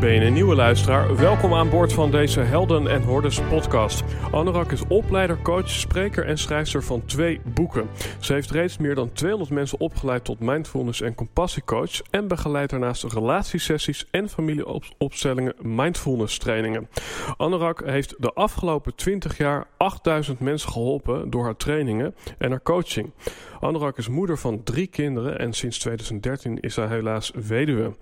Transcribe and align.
Ben 0.00 0.12
je 0.12 0.20
een 0.20 0.32
nieuwe 0.32 0.54
luisteraar? 0.54 1.16
Welkom 1.16 1.54
aan 1.54 1.70
boord 1.70 1.92
van 1.92 2.10
deze 2.10 2.40
Helden 2.40 2.86
en 2.88 3.02
Hordes 3.02 3.40
podcast. 3.40 4.04
Anorak 4.32 4.72
is 4.72 4.86
opleider, 4.88 5.38
coach, 5.42 5.70
spreker 5.70 6.26
en 6.26 6.38
schrijfster 6.38 6.82
van 6.82 7.04
twee 7.04 7.40
boeken. 7.54 7.88
Ze 8.20 8.32
heeft 8.32 8.50
reeds 8.50 8.78
meer 8.78 8.94
dan 8.94 9.12
200 9.12 9.50
mensen 9.50 9.80
opgeleid 9.80 10.24
tot 10.24 10.40
mindfulness 10.40 11.00
en 11.00 11.14
compassiecoach 11.14 12.00
en 12.10 12.28
begeleidt 12.28 12.70
daarnaast 12.70 13.12
relatiesessies 13.12 14.06
en 14.10 14.28
familieopstellingen 14.28 15.54
mindfulness 15.62 16.38
trainingen. 16.38 16.88
Anorak 17.36 17.84
heeft 17.84 18.14
de 18.18 18.32
afgelopen 18.32 18.94
20 18.94 19.38
jaar 19.38 19.66
8000 19.76 20.40
mensen 20.40 20.72
geholpen 20.72 21.30
door 21.30 21.44
haar 21.44 21.56
trainingen 21.56 22.14
en 22.38 22.50
haar 22.50 22.62
coaching. 22.62 23.12
Anorak 23.64 23.98
is 23.98 24.08
moeder 24.08 24.38
van 24.38 24.62
drie 24.62 24.86
kinderen 24.86 25.38
en 25.38 25.52
sinds 25.52 25.78
2013 25.78 26.60
is 26.60 26.74
zij 26.74 26.86
helaas 26.86 27.32
weduwe. 27.46 27.92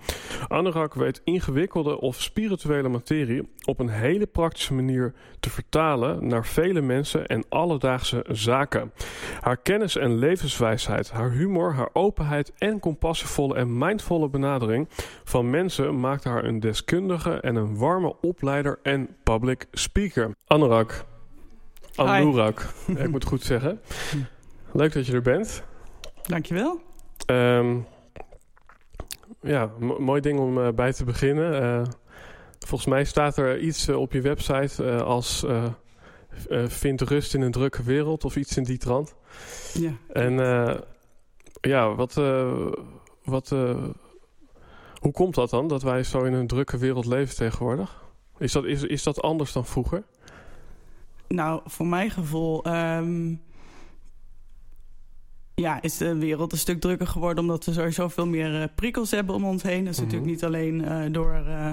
Anorak 0.48 0.94
weet 0.94 1.20
ingewikkelde 1.24 2.00
of 2.00 2.20
spirituele 2.20 2.88
materie 2.88 3.48
op 3.64 3.78
een 3.78 3.88
hele 3.88 4.26
praktische 4.26 4.74
manier 4.74 5.14
te 5.40 5.50
vertalen 5.50 6.26
naar 6.26 6.46
vele 6.46 6.80
mensen 6.80 7.26
en 7.26 7.44
alledaagse 7.48 8.24
zaken. 8.28 8.92
Haar 9.40 9.56
kennis 9.56 9.96
en 9.96 10.18
levenswijsheid, 10.18 11.10
haar 11.10 11.30
humor, 11.30 11.72
haar 11.72 11.90
openheid 11.92 12.52
en 12.58 12.80
compassievolle 12.80 13.54
en 13.54 13.78
mindvolle 13.78 14.28
benadering 14.28 14.88
van 15.24 15.50
mensen 15.50 16.00
maakt 16.00 16.24
haar 16.24 16.44
een 16.44 16.60
deskundige 16.60 17.40
en 17.40 17.56
een 17.56 17.76
warme 17.76 18.14
opleider 18.20 18.78
en 18.82 19.16
public 19.22 19.66
speaker. 19.72 20.34
Anorak. 20.46 21.04
Anorak, 21.94 22.66
ik 22.86 23.08
moet 23.08 23.22
het 23.22 23.24
goed 23.24 23.42
zeggen. 23.42 23.80
Leuk 24.72 24.92
dat 24.92 25.06
je 25.06 25.12
er 25.12 25.22
bent. 25.22 25.62
Dankjewel. 26.22 26.80
Um, 27.26 27.86
ja, 29.40 29.70
mooi 29.98 30.20
ding 30.20 30.38
om 30.38 30.58
uh, 30.58 30.68
bij 30.68 30.92
te 30.92 31.04
beginnen. 31.04 31.62
Uh, 31.62 31.82
volgens 32.58 32.90
mij 32.90 33.04
staat 33.04 33.36
er 33.36 33.58
iets 33.58 33.88
uh, 33.88 33.96
op 33.96 34.12
je 34.12 34.20
website 34.20 35.02
als 35.02 35.46
vind 36.66 37.00
rust 37.00 37.34
in 37.34 37.40
een 37.40 37.50
drukke 37.50 37.82
wereld 37.82 38.24
of 38.24 38.36
iets 38.36 38.56
in 38.56 38.62
die 38.62 38.78
trant. 38.78 39.14
Ja. 39.74 39.92
En 40.12 40.34
ja, 41.60 41.94
wat, 41.94 42.14
wat, 43.24 43.48
hoe 44.98 45.12
komt 45.12 45.34
dat 45.34 45.50
dan 45.50 45.68
dat 45.68 45.82
wij 45.82 46.02
zo 46.02 46.22
in 46.22 46.32
een 46.32 46.46
drukke 46.46 46.78
wereld 46.78 47.06
leven 47.06 47.36
tegenwoordig? 47.36 48.04
Is 48.38 48.52
dat, 48.52 48.64
is, 48.64 48.82
is 48.82 49.02
dat 49.02 49.20
anders 49.20 49.52
dan 49.52 49.66
vroeger? 49.66 50.02
Nou, 51.28 51.60
voor 51.64 51.86
mijn 51.86 52.10
gevoel. 52.10 52.66
Um 52.66 53.40
ja, 55.62 55.82
is 55.82 55.96
de 55.96 56.16
wereld 56.16 56.52
een 56.52 56.58
stuk 56.58 56.80
drukker 56.80 57.06
geworden... 57.06 57.44
omdat 57.44 57.64
we 57.64 57.72
sowieso 57.72 58.08
veel 58.08 58.26
meer 58.26 58.60
uh, 58.60 58.64
prikkels 58.74 59.10
hebben 59.10 59.34
om 59.34 59.44
ons 59.44 59.62
heen. 59.62 59.84
Dat 59.84 59.92
is 59.92 60.00
mm 60.00 60.08
-hmm. 60.08 60.14
natuurlijk 60.14 60.30
niet 60.30 60.44
alleen 60.44 60.80
uh, 60.80 61.12
door, 61.12 61.42
uh, 61.48 61.70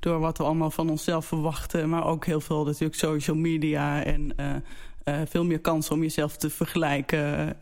door 0.00 0.18
wat 0.18 0.38
we 0.38 0.44
allemaal 0.44 0.70
van 0.70 0.90
onszelf 0.90 1.26
verwachten... 1.26 1.88
maar 1.88 2.06
ook 2.06 2.24
heel 2.24 2.40
veel 2.40 2.64
natuurlijk 2.64 2.94
social 2.94 3.36
media 3.36 4.04
en 4.04 4.34
veel 5.24 5.44
meer 5.44 5.60
kansen 5.60 5.94
om 5.94 6.02
jezelf 6.02 6.36
te 6.36 6.50
vergelijken. 6.50 7.56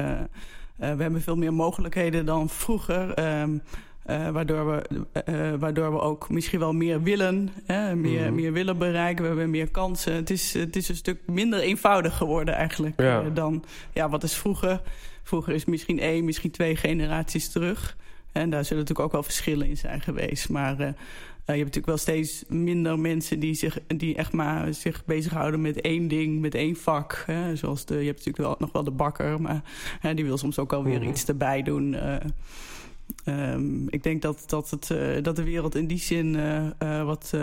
we 0.77 1.03
hebben 1.03 1.23
veel 1.23 1.37
meer 1.37 1.55
mogelijkheden 1.55 2.27
dan 2.27 2.49
vroeger... 2.49 3.25
Um, 3.41 3.63
uh, 4.11 4.29
waardoor, 4.29 4.67
we, 4.67 5.07
uh, 5.29 5.53
waardoor 5.59 5.93
we 5.93 6.01
ook 6.01 6.31
misschien 6.31 6.59
wel 6.59 6.73
meer 6.73 7.03
willen, 7.03 7.51
hè, 7.67 7.95
meer, 7.97 8.21
mm 8.21 8.27
-hmm. 8.27 8.35
meer 8.35 8.53
willen 8.53 8.79
bereiken. 8.79 9.23
We 9.23 9.29
hebben 9.29 9.51
meer 9.51 9.71
kansen. 9.71 10.15
Het 10.15 10.31
is, 10.31 10.53
het 10.53 10.77
is 10.77 10.89
een 10.89 10.97
stuk 10.97 11.21
minder 11.27 11.61
eenvoudig 11.61 12.17
geworden 12.17 12.55
eigenlijk 12.55 13.01
ja. 13.01 13.23
uh, 13.23 13.27
dan 13.35 13.65
ja, 13.93 14.09
wat 14.09 14.23
is 14.23 14.35
vroeger. 14.35 14.81
Vroeger 15.29 15.55
is 15.55 15.65
misschien 15.65 15.99
één, 16.01 16.25
misschien 16.25 16.51
twee 16.51 16.77
generaties 16.77 17.49
terug. 17.49 17.97
En 18.33 18.51
daar 18.51 18.65
zullen 18.65 18.83
natuurlijk 18.83 19.07
ook 19.07 19.13
wel 19.13 19.23
verschillen 19.23 19.69
in 19.69 19.77
zijn 19.77 20.01
geweest. 20.01 20.49
Maar 20.49 20.77
je 20.77 20.85
hebt 21.45 21.59
natuurlijk 21.59 21.87
wel 21.87 21.97
steeds 21.97 22.45
minder 22.47 22.99
mensen 22.99 23.41
die, 23.41 23.55
zich, 23.55 23.79
die 23.87 24.17
echt 24.17 24.33
maar 24.33 24.75
zich 24.75 25.05
bezighouden 25.05 25.61
met 25.61 25.81
één 25.81 26.09
ding, 26.09 26.41
met 26.41 26.55
één 26.55 26.77
vak. 26.77 27.23
Hè. 27.27 27.57
Zoals 27.57 27.85
de, 27.85 27.95
je 27.95 28.07
hebt 28.07 28.17
natuurlijk 28.17 28.45
wel, 28.45 28.57
nog 28.59 28.73
wel 28.73 28.85
de 28.85 28.91
bakker, 28.91 29.41
maar 29.41 29.63
die 30.15 30.25
wil 30.25 30.39
soms 30.39 30.59
ook 30.59 30.73
alweer 30.73 30.97
mm 30.97 31.01
-hmm. 31.01 31.11
iets 31.11 31.25
erbij 31.25 31.63
doen. 31.63 31.97
Um, 33.25 33.87
ik 33.89 34.03
denk 34.03 34.23
dat, 34.23 34.43
dat, 34.47 34.71
het, 34.71 34.89
uh, 34.93 35.23
dat 35.23 35.37
de 35.37 35.45
wereld 35.45 35.75
in 35.75 35.87
die 35.87 35.99
zin 35.99 36.41
wat, 37.05 37.35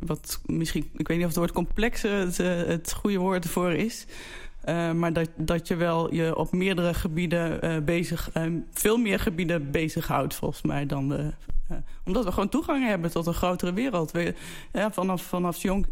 wat 0.00 0.40
misschien... 0.46 0.88
Ik 0.96 1.08
weet 1.08 1.16
niet 1.16 1.26
of 1.26 1.32
het 1.32 1.38
woord 1.38 1.52
complexer 1.52 2.12
het, 2.12 2.36
het 2.66 2.92
goede 2.92 3.18
woord 3.18 3.44
ervoor 3.44 3.72
is. 3.72 4.06
Maar 4.94 5.12
dat, 5.12 5.28
dat 5.36 5.68
je 5.68 5.76
wel 5.76 6.14
je 6.14 6.36
op 6.36 6.52
meerdere 6.52 6.94
gebieden 6.94 7.84
bezig... 7.84 8.30
veel 8.72 8.96
meer 8.96 9.18
gebieden 9.18 9.70
bezighoudt 9.70 10.34
volgens 10.34 10.62
mij 10.62 10.86
dan 10.86 11.08
de... 11.08 11.32
omdat 12.04 12.24
we 12.24 12.32
gewoon 12.32 12.48
toegang 12.48 12.86
hebben 12.86 13.10
tot 13.10 13.26
een 13.26 13.34
grotere 13.34 13.72
wereld. 13.72 14.10
We, 14.10 14.34
vanaf 14.90 15.22
vanaf 15.22 15.62
jong, 15.62 15.86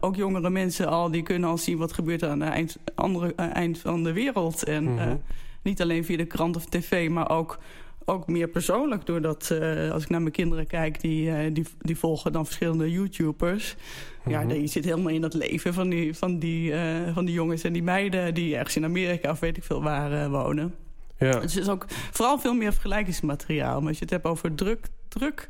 ook 0.00 0.16
jongere 0.16 0.50
mensen 0.50 0.88
al, 0.88 1.10
die 1.10 1.22
kunnen 1.22 1.48
al 1.48 1.58
zien 1.58 1.78
wat 1.78 1.92
gebeurt 1.92 2.24
aan 2.24 2.40
het 2.40 2.52
eind, 2.52 2.78
andere 2.94 3.34
eind 3.34 3.78
van 3.78 4.02
de 4.02 4.12
wereld. 4.12 4.64
En 4.64 4.84
mm 4.84 4.98
-hmm. 4.98 5.22
niet 5.62 5.82
alleen 5.82 6.04
via 6.04 6.16
de 6.16 6.24
krant 6.24 6.56
of 6.56 6.64
tv, 6.64 7.10
maar 7.10 7.30
ook 7.30 7.58
ook 8.04 8.26
meer 8.26 8.48
persoonlijk. 8.48 9.06
Doordat 9.06 9.50
uh, 9.52 9.90
als 9.90 10.02
ik 10.02 10.08
naar 10.08 10.20
mijn 10.20 10.32
kinderen 10.32 10.66
kijk, 10.66 11.00
die, 11.00 11.26
uh, 11.26 11.36
die, 11.52 11.66
die 11.80 11.98
volgen 11.98 12.32
dan 12.32 12.44
verschillende 12.44 12.90
YouTubers. 12.90 13.74
Mm 13.74 14.32
-hmm. 14.34 14.48
Ja, 14.48 14.54
je 14.54 14.66
zit 14.66 14.84
helemaal 14.84 15.12
in 15.12 15.22
het 15.22 15.34
leven 15.34 15.74
van 15.74 15.88
die, 15.88 16.14
van, 16.14 16.38
die, 16.38 16.72
uh, 16.72 16.80
van 17.14 17.24
die 17.24 17.34
jongens 17.34 17.62
en 17.62 17.72
die 17.72 17.82
meiden 17.82 18.34
die 18.34 18.56
ergens 18.56 18.76
in 18.76 18.84
Amerika 18.84 19.30
of 19.30 19.40
weet 19.40 19.56
ik 19.56 19.64
veel 19.64 19.82
waar 19.82 20.30
wonen. 20.30 20.74
Ja. 21.18 21.38
Dus 21.40 21.54
er 21.54 21.60
is 21.60 21.68
ook 21.68 21.86
vooral 21.88 22.38
veel 22.38 22.54
meer 22.54 22.72
vergelijkingsmateriaal. 22.72 23.78
Maar 23.78 23.88
als 23.88 23.98
je 23.98 24.04
het 24.04 24.12
hebt 24.12 24.24
over 24.24 24.54
druk, 24.54 24.86
druk 25.08 25.48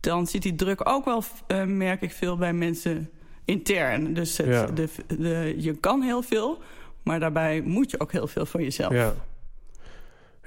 dan 0.00 0.26
zit 0.26 0.42
die 0.42 0.54
druk 0.54 0.88
ook 0.88 1.04
wel, 1.04 1.22
merk 1.66 2.02
ik 2.02 2.12
veel 2.12 2.36
bij 2.36 2.52
mensen 2.52 3.10
intern. 3.44 4.14
Dus 4.14 4.36
het, 4.36 4.46
ja. 4.46 4.66
de, 4.66 4.88
de, 5.06 5.54
je 5.56 5.76
kan 5.76 6.02
heel 6.02 6.22
veel, 6.22 6.62
maar 7.02 7.20
daarbij 7.20 7.60
moet 7.60 7.90
je 7.90 8.00
ook 8.00 8.12
heel 8.12 8.26
veel 8.26 8.46
van 8.46 8.62
jezelf. 8.62 8.92
Ja. 8.92 9.14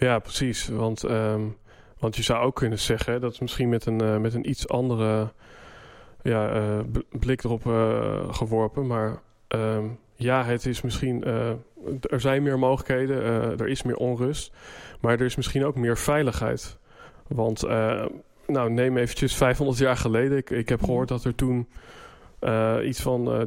Ja, 0.02 0.20
precies. 0.20 0.68
Want, 0.68 1.04
um, 1.04 1.58
want 2.00 2.16
je 2.16 2.24
zou 2.24 2.44
ook 2.46 2.56
kunnen 2.56 2.80
zeggen, 2.80 3.22
dat 3.22 3.34
is 3.34 3.40
misschien 3.40 3.70
met 3.70 3.86
een, 3.86 4.04
uh, 4.04 4.18
met 4.18 4.34
een 4.34 4.50
iets 4.50 4.68
andere 4.68 5.32
ja, 6.22 6.56
uh, 6.56 6.80
blik 7.10 7.44
erop 7.44 7.66
uh, 7.66 8.34
geworpen. 8.34 8.88
Maar 8.88 9.22
um, 9.48 10.00
ja, 10.16 10.44
het 10.44 10.66
is 10.66 10.82
misschien. 10.82 11.24
er 12.02 12.22
zijn 12.22 12.44
meer 12.44 12.60
mogelijkheden, 12.60 13.24
er 13.60 13.68
is 13.68 13.84
meer 13.84 13.96
onrust. 13.96 14.54
Maar 15.00 15.14
er 15.14 15.26
is 15.26 15.36
misschien 15.36 15.66
ook 15.66 15.76
meer 15.76 15.98
veiligheid. 15.98 16.78
Want, 17.28 17.62
nou, 18.48 18.72
neem 18.72 18.98
eventjes 18.98 19.36
500 19.36 19.78
jaar 19.78 19.98
geleden. 19.98 20.38
Ik, 20.38 20.50
ik 20.50 20.70
heb 20.70 20.84
gehoord 20.84 21.08
dat 21.08 21.24
er 21.24 21.36
toen. 21.36 21.68
Uh, 22.42 22.76
iets 22.84 23.02
van 23.02 23.34
uh, 23.34 23.42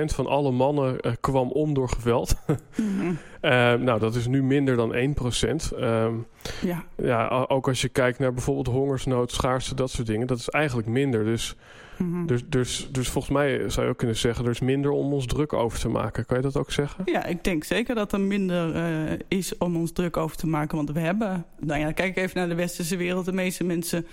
30% 0.00 0.04
van 0.04 0.26
alle 0.26 0.50
mannen 0.50 0.98
uh, 1.00 1.12
kwam 1.20 1.50
om 1.50 1.74
door 1.74 1.88
geweld. 1.88 2.34
mm 2.46 2.98
-hmm. 2.98 3.84
nou, 3.84 3.98
dat 3.98 4.14
is 4.14 4.26
nu 4.26 4.42
minder 4.42 4.76
dan 4.76 4.94
1%. 4.94 5.78
Um, 5.80 6.26
ja. 6.62 6.84
ja, 6.96 7.44
ook 7.48 7.68
als 7.68 7.80
je 7.80 7.88
kijkt 7.88 8.18
naar 8.18 8.32
bijvoorbeeld 8.32 8.66
hongersnood, 8.66 9.32
schaarste, 9.32 9.74
dat 9.74 9.90
soort 9.90 10.06
dingen. 10.06 10.26
Dat 10.26 10.38
is 10.38 10.48
eigenlijk 10.48 10.88
minder. 10.88 11.24
Dus 11.24 11.56
Mhm. 11.98 12.26
dus, 12.26 12.42
dus, 12.48 12.88
dus 12.90 13.08
volgens 13.08 13.34
mij 13.34 13.68
zou 13.68 13.86
je 13.86 13.92
ook 13.92 13.98
kunnen 13.98 14.16
zeggen... 14.16 14.44
er 14.44 14.50
is 14.50 14.60
minder 14.60 14.90
om 14.90 15.12
ons 15.12 15.26
druk 15.26 15.52
over 15.52 15.78
te 15.78 15.88
maken. 15.88 16.26
Kan 16.26 16.36
je 16.36 16.42
dat 16.42 16.56
ook 16.56 16.72
zeggen? 16.72 17.04
Ja, 17.04 17.24
ik 17.24 17.44
denk 17.44 17.64
zeker 17.64 17.94
dat 17.94 18.12
er 18.12 18.20
minder 18.20 19.20
is 19.28 19.58
om 19.58 19.76
ons 19.76 19.92
druk 19.92 20.16
over 20.16 20.36
te 20.36 20.46
maken. 20.46 20.76
Want 20.76 20.90
we 20.90 21.00
hebben... 21.00 21.44
Nou 21.60 21.80
ja, 21.80 21.92
kijk 21.92 22.16
even 22.16 22.38
naar 22.38 22.48
de 22.48 22.54
westerse 22.54 22.96
wereld. 22.96 23.24
De 23.24 23.32
meeste 23.32 23.64
mensen 23.64 24.06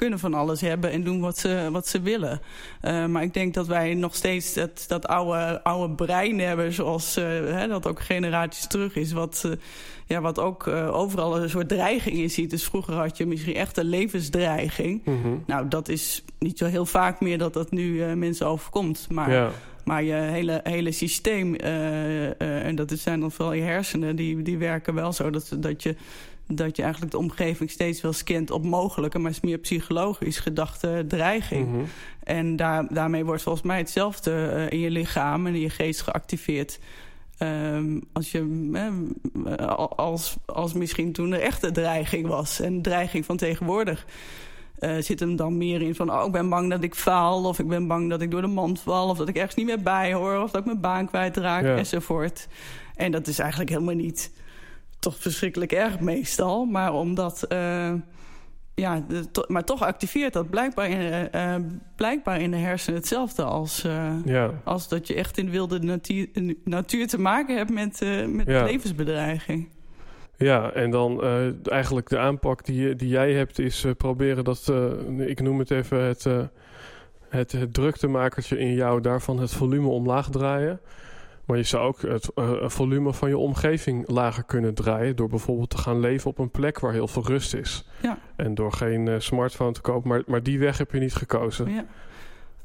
kunnen 0.00 0.18
van 0.18 0.34
alles 0.34 0.60
hebben 0.60 0.90
en 0.90 1.02
doen 1.02 1.20
wat 1.20 1.38
ze, 1.38 1.68
wat 1.72 1.88
ze 1.88 2.00
willen. 2.00 2.40
Uh, 2.82 3.06
maar 3.06 3.22
ik 3.22 3.34
denk 3.34 3.54
dat 3.54 3.66
wij 3.66 3.94
nog 3.94 4.14
steeds 4.14 4.54
dat, 4.54 4.84
dat 4.88 5.06
oude, 5.06 5.62
oude 5.62 5.94
brein 5.94 6.38
hebben... 6.38 6.72
zoals 6.72 7.18
uh, 7.18 7.24
hè, 7.26 7.68
dat 7.68 7.86
ook 7.86 8.00
generaties 8.00 8.66
terug 8.66 8.96
is... 8.96 9.12
wat, 9.12 9.42
uh, 9.46 9.52
ja, 10.06 10.20
wat 10.20 10.38
ook 10.38 10.66
overal 10.66 11.42
een 11.42 11.50
soort 11.50 11.68
dreiging 11.68 12.16
in 12.16 12.30
ziet. 12.30 12.50
Dus 12.50 12.64
vroeger 12.64 12.94
had 12.94 13.16
je 13.16 13.26
misschien 13.26 13.54
echt 13.54 13.76
een 13.76 13.88
levensdreiging. 13.88 15.00
Mm 15.04 15.22
-hmm. 15.22 15.42
Nou, 15.46 15.68
dat 15.68 15.88
is 15.88 16.24
niet 16.38 16.58
zo 16.58 16.66
heel 16.66 16.86
vaak 16.86 17.20
meer 17.20 17.38
dat 17.38 17.52
dat 17.52 17.70
nu 17.70 18.16
mensen 18.16 18.46
overkomt. 18.46 19.06
Maar... 19.10 19.32
Ja. 19.32 19.50
Maar 19.84 20.02
je 20.02 20.12
hele, 20.12 20.60
hele 20.62 20.92
systeem, 20.92 21.54
uh, 21.54 22.24
uh, 22.24 22.30
en 22.38 22.74
dat 22.74 22.92
zijn 22.96 23.20
dan 23.20 23.32
vooral 23.32 23.54
je 23.54 23.62
hersenen... 23.62 24.16
die, 24.16 24.42
die 24.42 24.58
werken 24.58 24.94
wel 24.94 25.12
zo 25.12 25.30
dat, 25.30 25.56
dat 25.58 25.82
je 25.82 25.94
dat 26.56 26.76
je 26.76 26.82
eigenlijk 26.82 27.12
de 27.12 27.18
omgeving 27.18 27.70
steeds 27.70 28.00
wel 28.00 28.12
scant 28.12 28.50
op 28.50 28.64
mogelijke... 28.64 29.18
maar 29.18 29.30
is 29.30 29.40
meer 29.40 29.58
psychologisch 29.58 30.38
gedachte 30.38 31.04
dreiging. 31.08 31.66
Mm 31.66 31.74
-hmm. 31.74 31.86
En 32.24 32.56
daar, 32.56 32.86
daarmee 32.88 33.24
wordt 33.24 33.42
volgens 33.42 33.64
mij 33.64 33.78
hetzelfde 33.78 34.52
uh, 34.54 34.70
in 34.70 34.78
je 34.78 34.90
lichaam 34.90 35.46
en 35.46 35.54
in 35.54 35.60
je 35.60 35.70
geest 35.70 36.00
geactiveerd... 36.00 36.78
Um, 37.42 38.02
als, 38.12 38.30
je, 38.30 38.68
als, 39.96 40.36
als 40.46 40.72
misschien 40.72 41.12
toen 41.12 41.32
er 41.32 41.40
echte 41.40 41.70
dreiging 41.70 42.26
was. 42.26 42.60
En 42.60 42.82
dreiging 42.82 43.24
van 43.24 43.36
tegenwoordig 43.36 44.06
uh, 44.80 44.96
zit 44.98 45.20
hem 45.20 45.36
dan 45.36 45.56
meer 45.56 45.82
in 45.82 45.94
van... 45.94 46.12
oh, 46.12 46.26
ik 46.26 46.32
ben 46.32 46.48
bang 46.48 46.70
dat 46.70 46.82
ik 46.82 46.94
faal, 46.94 47.44
of 47.44 47.58
ik 47.58 47.68
ben 47.68 47.86
bang 47.86 48.10
dat 48.10 48.20
ik 48.20 48.30
door 48.30 48.40
de 48.40 48.46
mand 48.46 48.80
val... 48.80 49.08
of 49.08 49.18
dat 49.18 49.28
ik 49.28 49.36
ergens 49.36 49.54
niet 49.54 49.66
meer 49.66 49.82
bij 49.82 50.12
hoor, 50.12 50.42
of 50.42 50.50
dat 50.50 50.60
ik 50.60 50.66
mijn 50.66 50.80
baan 50.80 51.06
kwijtraak, 51.06 51.64
ja. 51.64 51.76
enzovoort. 51.76 52.48
En 52.94 53.12
dat 53.12 53.26
is 53.26 53.38
eigenlijk 53.38 53.70
helemaal 53.70 53.94
niet 53.94 54.32
toch 55.00 55.16
verschrikkelijk 55.18 55.72
erg 55.72 56.00
meestal. 56.00 56.64
Maar 56.64 56.92
omdat... 56.92 57.44
Uh, 57.48 57.92
ja, 58.74 59.06
to, 59.32 59.44
maar 59.46 59.64
toch 59.64 59.82
activeert 59.82 60.32
dat 60.32 60.50
blijkbaar 60.50 60.88
in, 60.88 61.28
uh, 61.34 61.54
blijkbaar 61.96 62.40
in 62.40 62.50
de 62.50 62.56
hersenen 62.56 62.98
hetzelfde 62.98 63.42
als, 63.42 63.84
uh, 63.84 64.12
ja. 64.24 64.50
als 64.64 64.88
dat 64.88 65.06
je 65.06 65.14
echt 65.14 65.38
in 65.38 65.50
wilde 65.50 65.78
natuur, 65.78 66.28
natuur 66.64 67.06
te 67.06 67.20
maken 67.20 67.56
hebt 67.56 67.70
met, 67.70 68.00
met 68.28 68.46
ja. 68.46 68.64
levensbedreiging. 68.64 69.68
Ja, 70.36 70.72
en 70.72 70.90
dan 70.90 71.22
eigenlijk 71.64 72.08
de 72.08 72.18
aanpak 72.18 72.64
die, 72.64 72.94
die 72.94 73.08
jij 73.08 73.32
hebt 73.32 73.58
is 73.58 73.86
proberen 73.96 74.44
dat, 74.44 74.72
ik 75.18 75.40
noem 75.40 75.58
het 75.58 75.70
even 75.70 76.02
het, 76.02 76.26
het, 77.28 77.52
het 77.52 77.74
druktemakertje 77.74 78.58
in 78.58 78.74
jou, 78.74 79.00
daarvan 79.00 79.38
het 79.38 79.52
volume 79.52 79.88
omlaag 79.88 80.30
draaien. 80.30 80.80
Maar 81.50 81.58
je 81.58 81.64
zou 81.64 81.86
ook 81.86 82.02
het 82.02 82.30
uh, 82.34 82.68
volume 82.68 83.12
van 83.12 83.28
je 83.28 83.38
omgeving 83.38 84.08
lager 84.08 84.44
kunnen 84.44 84.74
draaien... 84.74 85.16
door 85.16 85.28
bijvoorbeeld 85.28 85.70
te 85.70 85.78
gaan 85.78 86.00
leven 86.00 86.30
op 86.30 86.38
een 86.38 86.50
plek 86.50 86.78
waar 86.78 86.92
heel 86.92 87.08
veel 87.08 87.26
rust 87.26 87.54
is. 87.54 87.88
Ja. 88.02 88.18
En 88.36 88.54
door 88.54 88.72
geen 88.72 89.06
uh, 89.06 89.14
smartphone 89.18 89.72
te 89.72 89.80
kopen. 89.80 90.08
Maar, 90.08 90.22
maar 90.26 90.42
die 90.42 90.58
weg 90.58 90.78
heb 90.78 90.92
je 90.92 90.98
niet 90.98 91.14
gekozen. 91.14 91.86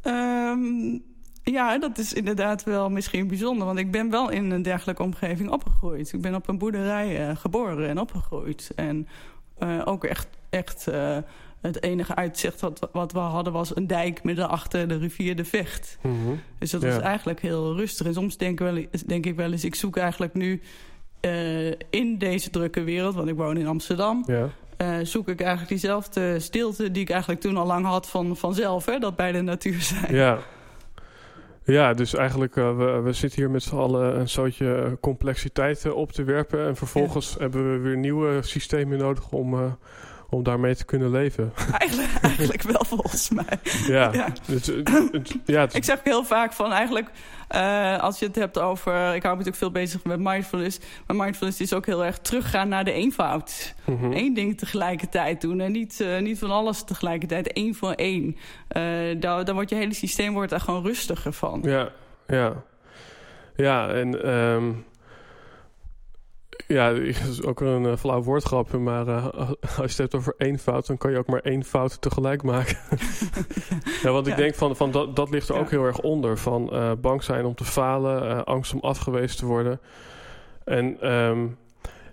Ja. 0.03 0.51
Um, 0.51 1.03
ja, 1.43 1.77
dat 1.77 1.97
is 1.97 2.13
inderdaad 2.13 2.63
wel 2.63 2.89
misschien 2.89 3.27
bijzonder. 3.27 3.65
Want 3.65 3.79
ik 3.79 3.91
ben 3.91 4.09
wel 4.09 4.29
in 4.29 4.51
een 4.51 4.61
dergelijke 4.61 5.03
omgeving 5.03 5.49
opgegroeid. 5.49 6.13
Ik 6.13 6.21
ben 6.21 6.35
op 6.35 6.47
een 6.47 6.57
boerderij 6.57 7.29
uh, 7.29 7.35
geboren 7.35 7.89
en 7.89 7.99
opgegroeid. 7.99 8.71
En 8.75 9.07
ook 9.85 10.03
echt... 10.03 10.27
echt 10.49 10.87
het 11.65 11.83
enige 11.83 12.15
uitzicht 12.15 12.61
wat, 12.61 12.89
wat 12.91 13.11
we 13.11 13.19
hadden 13.19 13.53
was 13.53 13.75
een 13.75 13.87
dijk 13.87 14.23
met 14.23 14.35
daarachter 14.35 14.87
de 14.87 14.97
rivier 14.97 15.35
de 15.35 15.45
Vecht. 15.45 15.97
Mm 16.01 16.25
-hmm. 16.25 16.39
Dus 16.59 16.71
dat 16.71 16.81
ja. 16.81 16.87
was 16.87 16.99
eigenlijk 16.99 17.41
heel 17.41 17.75
rustig. 17.75 18.05
En 18.05 18.13
soms 18.13 18.37
denk, 18.37 18.59
wel, 18.59 18.85
denk 19.05 19.25
ik 19.25 19.35
wel 19.35 19.51
eens, 19.51 19.63
ik 19.63 19.75
zoek 19.75 19.97
eigenlijk 19.97 20.33
nu 20.33 20.61
uh, 21.21 21.71
in 21.89 22.17
deze 22.17 22.49
drukke 22.49 22.83
wereld... 22.83 23.15
want 23.15 23.27
ik 23.27 23.35
woon 23.35 23.57
in 23.57 23.67
Amsterdam... 23.67 24.23
Ja. 24.27 24.49
Uh, 24.81 24.95
zoek 25.03 25.27
ik 25.27 25.39
eigenlijk 25.39 25.69
diezelfde 25.69 26.39
stilte 26.39 26.91
die 26.91 27.01
ik 27.01 27.09
eigenlijk 27.09 27.41
toen 27.41 27.57
al 27.57 27.65
lang 27.65 27.85
had 27.85 28.09
van, 28.09 28.37
vanzelf. 28.37 28.85
Hè, 28.85 28.99
dat 28.99 29.15
bij 29.15 29.31
de 29.31 29.41
natuur 29.41 29.81
zijn. 29.81 30.15
Ja, 30.15 30.39
ja, 31.65 31.93
dus 31.93 32.13
eigenlijk, 32.13 32.55
uh, 32.55 32.77
we, 32.77 33.01
we 33.03 33.13
zitten 33.13 33.39
hier 33.39 33.49
met 33.49 33.63
z'n 33.63 33.75
allen 33.75 34.19
een 34.19 34.29
soortje 34.29 34.97
complexiteit 35.01 35.91
op 35.91 36.11
te 36.11 36.23
werpen. 36.23 36.67
En 36.67 36.75
vervolgens 36.75 37.31
ja. 37.33 37.39
hebben 37.39 37.71
we 37.71 37.77
weer 37.79 37.97
nieuwe 37.97 38.41
systemen 38.41 38.97
nodig 38.97 39.31
om, 39.31 39.53
uh, 39.53 39.71
om 40.35 40.43
daarmee 40.43 40.75
te 40.75 40.85
kunnen 40.85 41.11
leven. 41.11 41.53
Eigenlijk, 41.79 42.09
eigenlijk 42.21 42.61
wel 42.61 42.85
volgens 42.85 43.29
mij. 43.29 43.59
Ja, 43.87 44.13
ja. 44.13 44.27
Het, 44.45 44.65
het, 45.11 45.35
ja 45.45 45.67
ik 45.71 45.83
zeg 45.83 45.99
heel 46.03 46.23
vaak 46.23 46.53
van 46.53 46.71
eigenlijk... 46.71 47.09
Uh, 47.55 47.99
als 47.99 48.19
je 48.19 48.25
het 48.25 48.35
hebt 48.35 48.59
over... 48.59 48.93
Ik 48.93 49.23
hou 49.23 49.37
me 49.37 49.43
natuurlijk 49.43 49.55
veel 49.55 49.71
bezig 49.71 50.03
met 50.03 50.19
mindfulness. 50.19 50.79
Maar 51.07 51.15
mindfulness 51.15 51.61
is 51.61 51.73
ook 51.73 51.85
heel 51.85 52.05
erg 52.05 52.17
teruggaan 52.17 52.67
naar 52.67 52.83
de 52.83 52.91
eenvoud. 52.91 53.75
Mm 53.85 53.97
-hmm. 53.97 54.11
Eén 54.13 54.33
ding 54.33 54.57
tegelijkertijd 54.57 55.41
doen. 55.41 55.59
En 55.59 55.71
niet, 55.71 55.99
uh, 56.01 56.19
niet 56.19 56.39
van 56.39 56.51
alles 56.51 56.83
tegelijkertijd. 56.83 57.53
één 57.53 57.75
voor 57.75 57.91
één. 57.91 58.25
Uh, 58.25 58.33
daar, 59.19 59.45
daar 59.45 59.53
wordt 59.53 59.69
je 59.69 59.75
hele 59.75 59.93
systeem 59.93 60.33
wordt 60.33 60.49
daar 60.49 60.59
gewoon 60.59 60.85
rustiger 60.85 61.33
van. 61.33 61.61
Ja, 61.63 61.89
ja. 62.27 62.63
Ja, 63.55 63.89
en... 63.89 64.29
Um... 64.29 64.85
Ja, 66.67 66.93
dat 66.93 67.03
is 67.03 67.43
ook 67.43 67.61
een 67.61 67.83
uh, 67.83 67.95
flauw 67.95 68.21
woordgrapje, 68.21 68.77
maar 68.77 69.07
uh, 69.07 69.25
als 69.61 69.75
je 69.75 69.81
het 69.81 69.97
hebt 69.97 70.15
over 70.15 70.33
één 70.37 70.59
fout, 70.59 70.87
dan 70.87 70.97
kan 70.97 71.11
je 71.11 71.17
ook 71.17 71.27
maar 71.27 71.39
één 71.39 71.63
fout 71.63 72.01
tegelijk 72.01 72.43
maken. 72.43 72.77
ja, 74.03 74.11
want 74.11 74.27
ik 74.27 74.35
denk 74.35 74.55
van, 74.55 74.75
van 74.75 74.91
dat, 74.91 75.15
dat 75.15 75.29
ligt 75.29 75.49
er 75.49 75.55
ja. 75.55 75.61
ook 75.61 75.69
heel 75.69 75.83
erg 75.83 75.99
onder. 75.99 76.37
Van 76.37 76.69
uh, 76.73 76.91
bang 77.01 77.23
zijn 77.23 77.45
om 77.45 77.55
te 77.55 77.65
falen, 77.65 78.45
angst 78.45 78.73
om 78.73 78.79
afgewezen 78.79 79.37
te 79.37 79.45
worden. 79.45 79.79
En 80.63 81.13
um, 81.13 81.57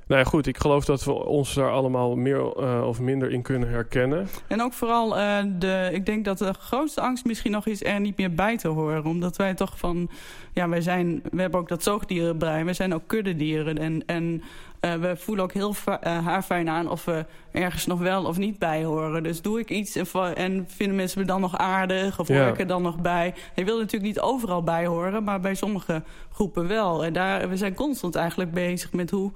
nou 0.06 0.20
ja, 0.20 0.24
goed, 0.24 0.46
ik 0.46 0.58
geloof 0.58 0.84
dat 0.84 1.04
we 1.04 1.12
ons 1.12 1.54
daar 1.54 1.70
allemaal 1.70 2.16
meer 2.16 2.52
uh, 2.60 2.86
of 2.86 3.00
minder 3.00 3.30
in 3.30 3.42
kunnen 3.42 3.68
herkennen. 3.68 4.28
En 4.46 4.62
ook 4.62 4.72
vooral, 4.72 5.18
uh, 5.18 5.38
de, 5.58 5.90
ik 5.92 6.06
denk 6.06 6.24
dat 6.24 6.38
de 6.38 6.52
grootste 6.52 7.00
angst 7.00 7.24
misschien 7.24 7.52
nog 7.52 7.66
is 7.66 7.84
er 7.84 8.00
niet 8.00 8.16
meer 8.16 8.34
bij 8.34 8.56
te 8.56 8.68
horen. 8.68 9.04
Omdat 9.04 9.36
wij 9.36 9.54
toch 9.54 9.78
van, 9.78 10.10
ja, 10.52 10.68
wij 10.68 10.80
zijn, 10.80 11.22
we 11.30 11.40
hebben 11.40 11.60
ook 11.60 11.68
dat 11.68 11.82
zoogdierenbrein, 11.82 12.66
we 12.66 12.72
zijn 12.72 12.94
ook 12.94 13.06
kuddedieren. 13.06 13.78
En, 13.78 14.02
en 14.06 14.42
uh, 14.84 14.94
we 14.94 15.16
voelen 15.16 15.44
ook 15.44 15.52
heel 15.52 15.74
haarfijn 16.02 16.68
aan 16.68 16.90
of 16.90 17.04
we 17.04 17.24
ergens 17.52 17.86
nog 17.86 17.98
wel 17.98 18.24
of 18.24 18.38
niet 18.38 18.58
bij 18.58 18.84
horen. 18.84 19.22
Dus 19.22 19.42
doe 19.42 19.60
ik 19.60 19.70
iets 19.70 19.96
en, 19.96 20.06
en 20.34 20.64
vinden 20.68 20.96
mensen 20.96 21.20
me 21.20 21.26
dan 21.26 21.40
nog 21.40 21.58
aardig 21.58 22.20
of 22.20 22.28
hoor 22.28 22.36
ja. 22.36 22.48
ik 22.48 22.60
er 22.60 22.66
dan 22.66 22.82
nog 22.82 23.00
bij. 23.00 23.34
Je 23.54 23.64
wil 23.64 23.78
natuurlijk 23.78 24.14
niet 24.14 24.20
overal 24.20 24.62
bij 24.62 24.86
horen, 24.86 25.24
maar 25.24 25.40
bij 25.40 25.54
sommige 25.54 26.02
groepen 26.32 26.68
wel. 26.68 27.04
En 27.04 27.12
daar, 27.12 27.48
we 27.48 27.56
zijn 27.56 27.74
constant 27.74 28.14
eigenlijk 28.14 28.52
bezig 28.52 28.92
met 28.92 29.10
hoe 29.10 29.32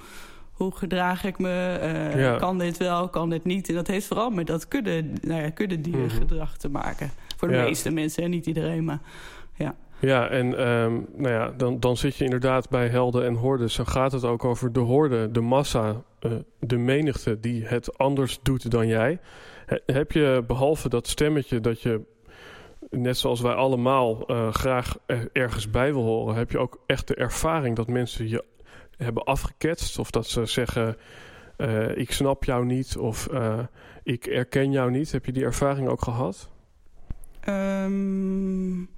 hoe 0.57 0.77
gedraag 0.77 1.25
ik 1.25 1.39
me? 1.39 1.79
Uh, 1.83 2.21
ja. 2.21 2.37
Kan 2.37 2.59
dit 2.59 2.77
wel, 2.77 3.09
kan 3.09 3.31
dit 3.31 3.45
niet? 3.45 3.69
En 3.69 3.75
dat 3.75 3.87
heeft 3.87 4.07
vooral 4.07 4.31
met 4.31 4.47
dat 4.47 4.69
kudde, 4.69 5.05
nou 5.23 5.43
ja, 5.43 5.51
kuddediergedrag 5.51 6.31
mm 6.31 6.47
-hmm. 6.47 6.59
te 6.59 6.69
maken. 6.69 7.11
Voor 7.37 7.49
de 7.49 7.55
ja. 7.55 7.63
meeste 7.63 7.91
mensen, 7.91 8.23
en 8.23 8.31
niet 8.31 8.47
iedereen, 8.47 8.85
maar 8.85 9.01
ja. 9.55 9.75
Ja, 9.99 10.29
en 10.29 10.69
um, 10.69 11.07
nou 11.15 11.35
ja, 11.35 11.53
dan, 11.57 11.81
dan 11.81 11.97
zit 11.97 12.17
je 12.17 12.25
inderdaad 12.25 12.69
bij 12.69 12.89
helden 12.89 13.25
en 13.25 13.35
hordes. 13.35 13.77
Dan 13.77 13.87
gaat 13.87 14.13
het 14.13 14.25
ook 14.25 14.45
over 14.45 14.73
de 14.73 14.81
horde, 14.81 15.31
de 15.31 15.41
massa, 15.41 16.03
uh, 16.21 16.33
de 16.61 16.77
menigte 16.77 17.41
die 17.41 17.65
het 17.65 17.99
anders 17.99 18.39
doet 18.43 18.71
dan 18.71 18.87
jij. 18.87 19.19
He, 19.67 19.79
heb 19.87 20.13
je 20.13 20.45
behalve 20.47 20.89
dat 20.89 21.09
stemmetje 21.09 21.61
dat 21.61 21.81
je, 21.83 22.01
net 22.91 23.19
zoals 23.19 23.41
wij 23.41 23.55
allemaal, 23.55 24.31
uh, 24.31 24.53
graag 24.53 24.97
er, 25.07 25.29
ergens 25.33 25.71
bij 25.71 25.93
wil 25.93 26.03
horen... 26.03 26.35
heb 26.35 26.51
je 26.51 26.59
ook 26.59 26.81
echt 26.87 27.09
de 27.09 27.15
ervaring 27.15 27.77
dat 27.77 27.89
mensen 27.89 28.29
je 28.29 28.45
hebben 28.97 29.25
afgeketst. 29.25 29.99
Of 29.99 30.11
dat 30.11 30.27
ze 30.27 30.47
zeggen, 30.47 30.97
uh, 31.59 31.97
ik 31.97 32.13
snap 32.13 32.45
jou 32.45 32.65
niet 32.65 32.97
of 32.97 33.29
uh, 33.33 33.59
ik 34.03 34.27
erken 34.27 34.71
jou 34.71 34.91
niet. 34.91 35.13
Heb 35.13 35.27
je 35.27 35.33
die 35.33 35.45
ervaring 35.45 35.89
ook 35.89 36.03
gehad? 36.03 36.51
Um, 37.49 38.89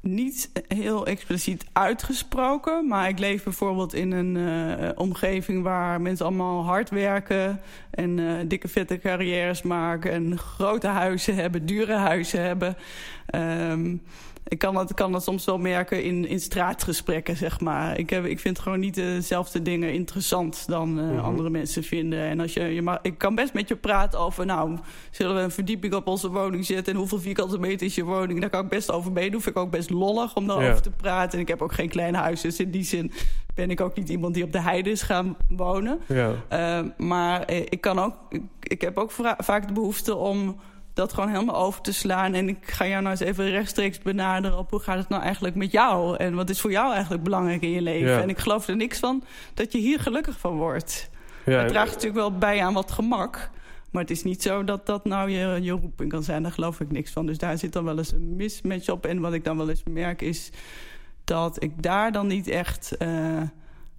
niet 0.00 0.50
heel 0.68 1.06
expliciet 1.06 1.64
uitgesproken. 1.72 2.86
Maar 2.86 3.08
ik 3.08 3.18
leef 3.18 3.44
bijvoorbeeld 3.44 3.94
in 3.94 4.12
een 4.12 4.34
uh, 4.36 4.90
omgeving 4.94 5.62
waar 5.62 6.00
mensen 6.00 6.26
allemaal 6.26 6.64
hard 6.64 6.90
werken. 6.90 7.60
En 7.90 8.48
dikke 8.48 8.68
vette 8.68 8.98
carrières 8.98 9.62
maken. 9.62 10.10
En 10.12 10.38
grote 10.38 10.86
huizen 10.86 11.34
hebben, 11.34 11.66
dure 11.66 11.94
huizen 11.94 12.42
hebben. 12.42 12.76
Um, 13.70 14.02
ik 14.48 14.58
kan 14.58 14.74
dat, 14.74 14.94
kan 14.94 15.12
dat 15.12 15.22
soms 15.22 15.44
wel 15.44 15.58
merken 15.58 16.04
in, 16.04 16.26
in 16.26 16.40
straatgesprekken, 16.40 17.36
zeg 17.36 17.60
maar. 17.60 17.98
Ik, 17.98 18.10
heb, 18.10 18.24
ik 18.24 18.40
vind 18.40 18.58
gewoon 18.58 18.80
niet 18.80 18.94
dezelfde 18.94 19.62
dingen 19.62 19.92
interessant 19.92 20.64
dan 20.66 20.98
uh, 20.98 21.04
mm 21.04 21.10
-hmm. 21.10 21.18
andere 21.18 21.50
mensen 21.50 21.82
vinden. 21.82 22.20
En 22.20 22.40
als 22.40 22.52
je, 22.52 22.62
je 22.62 22.82
mag, 22.82 22.98
ik 23.02 23.18
kan 23.18 23.34
best 23.34 23.54
met 23.54 23.68
je 23.68 23.76
praten 23.76 24.18
over, 24.18 24.46
nou, 24.46 24.78
zullen 25.10 25.34
we 25.34 25.40
een 25.40 25.50
verdieping 25.50 25.94
op 25.94 26.06
onze 26.06 26.30
woning 26.30 26.66
zetten... 26.66 26.92
en 26.92 26.98
hoeveel 26.98 27.20
vierkante 27.20 27.58
meter 27.58 27.86
is 27.86 27.94
je 27.94 28.04
woning? 28.04 28.40
Daar 28.40 28.50
kan 28.50 28.64
ik 28.64 28.68
best 28.68 28.90
over 28.90 29.12
meedoen. 29.12 29.40
Vind 29.40 29.56
ik 29.56 29.62
ook 29.62 29.70
best 29.70 29.90
lollig 29.90 30.36
om 30.36 30.46
daarover 30.46 30.74
ja. 30.74 30.80
te 30.80 30.90
praten. 30.90 31.32
En 31.32 31.38
ik 31.38 31.48
heb 31.48 31.62
ook 31.62 31.72
geen 31.72 31.88
klein 31.88 32.14
huis, 32.14 32.40
dus 32.40 32.60
in 32.60 32.70
die 32.70 32.84
zin 32.84 33.12
ben 33.54 33.70
ik 33.70 33.80
ook 33.80 33.96
niet 33.96 34.08
iemand 34.08 34.34
die 34.34 34.44
op 34.44 34.52
de 34.52 34.60
heide 34.60 34.90
is 34.90 35.02
gaan 35.02 35.36
wonen. 35.48 36.00
Ja. 36.06 36.32
Uh, 36.52 36.90
maar 36.96 37.50
ik 37.50 37.80
kan 37.80 37.98
ook, 37.98 38.14
ik, 38.28 38.42
ik 38.62 38.80
heb 38.80 38.98
ook 38.98 39.10
vaak 39.38 39.66
de 39.66 39.72
behoefte 39.72 40.16
om 40.16 40.56
dat 40.98 41.12
gewoon 41.12 41.28
helemaal 41.28 41.56
over 41.56 41.80
te 41.80 41.92
slaan. 41.92 42.34
En 42.34 42.48
ik 42.48 42.70
ga 42.70 42.86
jou 42.86 43.02
nou 43.02 43.10
eens 43.10 43.20
even 43.28 43.50
rechtstreeks 43.50 43.98
benaderen 43.98 44.58
op 44.58 44.70
hoe 44.70 44.80
gaat 44.80 44.98
het 44.98 45.08
nou 45.08 45.22
eigenlijk 45.22 45.54
met 45.54 45.72
jou? 45.72 46.16
En 46.16 46.34
wat 46.34 46.50
is 46.50 46.60
voor 46.60 46.70
jou 46.70 46.92
eigenlijk 46.92 47.22
belangrijk 47.22 47.62
in 47.62 47.70
je 47.70 47.82
leven? 47.82 48.22
En 48.22 48.28
ik 48.28 48.38
geloof 48.38 48.68
er 48.68 48.76
niks 48.76 48.98
van 48.98 49.22
dat 49.54 49.72
je 49.72 49.78
hier 49.78 50.00
gelukkig 50.00 50.38
van 50.38 50.56
wordt. 50.56 51.10
Ja, 51.44 51.58
het 51.58 51.68
draagt 51.68 51.92
natuurlijk 51.92 52.20
wel 52.20 52.38
bij 52.38 52.62
aan 52.62 52.74
wat 52.74 52.90
gemak. 52.90 53.50
Maar 53.90 54.02
het 54.02 54.10
is 54.10 54.22
niet 54.22 54.42
zo 54.42 54.64
dat 54.64 54.86
dat 54.86 55.04
nou 55.04 55.30
je, 55.30 55.62
je 55.62 55.70
roeping 55.70 56.10
kan 56.10 56.22
zijn. 56.22 56.42
Daar 56.42 56.52
geloof 56.52 56.80
ik 56.80 56.90
niks 56.90 57.10
van. 57.10 57.26
Dus 57.26 57.38
daar 57.38 57.58
zit 57.58 57.72
dan 57.72 57.84
wel 57.84 57.98
eens 57.98 58.12
een 58.12 58.36
mismatch 58.36 58.88
op. 58.88 59.06
En 59.06 59.20
wat 59.20 59.32
ik 59.32 59.44
dan 59.44 59.56
wel 59.56 59.68
eens 59.68 59.82
merk 59.90 60.22
is 60.22 60.50
dat 61.24 61.62
ik 61.62 61.82
daar 61.82 62.12
dan 62.12 62.26
niet 62.26 62.48
echt... 62.48 62.94
Uh, 62.98 63.42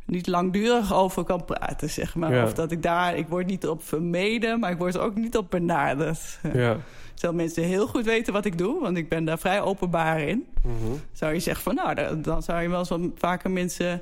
niet 0.09 0.27
langdurig 0.27 0.93
over 0.93 1.23
kan 1.23 1.45
praten, 1.45 1.89
zeg 1.89 2.15
maar. 2.15 2.43
Of 2.43 2.53
dat 2.53 2.71
ik 2.71 2.83
daar... 2.83 3.17
Ik 3.17 3.27
word 3.27 3.45
niet 3.45 3.67
op 3.67 3.83
vermeden, 3.83 4.59
maar 4.59 4.71
ik 4.71 4.77
word 4.77 4.97
ook 4.97 5.15
niet 5.15 5.37
op 5.37 5.49
benaderd. 5.49 6.39
Ja. 6.53 6.77
Terwijl 7.13 7.37
mensen 7.37 7.63
heel 7.63 7.87
goed 7.87 8.05
weten 8.05 8.33
wat 8.33 8.45
ik 8.45 8.57
doe, 8.57 8.81
want 8.81 8.97
ik 8.97 9.09
ben 9.09 9.25
daar 9.25 9.39
vrij 9.39 9.61
openbaar 9.61 10.21
in. 10.21 10.45
Mm 10.61 11.01
Zou 11.13 11.33
je 11.33 11.39
zeggen 11.39 11.63
van, 11.63 11.75
nou, 11.75 12.21
dan 12.21 12.43
zou 12.43 12.61
je 12.61 12.69
wel 12.69 12.79
eens 12.79 12.89
wat 12.89 13.01
vaker 13.15 13.51
mensen 13.51 14.01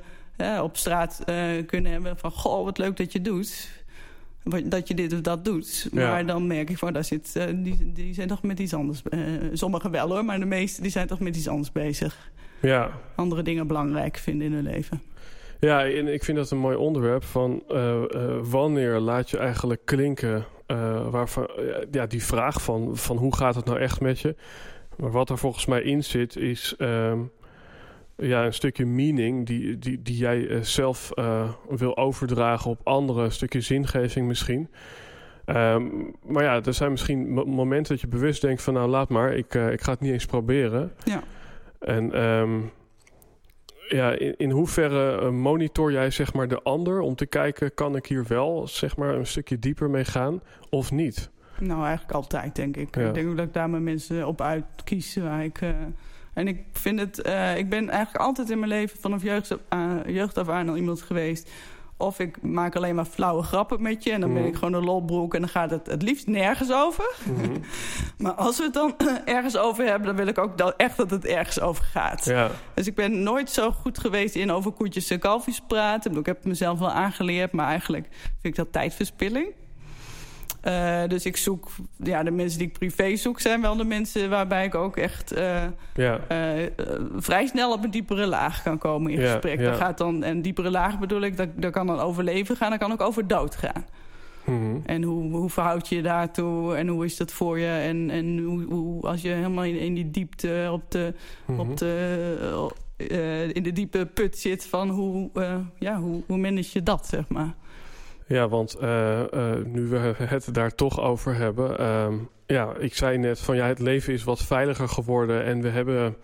op 0.62 0.76
straat 0.76 1.22
uh, 1.26 1.66
kunnen 1.66 1.92
hebben 1.92 2.18
van... 2.18 2.30
goh, 2.30 2.64
wat 2.64 2.78
leuk 2.78 2.96
dat 2.96 3.12
je 3.12 3.20
doet 3.20 3.68
dat 4.64 4.88
je 4.88 4.94
dit 4.94 5.12
of 5.12 5.20
dat 5.20 5.44
doet. 5.44 5.88
Maar 5.92 6.26
dan 6.26 6.46
merk 6.46 6.70
ik 6.70 6.78
van, 6.78 6.92
daar 6.92 7.04
zit, 7.04 7.34
uh, 7.36 7.44
die, 7.54 7.92
die 7.92 8.14
zijn 8.14 8.28
toch 8.28 8.42
met 8.42 8.58
iets 8.58 8.74
anders. 8.74 9.02
Uh, 9.10 9.20
sommigen 9.52 9.90
wel 9.90 10.08
hoor, 10.08 10.24
maar 10.24 10.38
de 10.38 10.44
meesten 10.44 10.82
die 10.82 10.92
zijn 10.92 11.06
toch 11.06 11.20
met 11.20 11.36
iets 11.36 11.48
anders 11.48 11.72
bezig. 11.72 12.30
Ja. 12.60 12.90
Andere 13.14 13.42
dingen 13.42 13.66
belangrijk 13.66 14.16
vinden 14.16 14.46
in 14.46 14.52
hun 14.52 14.62
leven. 14.62 15.02
Ja, 15.60 15.84
en 15.84 16.12
ik 16.12 16.24
vind 16.24 16.38
dat 16.38 16.50
een 16.50 16.58
mooi 16.58 16.76
onderwerp 16.76 17.24
van 17.24 17.62
uh, 17.68 18.00
wanneer 18.42 18.98
laat 18.98 19.30
je 19.30 19.38
eigenlijk 19.38 19.80
klinken 19.84 20.44
waarvan, 21.10 21.50
ja, 21.90 22.06
die 22.06 22.24
vraag 22.24 22.62
van, 22.62 22.96
van 22.96 23.16
hoe 23.16 23.36
gaat 23.36 23.54
het 23.54 23.64
nou 23.64 23.78
echt 23.78 24.00
met 24.00 24.20
je. 24.20 24.36
Maar 24.96 25.10
wat 25.10 25.30
er 25.30 25.38
volgens 25.38 25.66
mij 25.66 25.82
in 25.82 26.04
zit 26.04 26.36
is 26.36 26.74
ehm, 26.78 27.18
ja, 28.16 28.44
een 28.44 28.54
stukje 28.54 28.86
meaning 28.86 29.46
die, 29.46 29.78
die, 29.78 30.02
die 30.02 30.16
jij 30.16 30.38
uh, 30.38 30.60
zelf 30.62 31.10
uh, 31.14 31.50
wil 31.68 31.96
overdragen 31.96 32.70
op 32.70 32.80
anderen, 32.82 33.24
een 33.24 33.32
stukje 33.32 33.60
zingeving 33.60 34.26
misschien. 34.26 34.68
Um, 35.46 36.14
maar 36.26 36.42
ja, 36.42 36.62
er 36.62 36.74
zijn 36.74 36.90
misschien 36.90 37.32
momenten 37.32 37.92
dat 37.92 38.00
je 38.00 38.08
bewust 38.08 38.40
denkt 38.40 38.62
van 38.62 38.74
nou 38.74 38.88
laat 38.88 39.08
maar, 39.08 39.34
ik, 39.34 39.54
uh, 39.54 39.72
ik 39.72 39.80
ga 39.80 39.92
het 39.92 40.00
niet 40.00 40.12
eens 40.12 40.26
proberen. 40.26 40.92
Ja. 41.04 41.22
En 41.78 42.22
um, 42.24 42.70
ja, 43.88 44.10
in, 44.10 44.34
in 44.36 44.50
hoeverre 44.50 45.30
monitor 45.30 45.92
jij 45.92 46.10
zeg 46.10 46.32
maar 46.32 46.48
de 46.48 46.62
ander 46.62 47.00
om 47.00 47.14
te 47.14 47.26
kijken, 47.26 47.74
kan 47.74 47.96
ik 47.96 48.06
hier 48.06 48.24
wel 48.28 48.68
zeg 48.68 48.96
maar 48.96 49.14
een 49.14 49.26
stukje 49.26 49.58
dieper 49.58 49.90
mee 49.90 50.04
gaan 50.04 50.40
of 50.70 50.90
niet? 50.90 51.30
Nou, 51.60 51.84
eigenlijk 51.84 52.12
altijd 52.12 52.56
denk 52.56 52.76
ik. 52.76 52.96
Ik 52.96 53.14
denk 53.14 53.36
dat 53.36 53.46
ik 53.46 53.52
daar 53.52 53.70
mijn 53.70 53.84
mensen 53.84 54.26
op 54.26 54.40
uitkies 54.40 55.16
waar 55.16 55.44
ik 55.44 55.60
en 56.38 56.48
ik 56.48 56.64
vind 56.72 57.00
het, 57.00 57.26
uh, 57.26 57.56
ik 57.56 57.68
ben 57.68 57.88
eigenlijk 57.88 58.24
altijd 58.24 58.50
in 58.50 58.58
mijn 58.58 58.70
leven 58.70 58.98
vanaf 59.00 59.22
jeugd, 59.22 59.56
uh, 59.74 59.94
jeugd 60.06 60.38
af 60.38 60.48
aan 60.48 60.68
al 60.68 60.76
iemand 60.76 61.02
geweest. 61.02 61.50
Of 62.00 62.18
ik 62.18 62.42
maak 62.42 62.76
alleen 62.76 62.94
maar 62.94 63.04
flauwe 63.04 63.42
grappen 63.42 63.82
met 63.82 64.04
je. 64.04 64.10
En 64.10 64.20
dan 64.20 64.34
ben 64.34 64.44
ik 64.44 64.54
gewoon 64.54 64.72
een 64.72 64.84
lolbroek. 64.84 65.34
En 65.34 65.40
dan 65.40 65.48
gaat 65.48 65.70
het 65.70 65.86
het 65.86 66.02
liefst 66.02 66.26
nergens 66.26 66.72
over. 66.72 67.14
Mhm. 67.24 67.56
maar 68.22 68.32
als 68.32 68.58
we 68.58 68.64
het 68.64 68.72
dan 68.72 68.94
ergens 69.24 69.56
over 69.56 69.84
hebben... 69.84 70.06
dan 70.06 70.16
wil 70.16 70.26
ik 70.26 70.38
ook 70.38 70.58
dat, 70.58 70.74
echt 70.76 70.96
dat 70.96 71.10
het 71.10 71.24
ergens 71.24 71.60
over 71.60 71.84
gaat. 71.84 72.24
Ja. 72.24 72.50
Dus 72.74 72.86
ik 72.86 72.94
ben 72.94 73.22
nooit 73.22 73.50
zo 73.50 73.70
goed 73.70 73.98
geweest 73.98 74.34
in 74.34 74.50
over 74.50 74.72
koetjes 74.72 75.10
en 75.10 75.18
kalfjes 75.18 75.60
praten. 75.66 76.16
Ik 76.16 76.26
heb 76.26 76.36
het 76.36 76.46
mezelf 76.46 76.78
wel 76.78 76.90
aangeleerd. 76.90 77.52
Maar 77.52 77.66
eigenlijk 77.66 78.06
vind 78.10 78.42
ik 78.42 78.54
dat 78.54 78.72
tijdverspilling. 78.72 79.54
Uh, 80.64 81.02
dus 81.06 81.26
ik 81.26 81.36
zoek, 81.36 81.68
ja, 81.96 82.22
de 82.22 82.30
mensen 82.30 82.58
die 82.58 82.68
ik 82.68 82.78
privé 82.78 83.16
zoek 83.16 83.40
zijn 83.40 83.60
wel 83.60 83.76
de 83.76 83.84
mensen 83.84 84.30
waarbij 84.30 84.64
ik 84.64 84.74
ook 84.74 84.96
echt 84.96 85.36
uh, 85.36 85.62
ja. 85.94 86.20
uh, 86.32 86.66
vrij 87.16 87.46
snel 87.46 87.72
op 87.72 87.84
een 87.84 87.90
diepere 87.90 88.26
laag 88.26 88.62
kan 88.62 88.78
komen 88.78 89.12
in 89.12 89.20
gesprek. 89.20 89.60
Ja. 89.60 89.70
Dat 89.70 89.78
gaat 89.78 89.98
dan, 89.98 90.22
en 90.22 90.42
diepere 90.42 90.70
laag 90.70 90.98
bedoel 90.98 91.20
ik, 91.20 91.36
dat, 91.36 91.48
dat 91.56 91.72
kan 91.72 91.86
dan 91.86 92.00
over 92.00 92.24
leven 92.24 92.56
gaan, 92.56 92.70
dat 92.70 92.78
kan 92.78 92.92
ook 92.92 93.00
over 93.00 93.26
dood 93.26 93.56
gaan. 93.56 93.86
Mm 94.44 94.82
En 94.86 95.02
hoe, 95.02 95.30
hoe 95.36 95.50
verhoud 95.50 95.88
je 95.88 95.96
je 95.96 96.02
daartoe 96.02 96.74
en 96.74 96.88
hoe 96.88 97.04
is 97.04 97.16
dat 97.16 97.32
voor 97.32 97.58
je? 97.58 97.70
En, 97.70 98.10
en 98.10 98.38
hoe, 98.38 98.62
hoe 98.62 99.02
als 99.02 99.22
je 99.22 99.28
helemaal 99.28 99.64
in, 99.64 99.78
in 99.78 99.94
die 99.94 100.10
diepte 100.10 100.68
op 100.72 100.90
de, 100.90 101.14
mm 101.46 101.60
op 101.60 101.76
de, 101.76 102.70
in 103.52 103.62
de 103.62 103.72
diepe 103.72 104.06
put 104.06 104.38
zit 104.38 104.66
van 104.66 104.88
hoe, 104.88 105.30
ja, 105.78 106.00
hoe, 106.00 106.22
hoe 106.26 106.38
manage 106.38 106.70
je 106.72 106.82
dat, 106.82 107.06
zeg 107.06 107.28
maar. 107.28 107.54
Ja, 108.28 108.48
want 108.48 108.76
uh, 108.82 109.20
uh, 109.34 109.54
nu 109.64 109.86
we 109.86 110.14
het 110.16 110.54
daar 110.54 110.74
toch 110.74 111.00
over 111.00 111.34
hebben. 111.34 111.80
Uh, 111.80 112.14
ja, 112.46 112.74
ik 112.78 112.94
zei 112.94 113.18
net 113.18 113.40
van 113.40 113.56
ja, 113.56 113.66
het 113.66 113.78
leven 113.78 114.12
is 114.12 114.24
wat 114.24 114.42
veiliger 114.42 114.88
geworden 114.88 115.44
en 115.44 115.62
we 115.62 115.68
hebben 115.68 116.16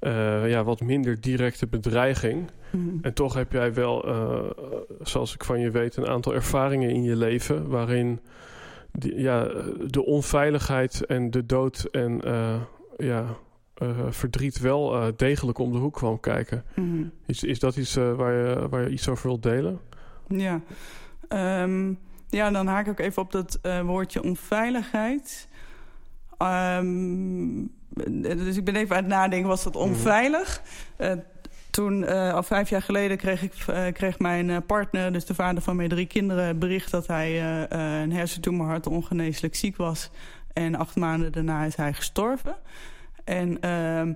uh, 0.00 0.50
ja, 0.50 0.64
wat 0.64 0.80
minder 0.80 1.20
directe 1.20 1.66
bedreiging. 1.66 2.50
Mm. 2.70 2.98
En 3.02 3.14
toch 3.14 3.34
heb 3.34 3.52
jij 3.52 3.74
wel, 3.74 4.04
zoals 5.00 5.34
ik 5.34 5.44
van 5.44 5.60
je 5.60 5.70
weet, 5.70 5.96
een 5.96 6.06
aantal 6.06 6.34
ervaringen 6.34 6.90
in 6.90 7.02
je 7.02 7.16
leven 7.16 7.68
waarin 7.68 8.20
die, 8.92 9.20
ja, 9.20 9.48
de 9.86 10.04
onveiligheid 10.04 11.06
en 11.06 11.30
de 11.30 11.46
dood 11.46 11.88
en 11.90 12.20
ja, 12.96 13.36
verdriet 14.08 14.60
wel 14.60 15.12
degelijk 15.16 15.58
om 15.58 15.72
de 15.72 15.78
hoek 15.78 15.94
kwam 15.94 16.20
kijken. 16.20 16.64
Mm. 16.74 17.12
Is, 17.26 17.42
is 17.42 17.58
dat 17.58 17.76
iets 17.76 17.94
waar, 17.94 18.32
je, 18.32 18.68
waar 18.68 18.82
je 18.82 18.90
iets 18.90 19.08
over 19.08 19.26
wilt 19.26 19.42
delen? 19.42 19.80
Ja. 20.28 20.60
Um, 21.28 21.98
ja, 22.28 22.50
dan 22.50 22.66
haak 22.66 22.84
ik 22.84 22.90
ook 22.90 22.98
even 22.98 23.22
op 23.22 23.32
dat 23.32 23.58
uh, 23.62 23.80
woordje 23.80 24.22
onveiligheid. 24.22 25.48
Um, 26.38 27.70
dus 28.36 28.56
ik 28.56 28.64
ben 28.64 28.76
even 28.76 28.96
aan 28.96 29.02
het 29.02 29.12
nadenken, 29.12 29.48
was 29.48 29.64
dat 29.64 29.74
mhm. 29.74 29.82
onveilig? 29.82 30.62
Uh, 30.98 31.12
toen, 31.70 32.02
uh, 32.02 32.32
al 32.32 32.42
vijf 32.42 32.68
jaar 32.68 32.82
geleden, 32.82 33.16
kreeg, 33.16 33.42
ik, 33.42 33.92
kreeg 33.92 34.18
mijn 34.18 34.66
partner, 34.66 35.12
dus 35.12 35.24
de 35.24 35.34
vader 35.34 35.62
van 35.62 35.76
mijn 35.76 35.88
drie 35.88 36.06
kinderen, 36.06 36.58
bericht 36.58 36.90
dat 36.90 37.06
hij 37.06 37.42
een 37.70 38.12
hersentumor 38.12 38.68
had, 38.68 38.86
ongeneeslijk 38.86 39.54
ziek 39.54 39.76
was. 39.76 40.10
En 40.52 40.74
acht 40.74 40.96
maanden 40.96 41.32
daarna 41.32 41.64
is 41.64 41.76
hij 41.76 41.92
gestorven. 41.92 42.56
En 43.24 43.58
uh, 43.64 44.14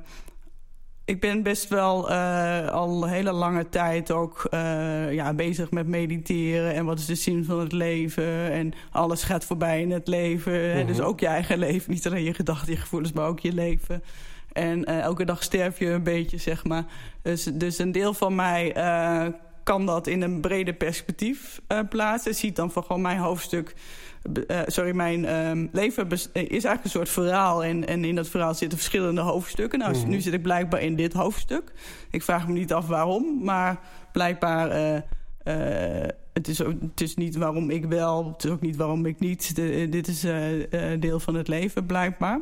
ik 1.10 1.20
ben 1.20 1.42
best 1.42 1.68
wel 1.68 2.10
uh, 2.10 2.68
al 2.68 3.06
hele 3.06 3.32
lange 3.32 3.68
tijd 3.68 4.10
ook 4.10 4.48
uh, 4.50 5.12
ja, 5.12 5.34
bezig 5.34 5.70
met 5.70 5.86
mediteren. 5.86 6.74
En 6.74 6.84
wat 6.84 6.98
is 6.98 7.06
de 7.06 7.14
zin 7.14 7.44
van 7.44 7.60
het 7.60 7.72
leven? 7.72 8.50
En 8.50 8.72
alles 8.90 9.22
gaat 9.22 9.44
voorbij 9.44 9.80
in 9.80 9.90
het 9.90 10.08
leven. 10.08 10.78
Uh 10.78 10.86
Dus 10.86 11.00
ook 11.00 11.20
je 11.20 11.26
eigen 11.26 11.58
leven. 11.58 11.92
Niet 11.92 12.06
alleen 12.06 12.24
je 12.24 12.34
gedachten, 12.34 12.72
je 12.72 12.78
gevoelens, 12.78 13.12
maar 13.12 13.26
ook 13.26 13.40
je 13.40 13.52
leven. 13.52 14.02
En 14.52 14.84
elke 14.84 15.24
dag 15.24 15.42
sterf 15.42 15.78
je 15.78 15.86
een 15.86 16.02
beetje, 16.02 16.38
zeg 16.38 16.64
maar. 16.64 16.84
Dus, 17.22 17.44
dus 17.44 17.78
een 17.78 17.92
deel 17.92 18.14
van 18.14 18.34
mij 18.34 18.74
kan 19.62 19.86
dat 19.86 20.06
in 20.06 20.22
een 20.22 20.40
breder 20.40 20.74
perspectief 20.74 21.60
plaatsen. 21.88 22.34
Ziet 22.34 22.56
dan 22.56 22.70
van 22.70 22.82
gewoon 22.82 23.02
mijn 23.02 23.18
hoofdstuk 23.18 23.74
uh, 24.22 24.60
sorry, 24.66 24.94
mijn 24.94 25.22
uh, 25.22 25.68
leven 25.72 26.08
is 26.10 26.28
eigenlijk 26.32 26.84
een 26.84 26.90
soort 26.90 27.08
verhaal. 27.08 27.64
En, 27.64 27.86
en 27.86 28.04
in 28.04 28.14
dat 28.14 28.28
verhaal 28.28 28.54
zitten 28.54 28.78
verschillende 28.78 29.20
hoofdstukken. 29.20 29.78
Nou, 29.78 29.96
mm. 29.96 30.08
nu 30.08 30.20
zit 30.20 30.32
ik 30.32 30.42
blijkbaar 30.42 30.82
in 30.82 30.96
dit 30.96 31.12
hoofdstuk. 31.12 31.72
Ik 32.10 32.22
vraag 32.22 32.46
me 32.46 32.52
niet 32.52 32.72
af 32.72 32.86
waarom, 32.86 33.44
maar 33.44 33.80
blijkbaar... 34.12 34.94
Uh, 34.94 34.98
het, 36.32 36.48
is, 36.48 36.58
het 36.58 37.00
is 37.00 37.16
niet 37.16 37.36
waarom 37.36 37.70
ik 37.70 37.84
wel, 37.84 38.32
het 38.32 38.44
is 38.44 38.50
ook 38.50 38.60
niet 38.60 38.76
waarom 38.76 39.06
ik 39.06 39.20
niet. 39.20 39.56
De, 39.56 39.86
dit 39.90 40.08
is 40.08 40.26
deel 40.98 41.20
van 41.20 41.34
het 41.34 41.48
leven, 41.48 41.86
blijkbaar. 41.86 42.40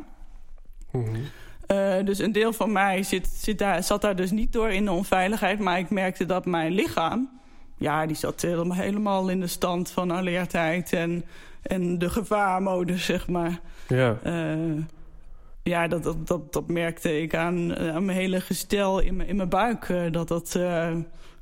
Mm 0.91 1.05
-hmm. 1.05 2.05
dus 2.05 2.19
een 2.19 2.31
deel 2.31 2.53
van 2.53 2.71
mij 2.71 3.03
zit, 3.03 3.27
zit 3.27 3.57
daar, 3.57 3.83
zat 3.83 4.01
daar 4.01 4.15
dus 4.15 4.31
niet 4.31 4.53
door 4.53 4.69
in 4.69 4.85
de 4.85 4.91
onveiligheid. 4.91 5.59
Maar 5.59 5.79
ik 5.79 5.89
merkte 5.89 6.25
dat 6.25 6.45
mijn 6.45 6.71
lichaam... 6.71 7.38
Ja, 7.79 8.05
die 8.05 8.15
zat 8.15 8.41
helemaal, 8.41 8.77
helemaal 8.77 9.29
in 9.29 9.39
de 9.39 9.47
stand 9.47 9.91
van 9.91 10.13
alertheid 10.13 10.93
en 10.93 11.23
en 11.61 11.97
de 11.97 12.09
gevaarmodus, 12.09 13.05
zeg 13.05 13.27
maar. 13.27 13.59
Ja. 13.87 14.17
Uh, 14.25 14.83
ja, 15.63 15.87
dat, 15.87 16.03
dat, 16.03 16.27
dat, 16.27 16.53
dat, 16.53 16.67
merkte 16.67 17.21
ik 17.21 17.35
aan, 17.35 17.75
eh, 17.75 17.95
aan 17.95 18.05
mijn 18.05 18.17
hele 18.17 18.41
gestel 18.41 18.99
in 18.99 19.15
mijn, 19.15 19.29
in 19.29 19.35
mijn 19.35 19.49
buik. 19.49 19.89
Uh, 19.89 20.11
dat, 20.11 20.27
dat, 20.27 20.55
uh, 20.57 20.95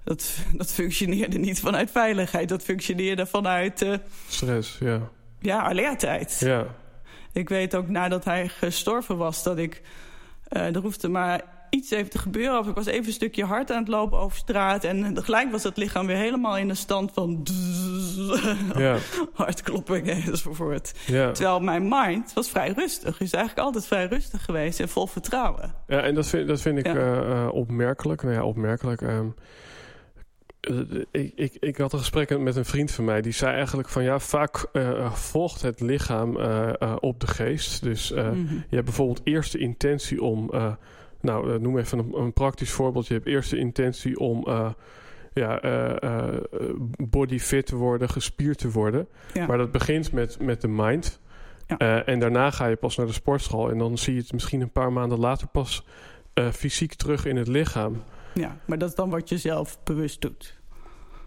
dat, 0.04 0.38
dat 0.54 0.72
functioneerde 0.72 1.38
niet 1.38 1.60
vanuit 1.60 1.92
veiligheid. 1.92 2.50
Dat 2.50 2.64
functioneerde 2.64 3.26
vanuit... 3.26 4.00
Stress, 4.28 4.78
ja. 4.80 5.10
Ja, 5.40 5.62
alertheid. 5.62 6.40
Ja. 6.40 6.66
Ik 7.34 7.50
weet 7.50 7.76
ook 7.76 7.88
nadat 7.88 8.26
hij 8.26 8.48
gestorven 8.48 9.18
was 9.18 9.44
dat 9.44 9.58
ik... 9.58 9.82
er 10.50 10.78
hoefde 10.78 11.08
maar 11.08 11.42
iets 11.70 11.90
heeft 11.90 12.12
te 12.12 12.18
gebeuren. 12.18 12.60
Of 12.60 12.68
ik 12.68 12.76
was 12.76 12.86
even 12.86 13.06
een 13.06 13.12
stukje 13.12 13.46
hard 13.46 13.72
aan 13.72 13.80
het 13.80 13.88
lopen 13.88 14.20
over 14.20 14.38
straat. 14.38 14.84
En 14.84 15.24
gelijk 15.24 15.52
was 15.52 15.64
het 15.64 15.78
lichaam 15.78 16.08
weer 16.08 16.16
helemaal 16.16 16.58
in 16.58 16.68
de 16.68 16.76
stand 16.76 17.12
van... 17.14 17.44
Ja. 18.78 18.98
hartklopping 19.34 20.10
enzovoort. 20.10 20.94
Ja. 21.06 21.32
Terwijl 21.32 21.60
mijn 21.60 21.88
mind 21.88 22.34
was 22.34 22.50
vrij 22.50 22.72
rustig. 22.72 23.20
Is 23.20 23.34
eigenlijk 23.34 23.66
altijd 23.66 23.86
vrij 23.86 24.06
rustig 24.06 24.46
geweest 24.46 24.80
en 24.80 24.90
vol 24.90 25.08
vertrouwen. 25.08 25.74
Ja, 25.88 26.02
en 26.02 26.16
dat 26.16 26.28
vind, 26.28 26.48
dat 26.48 26.62
vind 26.62 26.78
ik 26.78 26.86
ja. 26.86 26.96
uh, 26.96 27.48
opmerkelijk. 27.52 28.24
Nou 28.24 28.36
ja, 28.36 28.44
opmerkelijk. 28.44 29.02
Um, 29.02 29.36
ik, 31.12 31.32
ik, 31.36 31.58
ik 31.60 31.78
had 31.78 31.94
een 31.94 32.00
gesprek 32.00 32.40
met 32.40 32.56
een 32.56 32.66
vriend 32.66 32.92
van 32.92 33.06
mij. 33.06 33.22
Die 33.22 33.32
zei 33.32 33.56
eigenlijk 33.56 33.90
van 33.90 34.04
ja, 34.04 34.20
vaak 34.20 34.66
uh, 34.74 35.14
volgt 35.14 35.62
het 35.62 35.80
lichaam 35.80 36.38
uh, 36.38 36.96
op 37.00 37.20
de 37.20 37.28
geest. 37.28 37.84
Dus 37.84 38.12
mm 38.12 38.20
-hmm. 38.20 38.64
je 38.70 38.76
hebt 38.76 38.86
bijvoorbeeld 38.86 39.22
eerst 39.24 39.52
de 39.52 39.58
intentie 39.58 40.24
om... 40.24 40.52
nou, 41.22 41.60
noem 41.60 41.78
even 41.78 42.00
een, 42.00 42.14
een, 42.14 42.34
praktisch 42.34 42.72
voorbeeld. 42.72 43.08
Je 43.08 43.14
hebt 43.14 43.26
eerst 43.26 43.50
de 43.50 43.58
intentie 43.58 44.20
om 44.20 44.46
ja, 45.34 45.60
body 46.98 47.40
fit 47.40 47.66
te 47.66 47.76
worden, 47.76 48.10
gespierd 48.10 48.58
te 48.58 48.72
worden. 48.72 49.08
Ja. 49.34 49.46
Maar 49.46 49.58
dat 49.58 49.72
begint 49.72 50.12
met, 50.12 50.40
met 50.40 50.62
de 50.62 50.68
mind. 50.68 51.20
Ja. 51.78 52.06
en 52.06 52.20
daarna 52.20 52.52
ga 52.52 52.66
je 52.66 52.76
pas 52.76 52.98
naar 52.98 53.06
de 53.06 53.14
sportschool. 53.14 53.70
En 53.70 53.78
dan 53.78 53.98
zie 53.98 54.14
je 54.14 54.20
het 54.20 54.34
misschien 54.34 54.62
een 54.62 54.72
paar 54.72 54.94
maanden 54.94 55.20
later 55.20 55.48
pas 55.48 55.86
fysiek 56.52 56.94
terug 56.94 57.26
in 57.26 57.36
het 57.36 57.48
lichaam. 57.48 58.04
Ja, 58.34 58.58
maar 58.66 58.78
dat 58.78 58.90
is 58.90 58.96
dan 58.96 59.10
wat 59.10 59.30
je 59.30 59.38
zelf 59.38 59.84
bewust 59.84 60.22
doet. 60.22 60.60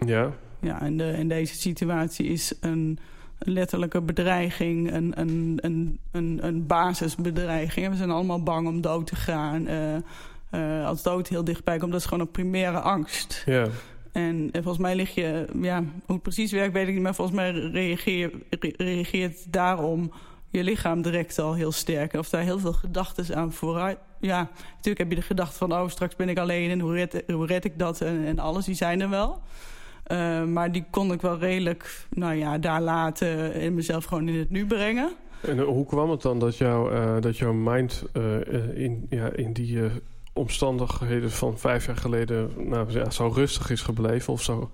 Ja. 0.07 0.33
Ja, 0.61 0.81
en 0.81 0.97
de, 0.97 1.13
in 1.13 1.29
deze 1.29 1.55
situatie 1.55 2.27
is 2.27 2.55
een 2.61 2.99
letterlijke 3.41 4.01
bedreiging, 4.01 4.93
een, 4.93 5.13
een, 5.21 5.59
een, 5.61 5.99
een, 6.11 6.39
een 6.43 6.67
basisbedreiging. 6.67 7.89
We 7.89 7.97
zijn 7.97 8.11
allemaal 8.11 8.43
bang 8.43 8.69
om 8.69 8.81
dood 8.81 9.07
te 9.07 9.17
gaan. 9.17 9.69
Uh, 9.69 9.97
uh, 10.51 10.87
als 10.87 11.03
dood 11.03 11.29
heel 11.29 11.45
dichtbij 11.45 11.79
komt, 11.79 11.93
dat 11.93 12.01
is 12.01 12.07
gewoon 12.07 12.27
een 12.27 12.31
primaire 12.31 12.81
angst. 12.81 13.43
Ja. 13.47 13.67
En, 14.13 14.49
en, 14.53 14.63
volgens 14.63 14.79
mij 14.79 14.95
lig 14.95 15.15
je, 15.15 15.47
ja, 15.61 15.79
hoe 15.79 16.15
het 16.15 16.23
precies 16.23 16.53
werkt 16.53 16.73
weet 16.73 16.89
ik 16.89 16.95
niet, 16.95 17.03
maar 17.03 17.15
volgens 17.15 17.37
mij 17.37 17.51
reageer, 17.51 18.31
re, 18.51 18.75
reageert 18.77 19.53
daarom 19.53 20.13
je 20.49 20.65
lichaam 20.65 21.03
direct 21.03 21.39
al 21.39 21.55
heel 21.55 21.73
sterk. 21.73 22.13
Of 22.13 22.29
daar 22.29 22.43
heel 22.43 22.59
veel 22.59 22.73
gedachten 22.73 23.37
aan 23.37 23.53
vooruit. 23.53 23.99
Ja, 24.21 24.51
natuurlijk 24.71 24.99
heb 24.99 25.11
je 25.11 25.15
de 25.15 25.23
gedachte 25.23 25.57
van... 25.57 25.73
oh, 25.73 25.89
straks 25.89 26.17
ben 26.17 26.29
ik 26.29 26.39
alleen 26.39 26.71
en 26.71 26.81
hoe 26.81 26.95
red, 26.95 27.23
hoe 27.27 27.47
red 27.47 27.65
ik 27.65 27.79
dat 27.79 28.01
en, 28.01 28.25
en 28.25 28.39
alles. 28.39 28.65
Die 28.65 28.75
zijn 28.75 29.01
er 29.01 29.11
wel. 29.11 29.43
Uh, 30.11 30.45
maar 30.45 30.73
die 30.73 30.85
kon 30.91 31.13
ik 31.13 31.21
wel 31.21 31.39
redelijk 31.39 32.07
nou 32.11 32.35
ja, 32.35 32.59
daar 32.59 32.81
laten 32.81 33.53
en 33.53 33.75
mezelf 33.75 34.05
gewoon 34.05 34.29
in 34.29 34.39
het 34.39 34.51
nu 34.51 34.67
brengen. 34.67 35.11
En 35.41 35.59
hoe 35.59 35.87
kwam 35.87 36.11
het 36.11 36.23
dan 36.23 36.39
dat, 36.39 36.57
jou, 36.57 36.93
uh, 36.93 37.21
dat 37.21 37.39
jouw 37.39 37.53
mind 37.53 38.05
uh, 38.13 38.83
in, 38.85 39.07
ja, 39.11 39.33
in 39.33 39.53
die 39.53 39.79
omstandigheden 40.33 41.31
van 41.31 41.59
vijf 41.59 41.87
jaar 41.87 41.97
geleden 41.97 42.51
nou, 42.57 42.93
ja, 42.93 43.11
zo 43.11 43.29
rustig 43.29 43.71
is 43.71 43.83
gebleven 43.83 44.33
of 44.33 44.43
zo, 44.43 44.71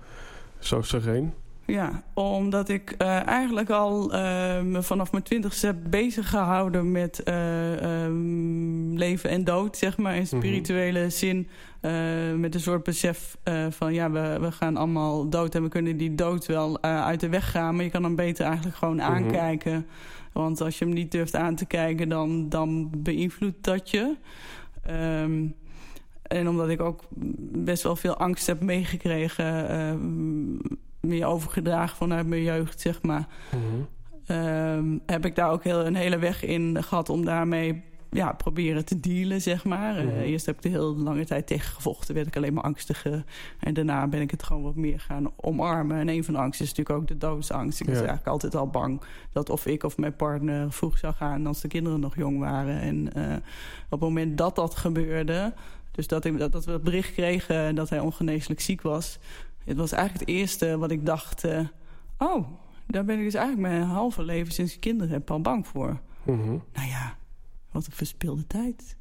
zo 0.59 0.81
sereen? 0.81 1.33
Ja, 1.67 2.03
omdat 2.13 2.69
ik 2.69 2.95
uh, 2.97 3.27
eigenlijk 3.27 3.69
al 3.69 4.13
uh, 4.13 4.61
me 4.61 4.79
vanaf 4.81 5.11
mijn 5.11 5.23
twintigste 5.23 5.65
heb 5.65 5.75
bezig 5.89 6.29
gehouden 6.29 6.91
met 6.91 7.21
uh, 7.25 8.03
um, 8.03 8.97
leven 8.97 9.29
en 9.29 9.43
dood, 9.43 9.77
zeg 9.77 9.97
maar, 9.97 10.15
in 10.15 10.27
mhm. 10.31 10.37
spirituele 10.37 10.99
mm 10.99 11.05
-hmm. 11.05 11.11
zin. 11.11 11.47
Met 12.35 12.55
een 12.55 12.59
soort 12.59 12.83
besef 12.83 13.37
van 13.69 13.93
ja, 13.93 14.11
we, 14.11 14.37
we 14.41 14.51
gaan 14.51 14.77
allemaal 14.77 15.29
dood 15.29 15.55
en 15.55 15.63
we 15.63 15.69
kunnen 15.69 15.97
die 15.97 16.15
dood 16.15 16.45
wel 16.45 16.81
uit 16.81 17.19
de 17.19 17.29
weg 17.29 17.51
gaan. 17.51 17.75
Maar 17.75 17.83
je 17.83 17.89
kan 17.89 18.03
hem 18.03 18.15
beter 18.15 18.45
eigenlijk 18.45 18.75
gewoon 18.75 18.99
-hmm. 18.99 19.13
aankijken. 19.13 19.87
Want 20.31 20.61
als 20.61 20.77
je 20.77 20.85
hem 20.85 20.93
niet 20.93 21.11
durft 21.11 21.35
aan 21.35 21.55
te 21.55 21.65
kijken, 21.65 22.09
dan, 22.09 22.49
dan 22.49 22.89
beïnvloedt 22.97 23.63
dat 23.63 23.89
je. 23.89 24.15
Um, 25.21 25.55
en 26.21 26.49
omdat 26.49 26.69
ik 26.69 26.81
ook 26.81 27.03
best 27.51 27.83
wel 27.83 27.95
veel 27.95 28.17
angst 28.17 28.47
heb 28.47 28.61
meegekregen 28.61 29.65
meer 30.99 31.25
overgedragen 31.25 31.97
vanuit 31.97 32.27
mijn 32.27 32.43
jeugd, 32.43 32.81
zeg 32.81 33.01
maar. 33.01 33.27
Mm 33.51 33.87
-hmm. 34.25 35.01
heb 35.05 35.25
ik 35.25 35.35
daar 35.35 35.51
ook 35.51 35.63
heel, 35.63 35.85
een 35.85 35.95
hele 35.95 36.17
weg 36.17 36.43
in 36.43 36.83
gehad 36.83 37.09
om 37.09 37.25
daarmee 37.25 37.83
ja, 38.17 38.33
proberen 38.33 38.85
te 38.85 38.99
dealen, 38.99 39.41
zeg 39.41 39.63
maar. 39.65 39.93
Mm 39.93 40.09
-hmm. 40.09 40.17
uh, 40.17 40.29
eerst 40.29 40.45
heb 40.45 40.57
ik 40.57 40.63
er 40.63 40.69
heel 40.69 40.95
lange 40.95 41.25
tijd 41.25 41.47
tegen 41.47 41.73
gevochten. 41.73 42.15
werd 42.15 42.27
ik 42.27 42.35
alleen 42.35 42.53
maar 42.53 42.63
angstiger. 42.63 43.23
En 43.59 43.73
daarna 43.73 44.07
ben 44.07 44.21
ik 44.21 44.31
het 44.31 44.43
gewoon 44.43 44.63
wat 44.63 44.75
meer 44.75 44.99
gaan 44.99 45.31
omarmen. 45.35 45.97
En 45.97 46.09
een 46.09 46.23
van 46.23 46.33
de 46.33 46.39
angsten 46.39 46.65
is 46.65 46.71
natuurlijk 46.73 46.99
ook 46.99 47.07
de 47.07 47.17
doodsangst. 47.17 47.79
Ik 47.79 47.85
ja. 47.85 47.91
was 47.91 48.01
eigenlijk 48.01 48.29
altijd 48.29 48.55
al 48.55 48.67
bang 48.67 49.01
dat 49.31 49.49
of 49.49 49.65
ik 49.65 49.83
of 49.83 49.97
mijn 49.97 50.15
partner 50.15 50.71
vroeg 50.71 50.97
zou 50.97 51.13
gaan... 51.13 51.47
als 51.47 51.61
de 51.61 51.67
kinderen 51.67 51.99
nog 51.99 52.15
jong 52.15 52.39
waren. 52.39 52.79
En 52.79 53.09
uh, 53.17 53.35
op 53.85 53.91
het 53.91 53.99
moment 53.99 54.37
dat 54.37 54.55
dat 54.55 54.75
gebeurde... 54.75 55.53
dus 55.91 56.07
dat, 56.07 56.25
ik, 56.25 56.37
dat, 56.37 56.51
dat 56.51 56.65
we 56.65 56.71
het 56.71 56.83
bericht 56.83 57.13
kregen 57.13 57.75
dat 57.75 57.89
hij 57.89 57.99
ongeneeslijk 57.99 58.61
ziek 58.61 58.81
was... 58.81 59.19
Het 59.63 59.77
was 59.77 59.91
eigenlijk 59.91 60.29
het 60.29 60.37
eerste 60.37 60.77
wat 60.77 60.91
ik 60.91 61.05
dacht... 61.05 61.45
Uh, 61.45 61.59
oh, 62.17 62.47
daar 62.87 63.05
ben 63.05 63.17
ik 63.17 63.23
dus 63.23 63.33
eigenlijk 63.33 63.67
mijn 63.67 63.81
halve 63.81 64.23
leven 64.23 64.53
sinds 64.53 64.73
ik 64.73 64.79
kinderen 64.79 65.13
heb 65.13 65.31
al 65.31 65.41
bang 65.41 65.67
voor. 65.67 65.99
Mm 66.23 66.41
-hmm. 66.41 66.63
Nou 66.73 66.87
ja, 66.87 67.17
wat 67.71 67.85
een 67.85 67.91
verspilde 67.91 68.47
tijd. 68.47 68.95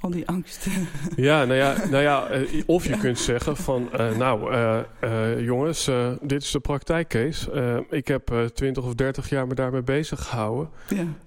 Al 0.00 0.10
die 0.10 0.28
angst. 0.28 0.66
Ja, 1.16 1.44
nou 1.44 1.58
ja, 1.58 1.76
nou 1.90 2.02
ja 2.02 2.26
eh, 2.26 2.62
of 2.66 2.86
je 2.86 2.96
kunt 2.96 3.18
zeggen 3.18 3.56
van... 3.56 3.88
Uh, 4.00 4.16
nou, 4.16 4.54
uh, 5.02 5.40
jongens, 5.44 5.90
dit 6.22 6.42
is 6.42 6.50
de 6.50 6.60
praktijkcase. 6.60 7.84
ik 7.90 8.08
heb 8.08 8.50
20 8.54 8.84
of 8.84 8.94
30 8.94 9.28
jaar 9.28 9.46
me 9.46 9.54
daarmee 9.54 9.82
bezig 9.82 10.26
gehouden. 10.26 10.70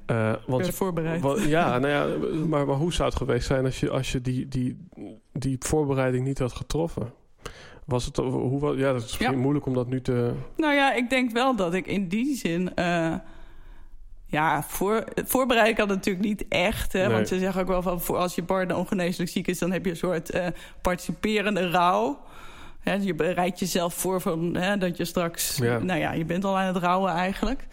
Ja, 0.06 0.40
want, 0.48 0.76
voorbereid. 0.76 1.22
Wat, 1.22 1.44
ja, 1.44 1.80
nou 1.80 1.94
ja, 1.94 2.28
maar, 2.48 2.66
maar 2.66 2.76
hoe 2.76 2.94
zou 2.94 3.10
het 3.10 3.18
geweest 3.18 3.48
zijn... 3.48 3.66
als 3.66 3.80
je, 3.80 3.90
als 3.90 4.12
je 4.12 4.22
die, 4.22 4.48
die, 4.48 4.88
die 5.32 5.56
voorbereiding 5.60 6.26
niet 6.26 6.40
had 6.40 6.54
getroffen? 6.54 7.14
Was 7.86 8.06
het, 8.06 8.18
hoe, 8.18 8.78
ja, 8.78 8.92
dat 8.92 9.04
is 9.04 9.18
misschien 9.18 9.40
moeilijk 9.40 9.66
om 9.66 9.74
dat 9.74 9.88
nu 9.88 10.02
te... 10.02 10.34
Nou 10.58 10.74
ja, 10.74 10.94
ik 10.94 11.10
denk 11.10 11.32
wel 11.32 11.56
dat 11.56 11.74
ik 11.74 11.88
in 11.88 12.08
die 12.08 12.36
zin... 12.36 12.72
Uh, 12.76 13.16
ja, 14.34 14.64
voor, 14.64 15.04
voorbereid 15.26 15.70
ik 15.70 15.78
dat 15.78 15.88
natuurlijk 15.88 16.26
niet 16.26 16.46
echt. 16.48 16.94
Hè, 16.94 17.00
nee. 17.00 17.16
Want 17.16 17.28
ze 17.28 17.40
zeggen 17.40 17.62
ook 17.62 17.68
wel 17.68 17.82
van... 17.82 18.02
Voor 18.02 18.18
als 18.18 18.36
je 18.36 18.44
partner 18.44 18.78
ongeneeslijk 18.78 19.30
ziek 19.30 19.48
is... 19.48 19.60
dan 19.60 19.72
heb 19.72 19.86
je 19.86 19.92
een 19.92 19.98
soort 19.98 20.36
uh, 20.36 20.46
participerende 20.82 21.70
rouw. 21.70 22.20
Hè, 22.80 22.94
je 22.94 23.14
bereidt 23.14 23.60
jezelf 23.60 23.94
voor 23.94 24.22
van, 24.22 24.56
hè, 24.56 24.78
dat 24.78 24.98
je 24.98 25.06
straks... 25.06 25.58
Ja. 25.58 25.78
Nou 25.78 26.00
ja, 26.00 26.12
je 26.12 26.26
bent 26.26 26.46
al 26.46 26.58
aan 26.58 26.74
het 26.74 26.84
rouwen 26.84 27.12
eigenlijk. 27.12 27.68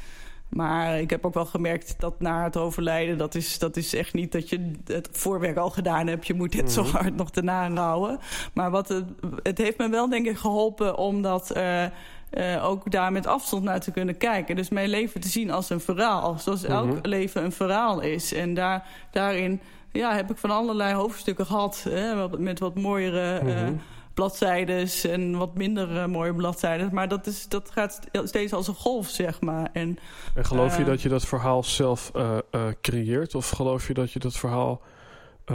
Maar 0.49 1.01
ik 1.01 1.11
heb 1.11 1.27
ook 1.27 1.35
wel 1.35 1.46
gemerkt 1.46 1.94
dat 1.99 2.20
na 2.20 2.44
het 2.44 2.57
overlijden... 2.57 3.18
dat 3.18 3.35
is, 3.35 3.59
dat 3.59 3.77
is 3.77 3.94
echt 3.94 4.14
niet 4.14 4.33
dat 4.33 4.49
je 4.49 4.70
het 4.85 5.09
voorwerk 5.12 5.57
al 5.57 5.70
gedaan 5.70 6.07
hebt. 6.07 6.27
Je 6.27 6.35
moet 6.35 6.55
het 6.55 6.73
zo 6.73 6.83
mhm. 6.83 6.96
hard 6.96 7.16
nog 7.16 7.31
daarna 7.31 7.68
rouwen. 7.68 8.18
Maar 8.53 8.70
wat 8.70 8.88
het, 8.88 9.05
het 9.42 9.59
heeft 9.59 9.79
me 9.79 9.88
wel 9.88 10.09
denk 10.09 10.27
ik 10.27 10.37
geholpen... 10.37 10.96
omdat 10.96 11.57
uh, 11.57 11.85
uh, 12.30 12.64
ook 12.64 12.90
daar 12.90 13.12
met 13.12 13.26
afstand 13.26 13.62
naar 13.62 13.80
te 13.80 13.90
kunnen 13.90 14.16
kijken. 14.16 14.56
Dus 14.56 14.68
mijn 14.68 14.88
leven 14.88 15.20
te 15.20 15.28
zien 15.28 15.50
als 15.50 15.70
een 15.70 15.80
verhaal. 15.80 16.38
Zoals 16.38 16.64
elk 16.64 16.84
mm 16.84 16.90
-hmm. 16.90 17.00
leven 17.02 17.44
een 17.44 17.52
verhaal 17.52 18.00
is. 18.00 18.32
En 18.32 18.54
daar, 18.54 18.86
daarin 19.10 19.60
ja, 19.92 20.14
heb 20.14 20.30
ik 20.30 20.36
van 20.36 20.50
allerlei 20.50 20.94
hoofdstukken 20.94 21.46
gehad. 21.46 21.86
Hè, 21.88 22.28
met 22.38 22.58
wat 22.58 22.74
mooiere... 22.74 23.40
Mm 23.42 23.48
-hmm. 23.48 23.80
bladzijdes 24.14 25.04
en 25.04 25.36
wat 25.36 25.54
minder 25.54 25.90
uh, 25.90 26.06
mooie 26.06 26.34
bladzijden. 26.34 26.88
Maar 26.92 27.08
dat, 27.08 27.26
is, 27.26 27.48
dat 27.48 27.70
gaat 27.70 28.00
steeds 28.24 28.52
als 28.52 28.68
een 28.68 28.74
golf, 28.74 29.08
zeg 29.08 29.40
maar. 29.40 29.68
En, 29.72 29.98
en 30.34 30.44
geloof 30.44 30.76
je 30.76 30.84
dat 30.84 31.02
je 31.02 31.08
dat 31.08 31.24
verhaal 31.24 31.62
zelf 31.62 32.10
uh, 32.16 32.38
creëert? 32.80 33.34
Of 33.34 33.50
geloof 33.50 33.86
je 33.86 33.94
dat 33.94 34.12
je 34.12 34.18
dat 34.18 34.36
verhaal 34.36 34.80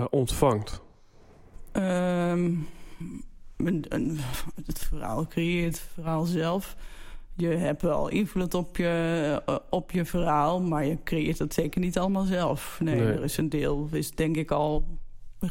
ontvangt? 0.09 0.81
Um, 1.73 2.67
een, 3.57 3.85
een, 3.89 4.19
het 4.65 4.79
verhaal 4.79 5.27
creëert 5.27 5.79
het 5.79 5.89
verhaal 5.93 6.25
zelf. 6.25 6.75
Je 7.37 7.47
hebt 7.47 7.81
wel 7.81 8.07
invloed 8.07 8.53
op 8.53 8.77
je, 8.77 9.41
op 9.69 9.91
je 9.91 10.05
verhaal, 10.05 10.61
maar 10.61 10.85
je 10.85 10.97
creëert 11.03 11.39
het 11.39 11.53
zeker 11.53 11.81
niet 11.81 11.97
allemaal 11.97 12.23
zelf. 12.23 12.77
Nee, 12.81 12.95
nee. 12.95 13.07
er 13.07 13.23
is 13.23 13.37
een 13.37 13.49
deel, 13.49 13.87
is 13.91 14.11
denk 14.11 14.35
ik 14.35 14.51
al 14.51 14.85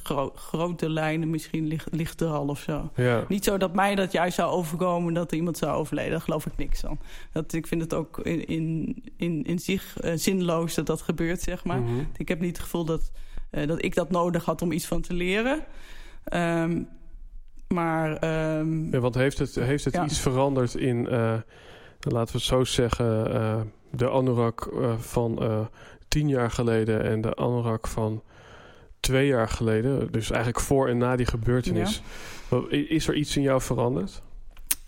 Gro 0.02 0.32
grote 0.34 0.90
lijnen 0.90 1.30
misschien 1.30 1.66
ligt, 1.66 1.88
ligt 1.90 2.20
er 2.20 2.28
al 2.28 2.48
of 2.48 2.60
zo. 2.60 2.90
Ja. 2.94 3.24
Niet 3.28 3.44
zo 3.44 3.56
dat 3.56 3.74
mij 3.74 3.94
dat 3.94 4.12
juist 4.12 4.34
zou 4.34 4.50
overkomen 4.50 5.14
dat 5.14 5.32
iemand 5.32 5.58
zou 5.58 5.76
overleden. 5.76 6.10
Daar 6.10 6.20
geloof 6.20 6.46
ik 6.46 6.56
niks 6.56 6.80
van. 6.80 6.98
Dat, 7.32 7.52
ik 7.52 7.66
vind 7.66 7.80
het 7.80 7.94
ook 7.94 8.18
in, 8.18 8.46
in, 8.46 9.02
in, 9.16 9.44
in 9.44 9.58
zich 9.58 10.04
uh, 10.04 10.12
zinloos 10.14 10.74
dat 10.74 10.86
dat 10.86 11.02
gebeurt, 11.02 11.40
zeg 11.40 11.64
maar. 11.64 11.80
Mm 11.80 11.86
-hmm. 11.86 12.08
Ik 12.16 12.28
heb 12.28 12.40
niet 12.40 12.56
het 12.56 12.64
gevoel 12.64 12.84
dat, 12.84 13.10
uh, 13.50 13.66
dat 13.66 13.84
ik 13.84 13.94
dat 13.94 14.10
nodig 14.10 14.44
had 14.44 14.62
om 14.62 14.72
iets 14.72 14.86
van 14.86 15.00
te 15.00 15.14
leren. 15.14 15.64
Um, 16.32 16.88
maar... 17.74 18.10
Um, 18.58 18.92
ja, 18.92 19.00
want 19.00 19.14
heeft 19.14 19.38
het, 19.38 19.54
heeft 19.54 19.84
het 19.84 19.94
ja. 19.94 20.04
iets 20.04 20.20
veranderd 20.20 20.74
in, 20.74 20.96
uh, 20.96 21.34
laten 22.00 22.32
we 22.32 22.38
het 22.38 22.42
zo 22.42 22.64
zeggen... 22.64 23.06
de 23.90 24.10
anorak 24.10 24.68
van 24.98 25.38
tien 26.08 26.28
jaar 26.28 26.50
geleden 26.50 27.04
en 27.04 27.20
de 27.20 27.36
anorak 27.36 27.86
van 27.86 28.22
twee 29.00 29.26
jaar 29.26 29.48
geleden, 29.48 30.12
dus 30.12 30.30
eigenlijk 30.30 30.60
voor 30.60 30.88
en 30.88 30.98
na 30.98 31.16
die 31.16 31.26
gebeurtenis, 31.26 32.02
ja. 32.50 32.62
is 32.68 33.08
er 33.08 33.14
iets 33.14 33.36
in 33.36 33.42
jou 33.42 33.60
veranderd? 33.60 34.22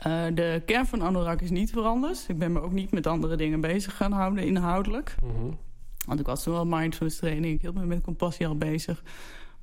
Uh, 0.07 0.25
de 0.35 0.63
kern 0.67 0.87
van 0.87 1.03
Anorak 1.03 1.41
is 1.41 1.51
niet 1.51 1.71
veranderd. 1.71 2.25
Ik 2.29 2.39
ben 2.39 2.53
me 2.53 2.61
ook 2.61 2.73
niet 2.73 2.93
met 2.93 3.07
andere 3.07 3.37
dingen 3.37 3.61
bezig 3.61 3.97
gaan 3.97 4.13
houden, 4.13 4.45
inhoudelijk. 4.45 5.15
Mm 5.23 5.31
-hmm. 5.31 5.59
Want 6.07 6.21
ik 6.21 6.27
was 6.27 6.43
toen 6.43 6.53
wel 6.53 6.67
mindfulness 6.67 7.19
training. 7.19 7.55
Ik 7.55 7.61
hield 7.61 7.75
me 7.75 7.87
met 7.87 8.01
compassie 8.01 8.47
al 8.47 8.57
bezig. 8.57 9.03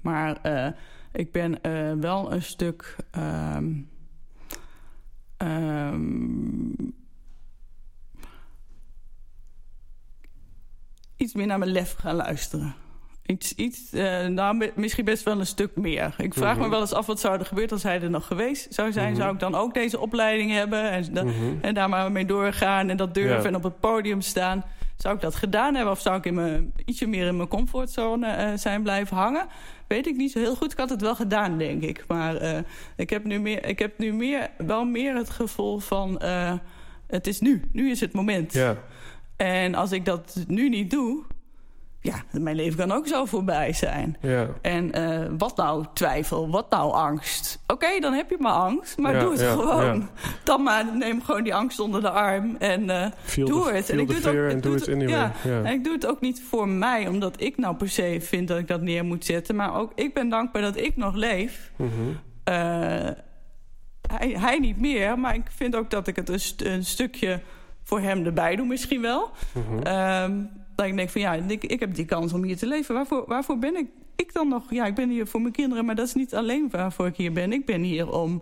Maar 0.01 0.39
uh, 0.45 0.67
ik 1.13 1.31
ben 1.31 1.57
uh, 1.61 1.91
wel 1.99 2.31
een 2.31 2.43
stuk... 2.43 2.95
Um, 3.17 3.89
um, 5.37 6.95
iets 11.17 11.33
meer 11.33 11.47
naar 11.47 11.59
mijn 11.59 11.71
lef 11.71 11.95
gaan 11.95 12.15
luisteren. 12.15 12.75
Iets, 13.25 13.53
iets 13.53 13.93
uh, 13.93 14.25
nou, 14.25 14.71
misschien 14.75 15.05
best 15.05 15.23
wel 15.23 15.39
een 15.39 15.45
stuk 15.45 15.75
meer. 15.75 16.15
Ik 16.17 16.33
vraag 16.33 16.55
me 16.55 16.61
mhm. 16.61 16.69
wel 16.69 16.81
eens 16.81 16.93
af 16.93 17.05
wat 17.05 17.19
zou 17.19 17.39
er 17.39 17.45
gebeurd 17.45 17.71
als 17.71 17.83
hij 17.83 18.01
er 18.01 18.09
nog 18.09 18.27
geweest 18.27 18.73
zou 18.73 18.91
zijn. 18.91 19.11
Mhm. 19.11 19.21
Zou 19.21 19.33
ik 19.33 19.39
dan 19.39 19.55
ook 19.55 19.73
deze 19.73 19.99
opleiding 19.99 20.51
hebben 20.51 20.89
en, 20.91 21.11
mhm. 21.11 21.55
en 21.61 21.73
daar 21.73 21.89
maar 21.89 22.11
mee 22.11 22.25
doorgaan 22.25 22.89
en 22.89 22.97
dat 22.97 23.13
durven 23.13 23.45
en 23.45 23.55
op 23.55 23.63
het 23.63 23.79
podium 23.79 24.21
staan? 24.21 24.63
Zou 24.97 25.15
ik 25.15 25.21
dat 25.21 25.35
gedaan 25.35 25.75
hebben 25.75 25.93
of 25.93 25.99
zou 25.99 26.17
ik 26.17 26.25
in 26.25 26.33
mijn, 26.33 26.73
ietsje 26.85 27.07
meer 27.07 27.27
in 27.27 27.35
mijn 27.35 27.47
comfortzone 27.47 28.37
uh, 28.37 28.57
zijn 28.57 28.83
blijven 28.83 29.17
hangen? 29.17 29.47
Weet 29.93 30.07
ik 30.07 30.15
niet 30.15 30.31
zo 30.31 30.39
heel 30.39 30.55
goed. 30.55 30.71
Ik 30.71 30.77
had 30.77 30.89
het 30.89 31.01
wel 31.01 31.15
gedaan, 31.15 31.57
denk 31.57 31.83
ik. 31.83 32.03
Maar 32.07 32.41
uh, 32.41 32.57
ik 32.95 33.09
heb 33.09 33.23
nu, 33.23 33.39
meer, 33.39 33.65
ik 33.65 33.79
heb 33.79 33.97
nu 33.97 34.13
meer, 34.13 34.49
wel 34.57 34.85
meer 34.85 35.15
het 35.15 35.29
gevoel 35.29 35.79
van... 35.79 36.21
het 37.07 37.27
is 37.27 37.39
nu. 37.39 37.61
Nu 37.71 37.89
is 37.89 37.99
het 37.99 38.13
moment. 38.13 38.53
Ja. 38.53 38.77
En 39.35 39.75
als 39.75 39.91
ik 39.91 40.05
dat 40.05 40.43
nu 40.47 40.69
niet 40.69 40.91
doe, 40.91 41.23
ja, 42.03 42.23
mijn 42.31 42.55
leven 42.55 42.77
kan 42.77 42.91
ook 42.91 43.07
zo 43.07 43.25
voorbij 43.25 43.73
zijn. 43.73 44.17
Ja. 44.21 44.47
En 44.61 44.99
uh, 44.99 45.25
wat 45.37 45.57
nou 45.57 45.85
twijfel, 45.93 46.49
wat 46.49 46.69
nou 46.69 46.91
angst? 46.91 47.59
Oké, 47.67 47.99
dan 47.99 48.13
heb 48.13 48.29
je 48.29 48.37
maar 48.39 48.53
angst, 48.53 48.97
maar 48.97 49.19
doe 49.19 49.31
het 49.31 49.41
gewoon. 49.41 50.09
Dan 50.43 50.63
maar 50.63 50.97
neem 50.97 51.21
gewoon 51.21 51.43
die 51.43 51.55
angst 51.55 51.79
onder 51.79 52.01
de 52.01 52.09
arm 52.09 52.55
en 52.59 52.83
uh, 52.83 53.05
doe 53.45 53.71
het. 53.71 53.89
En 53.89 53.99
ik 53.99 54.07
doe 54.07 54.15
het 54.15 54.27
ook, 54.27 54.49
en 54.49 54.61
doe 54.61 54.73
het 54.73 54.89
anyway. 54.89 55.31
Ja, 55.43 55.63
En 55.63 55.73
ik 55.73 55.83
doe 55.83 55.93
het 55.93 56.05
ook 56.05 56.21
niet 56.21 56.41
voor 56.49 56.67
mij, 56.67 57.07
omdat 57.07 57.41
ik 57.41 57.57
nou 57.57 57.75
per 57.75 57.89
se 57.89 58.17
vind 58.21 58.47
dat 58.47 58.57
ik 58.57 58.67
dat 58.67 58.81
neer 58.81 59.05
moet 59.05 59.25
zetten. 59.25 59.55
Maar 59.55 59.75
ook 59.75 59.91
ik 59.95 60.13
ben 60.13 60.29
dankbaar 60.29 60.61
dat 60.61 60.77
ik 60.77 60.95
nog 60.95 61.15
leef. 61.15 61.71
Mm 61.75 61.89
-hmm. 61.89 62.09
uh, 62.09 62.15
hij, 64.07 64.35
hij, 64.39 64.59
niet 64.59 64.79
meer, 64.79 65.19
maar 65.19 65.35
ik 65.35 65.45
vind 65.55 65.75
ook 65.75 65.89
dat 65.89 66.07
ik 66.07 66.15
het 66.15 66.29
een, 66.29 66.71
een 66.71 66.85
stukje 66.85 67.41
voor 67.83 67.99
hem 67.99 68.25
erbij 68.25 68.55
doe 68.55 68.65
misschien 68.65 69.01
wel. 69.01 69.31
Mm 69.53 69.63
-hmm 69.67 70.61
dat 70.75 70.85
ik 70.85 70.95
denk 70.95 71.09
van 71.09 71.21
ja, 71.21 71.33
ik, 71.33 71.63
ik 71.63 71.79
heb 71.79 71.95
die 71.95 72.05
kans 72.05 72.33
om 72.33 72.43
hier 72.43 72.57
te 72.57 72.67
leven. 72.67 72.95
Waarvoor, 72.95 73.23
waarvoor 73.27 73.57
ben 73.57 73.75
ik, 73.75 73.87
ik 74.15 74.33
dan 74.33 74.47
nog? 74.47 74.63
Ja, 74.69 74.85
ik 74.85 74.95
ben 74.95 75.09
hier 75.09 75.27
voor 75.27 75.41
mijn 75.41 75.53
kinderen, 75.53 75.85
maar 75.85 75.95
dat 75.95 76.07
is 76.07 76.13
niet 76.13 76.35
alleen 76.35 76.69
waarvoor 76.69 77.07
ik 77.07 77.15
hier 77.15 77.33
ben. 77.33 77.53
Ik 77.53 77.65
ben 77.65 77.81
hier 77.81 78.11
om 78.11 78.41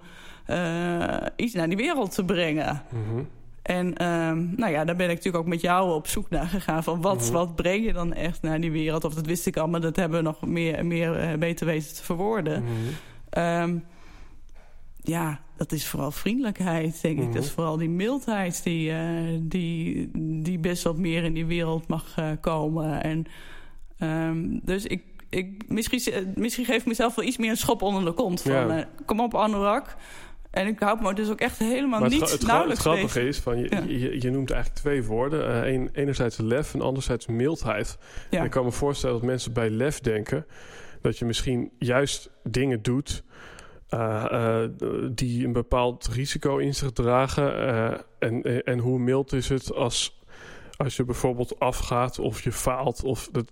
uh, 0.50 1.16
iets 1.36 1.54
naar 1.54 1.68
die 1.68 1.78
wereld 1.78 2.16
te 2.16 2.26
brengen. 2.26 2.84
Mm 2.90 3.28
En 3.62 3.88
uh, 3.88 4.32
nou 4.58 4.72
ja, 4.72 4.86
daar 4.86 4.96
ben 4.96 5.10
ik 5.10 5.16
natuurlijk 5.16 5.44
ook 5.44 5.50
met 5.50 5.62
jou 5.62 5.94
op 5.94 6.08
zoek 6.08 6.30
naar 6.30 6.48
gegaan. 6.48 6.84
Van 6.84 7.02
wat, 7.02 7.26
mm 7.26 7.32
wat 7.32 7.56
breng 7.56 7.86
je 7.86 7.94
dan 7.94 8.14
echt 8.14 8.42
naar 8.42 8.62
die 8.62 8.72
wereld? 8.72 9.04
Of 9.04 9.14
dat 9.14 9.26
wist 9.26 9.46
ik 9.46 9.58
al, 9.58 9.68
maar 9.68 9.82
dat 9.82 9.96
hebben 9.96 10.18
we 10.18 10.24
nog 10.24 10.46
meer, 10.46 10.86
meer 10.86 11.32
uh, 11.32 11.38
beter 11.38 11.66
weten 11.66 11.96
te 11.96 12.04
verwoorden. 12.04 12.64
Mm 12.64 13.84
ja, 15.04 15.42
dat 15.56 15.72
is 15.72 15.88
vooral 15.88 16.12
vriendelijkheid, 16.12 17.02
denk 17.02 17.20
ik. 17.20 17.34
Dat 17.34 17.42
is 17.42 17.46
mhm. 17.46 17.56
vooral 17.56 17.78
die 17.78 17.90
mildheid 17.90 18.64
die, 18.64 18.92
uh, 18.92 18.98
die, 19.42 20.10
die 20.42 20.60
best 20.60 20.84
wat 20.84 20.98
meer 20.98 21.24
in 21.24 21.34
die 21.34 21.46
wereld 21.46 21.88
mag 21.88 22.16
uh, 22.20 22.30
komen. 22.42 23.04
En, 23.04 23.26
um, 24.00 24.60
dus 24.64 24.86
ik, 24.86 25.04
ik, 25.30 25.64
misschien, 25.68 26.34
misschien 26.36 26.66
geef 26.66 26.80
ik 26.80 26.86
mezelf 26.86 27.16
wel 27.16 27.26
iets 27.26 27.38
meer 27.38 27.50
een 27.50 27.58
schop 27.58 27.82
onder 27.82 28.06
de 28.06 28.14
kont. 28.14 28.42
Van, 28.42 28.52
ja. 28.52 28.78
uh, 28.78 28.84
kom 29.06 29.20
op, 29.20 29.36
Anorak. 29.36 29.96
En 30.52 30.68
ik 30.68 30.80
houd 30.80 31.02
me 31.02 31.14
dus 31.14 31.30
ook 31.30 31.40
echt 31.40 31.58
helemaal 31.58 32.00
maar 32.00 32.10
niet 32.10 32.22
het, 32.22 32.32
het, 32.32 32.68
het 32.68 32.78
grappige 32.78 33.28
is, 33.28 33.38
van, 33.38 33.60
je, 33.60 33.68
ja. 33.70 33.84
je, 33.88 34.22
je, 34.22 34.30
noemt 34.30 34.52
eigenlijk 34.52 34.82
twee 34.82 35.04
woorden. 35.04 35.68
Een, 35.74 35.90
enerzijds 35.94 36.38
lef 36.38 36.74
en 36.74 36.82
anderzijds 36.82 37.26
mildheid. 37.26 37.98
Ja. 38.30 38.44
ik 38.44 38.52
kan 38.52 38.66
me 38.66 38.72
voorstellen 38.72 39.16
dat 39.16 39.26
mensen 39.26 39.54
bij 39.54 39.70
lef 39.70 40.00
denken... 40.00 40.46
dat 41.02 41.18
je 41.18 41.26
misschien 41.26 41.72
juist 41.80 42.30
dingen 42.44 42.82
doet 42.82 43.24
uh, 43.94 44.64
die 45.12 45.46
een 45.46 45.54
bepaald 45.54 46.08
risico 46.08 46.58
in 46.58 46.76
zich 46.76 46.92
dragen. 46.92 47.60
Uh, 47.60 47.94
en, 48.20 48.64
en 48.66 48.80
hoe 48.80 49.00
mild 49.00 49.34
is 49.34 49.50
het 49.50 49.74
als, 49.74 50.22
als 50.78 50.96
je 50.96 51.04
bijvoorbeeld 51.04 51.60
afgaat 51.60 52.20
of 52.20 52.42
je 52.42 52.52
faalt. 52.52 53.04
Of 53.04 53.30
dat, 53.32 53.52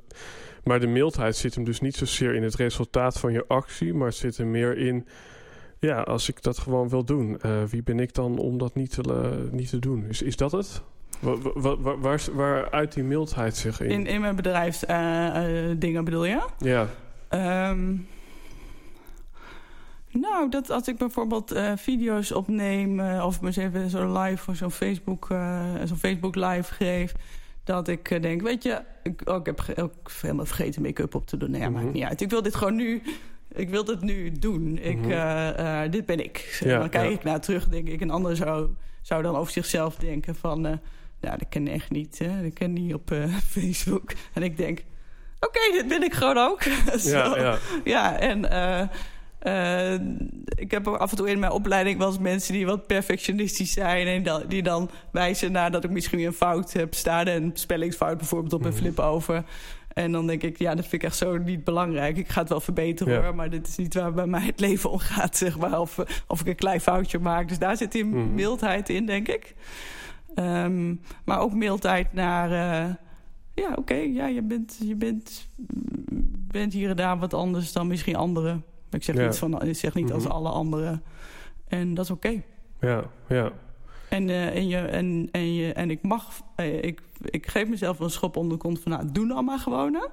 maar 0.64 0.80
de 0.80 0.88
mildheid 0.88 1.36
zit 1.36 1.56
hem 1.56 1.64
dus 1.64 1.82
niet 1.82 1.96
zozeer 1.96 2.36
in 2.36 2.44
het 2.44 2.56
resultaat 2.56 3.20
van 3.20 3.32
je 3.32 3.46
actie, 3.48 3.94
maar 3.94 4.14
zit 4.14 4.38
hem 4.38 4.52
meer 4.52 4.78
in. 4.78 5.08
Ja, 5.80 6.02
als 6.02 6.30
ik 6.30 6.44
dat 6.44 6.58
gewoon 6.58 6.90
wil 6.90 7.04
doen, 7.04 7.40
wie 7.70 7.84
ben 7.84 8.00
ik 8.00 8.14
dan 8.14 8.38
om 8.38 8.58
dat 8.58 8.76
niet 8.76 8.92
te, 8.92 9.48
niet 9.52 9.70
te 9.70 9.80
doen? 9.80 10.06
Is, 10.06 10.22
is 10.22 10.36
dat 10.36 10.52
het? 10.52 10.82
Waar, 11.20 11.38
waar, 11.62 12.00
waar, 12.00 12.22
waar 12.34 12.72
uit 12.72 12.94
die 12.94 13.04
mildheid 13.04 13.56
zich 13.56 13.82
in? 13.82 13.90
In, 13.90 14.06
in 14.06 14.22
mijn 14.22 14.36
bedrijfsdingen 14.36 16.04
bedoel 16.04 16.26
je? 16.26 16.42
Ja. 16.58 16.88
Um, 17.70 18.08
nou, 20.12 20.50
dat 20.50 20.70
als 20.70 20.88
ik 20.88 20.98
bijvoorbeeld 20.98 21.54
uh, 21.54 21.72
video's 21.76 22.32
opneem... 22.32 23.00
Uh, 23.00 23.26
of 23.26 23.42
me 23.42 23.50
even 23.58 23.90
zo 23.90 24.20
live 24.20 24.44
voor 24.44 24.56
zo'n 24.56 24.72
Facebook, 24.72 25.30
uh, 25.32 25.64
zo'n 25.84 25.98
Facebook 25.98 26.36
live 26.36 26.74
geef... 26.74 27.14
dat 27.64 27.88
ik 27.88 28.22
denk, 28.22 28.42
weet 28.42 28.64
je... 28.64 28.82
Ik, 29.04 29.22
oh, 29.26 29.36
ik 29.36 29.46
heb 29.46 29.74
ook 29.76 30.12
helemaal 30.22 30.46
vergeten 30.46 30.82
make-up 30.82 31.16
op 31.16 31.28
te 31.28 31.38
doen. 31.38 31.52
Nee, 31.52 31.60
mm 31.60 31.66
-hmm. 31.66 31.84
maakt 31.84 31.94
niet 31.94 32.04
uit. 32.04 32.22
Ik 32.22 32.30
wil 32.30 32.42
dit 32.42 32.56
gewoon 32.56 32.76
nu... 32.76 33.02
Ik 33.52 33.70
wil 33.70 33.84
dit 33.84 34.02
nu 34.02 34.32
doen. 34.32 34.78
Ik, 34.78 34.98
mm 34.98 35.12
-hmm. 35.12 35.92
dit 35.92 36.06
ben 36.06 36.24
ik. 36.24 36.60
Ja, 36.64 36.80
dan 36.80 36.90
kijk 36.90 37.10
ja. 37.10 37.16
ik 37.16 37.24
naar 37.24 37.42
terug, 37.42 37.68
denk 37.68 37.88
ik. 37.88 38.02
Een 38.02 38.12
ander 38.12 38.36
zou, 38.36 38.70
zou 39.02 39.24
dan 39.24 39.36
over 39.36 39.52
zichzelf 39.52 39.96
denken 39.96 40.36
van... 40.36 40.62
nou, 40.62 40.80
dat 41.20 41.50
ken 41.50 41.68
ik 41.68 41.74
echt 41.74 41.92
niet. 41.92 42.20
Hè? 42.20 42.42
Dat 42.42 42.54
ken 42.54 42.74
niet 42.74 42.94
op 42.94 43.14
Facebook. 43.54 44.12
En 44.34 44.44
ik 44.44 44.58
denk... 44.58 44.84
Oké, 45.40 45.58
okay, 45.58 45.72
dit 45.72 45.88
ben 45.88 46.04
ik 46.04 46.14
gewoon 46.14 46.38
ook. 46.38 46.64
ja, 47.04 47.38
ja. 47.38 47.58
ja, 47.84 48.20
en... 48.20 48.42
Uh, 49.44 49.94
ik 50.56 50.72
heb 50.72 50.88
ook 50.88 50.98
af 50.98 51.12
en 51.12 51.18
toe 51.18 51.30
in 51.30 51.40
mijn 51.40 51.52
opleiding 51.52 51.98
wel 51.98 52.08
eens 52.08 52.20
mensen 52.20 52.54
die 52.54 52.66
wat 52.66 52.88
perfectionistisch 52.88 53.72
zijn. 53.72 54.08
En 54.08 54.24
dan, 54.24 54.44
die 54.48 54.64
dan 54.64 54.90
wijzen 55.12 55.52
naar 55.52 55.72
dat 55.72 55.84
ik 55.84 55.90
misschien 55.90 56.20
een 56.20 56.34
fout 56.34 56.74
heb 56.74 56.94
staan. 56.94 57.28
Een 57.28 57.52
spellingsfout 57.54 58.18
bijvoorbeeld 58.18 58.54
op 58.54 58.64
een 58.64 58.70
mhm. 58.70 58.78
flip 58.78 59.00
over. 59.00 59.44
En 59.94 60.12
dan 60.12 60.28
denk 60.28 60.44
ik, 60.44 60.58
ja, 60.58 60.76
dat 60.76 60.88
vind 60.88 61.02
ik 61.02 61.04
echt 61.04 61.18
zo 61.18 61.38
niet 61.38 61.64
belangrijk. 61.64 62.18
Ik 62.18 62.30
ga 62.30 62.40
het 62.40 62.50
wel 62.50 62.62
verbeteren 62.62 63.24
hoor, 63.24 63.36
maar 63.36 63.50
dit 63.50 63.68
is 63.68 63.76
niet 63.76 63.94
waar 63.94 64.14
bij 64.14 64.28
mij 64.28 64.42
het 64.42 64.60
leven 64.60 64.92
om 64.92 65.00
gaat, 65.00 65.38
zeg 65.38 65.58
maar. 65.58 65.80
Of, 65.80 65.98
of 66.28 66.42
ik 66.42 66.48
een 66.48 66.56
klein 66.56 66.82
foutje 66.82 67.20
maak. 67.20 67.48
Dus 67.48 67.60
daar 67.60 67.78
zit 67.78 67.92
die 67.92 68.04
mm. 68.04 68.34
mildheid 68.34 68.90
in, 68.90 69.06
denk 69.06 69.28
ik. 69.28 69.56
Um, 70.36 71.02
maar 71.26 71.40
ook 71.40 71.54
mildheid 71.54 72.14
naar... 72.14 72.50
Uh, 72.50 72.96
ja, 73.54 73.70
oké, 73.70 73.80
okay, 73.80 74.12
ja, 74.12 74.28
je, 74.28 74.42
bent, 74.42 74.78
je 74.84 74.96
bent, 74.96 75.48
bent 76.52 76.74
hier 76.74 76.90
en 76.90 76.96
daar 76.96 77.18
wat 77.18 77.34
anders 77.34 77.72
dan 77.72 77.88
misschien 77.88 78.16
anderen. 78.16 78.64
Ik 78.92 79.04
zeg 79.04 79.16
niet, 79.16 79.38
van, 79.38 79.62
ik 79.62 79.76
zeg 79.76 79.94
niet 79.94 80.12
als 80.12 80.24
mhm. 80.24 80.32
alle 80.32 80.50
anderen. 80.50 81.04
En 81.68 81.94
dat 81.94 82.06
is 82.06 82.12
oké. 82.12 82.42
Ja, 82.80 83.04
ja. 83.28 83.52
En, 84.10 84.28
uh, 84.28 84.56
en, 84.56 84.68
je, 84.68 84.78
en, 84.78 85.30
en, 85.32 85.54
je, 85.54 85.74
en 85.74 85.92
ik 85.92 86.02
mag, 86.02 86.42
uh, 86.58 86.84
ik, 86.84 87.02
ik 87.22 87.48
geef 87.48 87.68
mezelf 87.68 88.00
een 88.00 88.10
schop 88.10 88.36
onder 88.36 88.58
de 88.58 88.64
kont 88.64 88.80
van, 88.80 88.92
nou, 88.92 89.12
doe 89.12 89.26
nou 89.26 89.44
maar 89.44 89.60
gewoon. 89.60 89.94
Hè? 89.94 90.06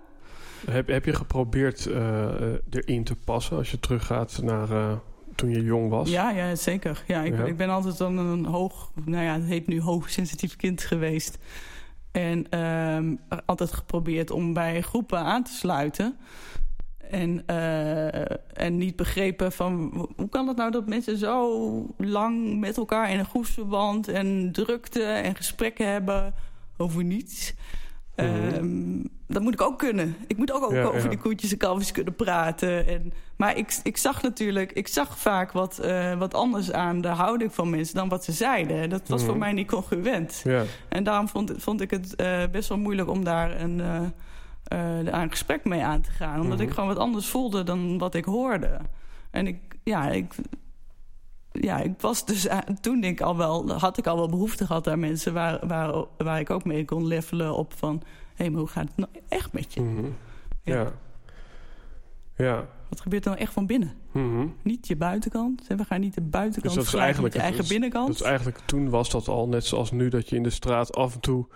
Heb, 0.72 0.88
heb 0.88 1.04
je 1.04 1.14
geprobeerd 1.14 1.86
uh, 1.86 2.28
erin 2.70 3.04
te 3.04 3.16
passen 3.16 3.56
als 3.56 3.70
je 3.70 3.80
teruggaat 3.80 4.40
naar 4.42 4.98
toen 5.34 5.50
je 5.50 5.62
jong 5.62 5.90
was? 5.90 6.10
Ja, 6.10 6.30
ja 6.30 6.54
zeker. 6.54 7.04
Ja, 7.06 7.22
ik, 7.22 7.36
ja. 7.36 7.44
ik 7.44 7.56
ben 7.56 7.68
altijd 7.68 7.98
dan 7.98 8.18
een 8.18 8.44
hoog, 8.44 8.90
nou 9.04 9.24
ja, 9.24 9.32
het 9.32 9.44
heet 9.44 9.66
nu 9.66 9.80
hoogsensitief 9.80 10.56
kind 10.56 10.82
geweest. 10.82 11.38
En 12.12 12.50
ehm, 12.50 13.14
altijd 13.46 13.72
geprobeerd 13.72 14.30
om 14.30 14.52
bij 14.52 14.82
groepen 14.82 15.18
aan 15.18 15.42
te 15.42 15.52
sluiten. 15.52 16.16
En, 17.10 17.42
uh, 17.50 18.20
en 18.52 18.76
niet 18.76 18.96
begrepen 18.96 19.52
van 19.52 20.06
hoe 20.16 20.28
kan 20.28 20.48
het 20.48 20.56
nou 20.56 20.70
dat 20.70 20.86
mensen 20.86 21.18
zo 21.18 21.94
lang 21.98 22.60
met 22.60 22.76
elkaar 22.76 23.10
in 23.10 23.18
een 23.18 23.24
groepsverband 23.24 24.08
en 24.08 24.52
drukte 24.52 25.02
en 25.02 25.34
gesprekken 25.34 25.88
hebben 25.88 26.34
over 26.76 27.04
niets. 27.04 27.54
Mm 28.16 28.26
-hmm. 28.26 28.54
um, 28.54 29.10
dat 29.28 29.42
moet 29.42 29.52
ik 29.52 29.60
ook 29.60 29.78
kunnen. 29.78 30.16
Ik 30.26 30.36
moet 30.36 30.52
ook, 30.52 30.64
ook 30.64 30.72
ja, 30.72 30.82
over 30.82 31.02
ja. 31.02 31.08
die 31.08 31.18
koetjes 31.18 31.52
en 31.52 31.58
kalfjes 31.58 31.92
kunnen 31.92 32.14
praten. 32.14 32.86
En, 32.86 33.12
maar 33.36 33.56
ik, 33.56 33.78
ik 33.82 33.96
zag 33.96 34.22
natuurlijk, 34.22 34.72
ik 34.72 34.88
zag 34.88 35.18
vaak 35.18 35.52
wat, 35.52 35.80
uh, 35.84 36.18
wat 36.18 36.34
anders 36.34 36.72
aan 36.72 37.00
de 37.00 37.08
houding 37.08 37.54
van 37.54 37.70
mensen 37.70 37.94
dan 37.94 38.08
wat 38.08 38.24
ze 38.24 38.32
zeiden. 38.32 38.90
Dat 38.90 39.00
was 39.00 39.08
mm 39.08 39.16
-hmm. 39.16 39.24
voor 39.26 39.36
mhm. 39.36 39.44
mij 39.44 39.52
niet 39.52 39.66
congruent. 39.66 40.40
Ja. 40.44 40.62
En 40.88 41.04
daarom 41.04 41.28
vond, 41.28 41.52
vond 41.56 41.80
ik 41.80 41.90
het 41.90 42.14
uh, 42.16 42.42
best 42.52 42.68
wel 42.68 42.78
moeilijk 42.78 43.08
om 43.08 43.24
daar 43.24 43.60
een 43.60 43.80
uh, 44.72 45.04
daar 45.04 45.22
een 45.22 45.30
gesprek 45.30 45.64
mee 45.64 45.84
aan 45.84 46.00
te 46.00 46.10
gaan. 46.10 46.40
Omdat 46.40 46.44
mm 46.44 46.58
-hmm. 46.58 46.68
ik 46.68 46.74
gewoon 46.74 46.88
wat 46.88 46.98
anders 46.98 47.28
voelde 47.28 47.62
dan 47.62 47.98
wat 47.98 48.14
ik 48.14 48.24
hoorde. 48.24 48.80
En 49.30 49.46
ik, 49.46 49.78
ja, 49.82 50.08
ik, 50.08 50.34
ja, 51.52 51.78
ik 51.78 52.00
was 52.00 52.24
dus 52.24 52.48
toen 52.80 53.00
denk 53.00 53.20
ik 53.20 53.26
al 53.26 53.36
wel, 53.36 53.72
had 53.72 53.98
ik 53.98 54.06
al 54.06 54.16
wel 54.16 54.28
behoefte 54.28 54.66
gehad 54.66 54.88
aan 54.88 55.00
mensen 55.00 55.34
waar, 55.34 55.66
waar, 55.66 56.04
waar 56.16 56.40
ik 56.40 56.50
ook 56.50 56.64
mee 56.64 56.84
kon 56.84 57.06
levelen 57.06 57.54
op 57.54 57.72
van 57.72 58.02
hé, 58.04 58.04
hey, 58.34 58.50
maar 58.50 58.60
hoe 58.60 58.68
gaat 58.68 58.88
het 58.88 58.96
nou 58.96 59.10
echt 59.28 59.52
met 59.52 59.74
je? 59.74 59.80
Mm 59.80 59.96
-hmm. 59.96 60.14
ja. 60.62 60.74
ja. 60.74 60.92
ja. 62.36 62.66
Wat 62.88 63.00
gebeurt 63.00 63.24
er 63.24 63.30
nou 63.30 63.42
echt 63.42 63.52
van 63.52 63.66
binnen? 63.66 63.94
Mm 64.12 64.36
-hmm. 64.36 64.54
Niet 64.62 64.86
je 64.86 64.96
buitenkant. 64.96 65.66
We 65.66 65.84
gaan 65.84 66.00
niet 66.00 66.14
de 66.14 66.20
buitenkant 66.20 66.74
dus 66.74 66.84
dat 66.84 66.94
is 66.94 67.00
eigenlijk 67.00 67.34
je 67.34 67.40
eigen 67.40 67.68
binnenkant. 67.68 68.08
Dus 68.08 68.22
eigenlijk 68.22 68.58
toen 68.58 68.90
was 68.90 69.10
dat 69.10 69.28
al, 69.28 69.48
net 69.48 69.64
zoals 69.64 69.90
nu, 69.90 70.08
dat 70.08 70.28
je 70.28 70.36
in 70.36 70.42
de 70.42 70.50
straat 70.50 70.96
af 70.96 71.14
en 71.14 71.20
toe 71.20 71.46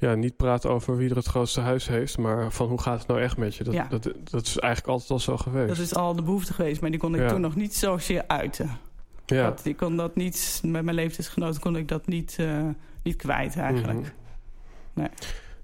ja, 0.00 0.14
niet 0.14 0.36
praten 0.36 0.70
over 0.70 0.96
wie 0.96 1.10
er 1.10 1.16
het 1.16 1.26
grootste 1.26 1.60
huis 1.60 1.88
heeft, 1.88 2.18
maar 2.18 2.52
van 2.52 2.68
hoe 2.68 2.80
gaat 2.80 2.98
het 2.98 3.08
nou 3.08 3.20
echt 3.20 3.36
met 3.36 3.54
je. 3.54 3.64
Dat, 3.64 3.74
ja. 3.74 3.86
dat, 3.88 4.02
dat 4.30 4.46
is 4.46 4.58
eigenlijk 4.58 4.92
altijd 4.92 5.10
al 5.10 5.18
zo 5.18 5.36
geweest. 5.36 5.68
Dat 5.68 5.78
is 5.78 5.94
al 5.94 6.14
de 6.14 6.22
behoefte 6.22 6.52
geweest, 6.52 6.80
maar 6.80 6.90
die 6.90 7.00
kon 7.00 7.14
ik 7.14 7.20
ja. 7.20 7.28
toen 7.28 7.40
nog 7.40 7.56
niet 7.56 7.74
zozeer 7.74 8.24
uiten. 8.26 8.70
Ja. 9.26 9.50
Dat, 9.50 9.64
ik 9.64 9.76
kon 9.76 9.96
dat 9.96 10.16
niet, 10.16 10.60
met 10.64 10.84
mijn 10.84 10.96
leeftijdsgenoten 10.96 11.60
kon 11.60 11.76
ik 11.76 11.88
dat 11.88 12.06
niet, 12.06 12.36
uh, 12.40 12.68
niet 13.02 13.16
kwijt 13.16 13.56
eigenlijk. 13.56 13.98
Mm 13.98 14.04
-hmm. 14.04 14.12
nee. 14.92 15.08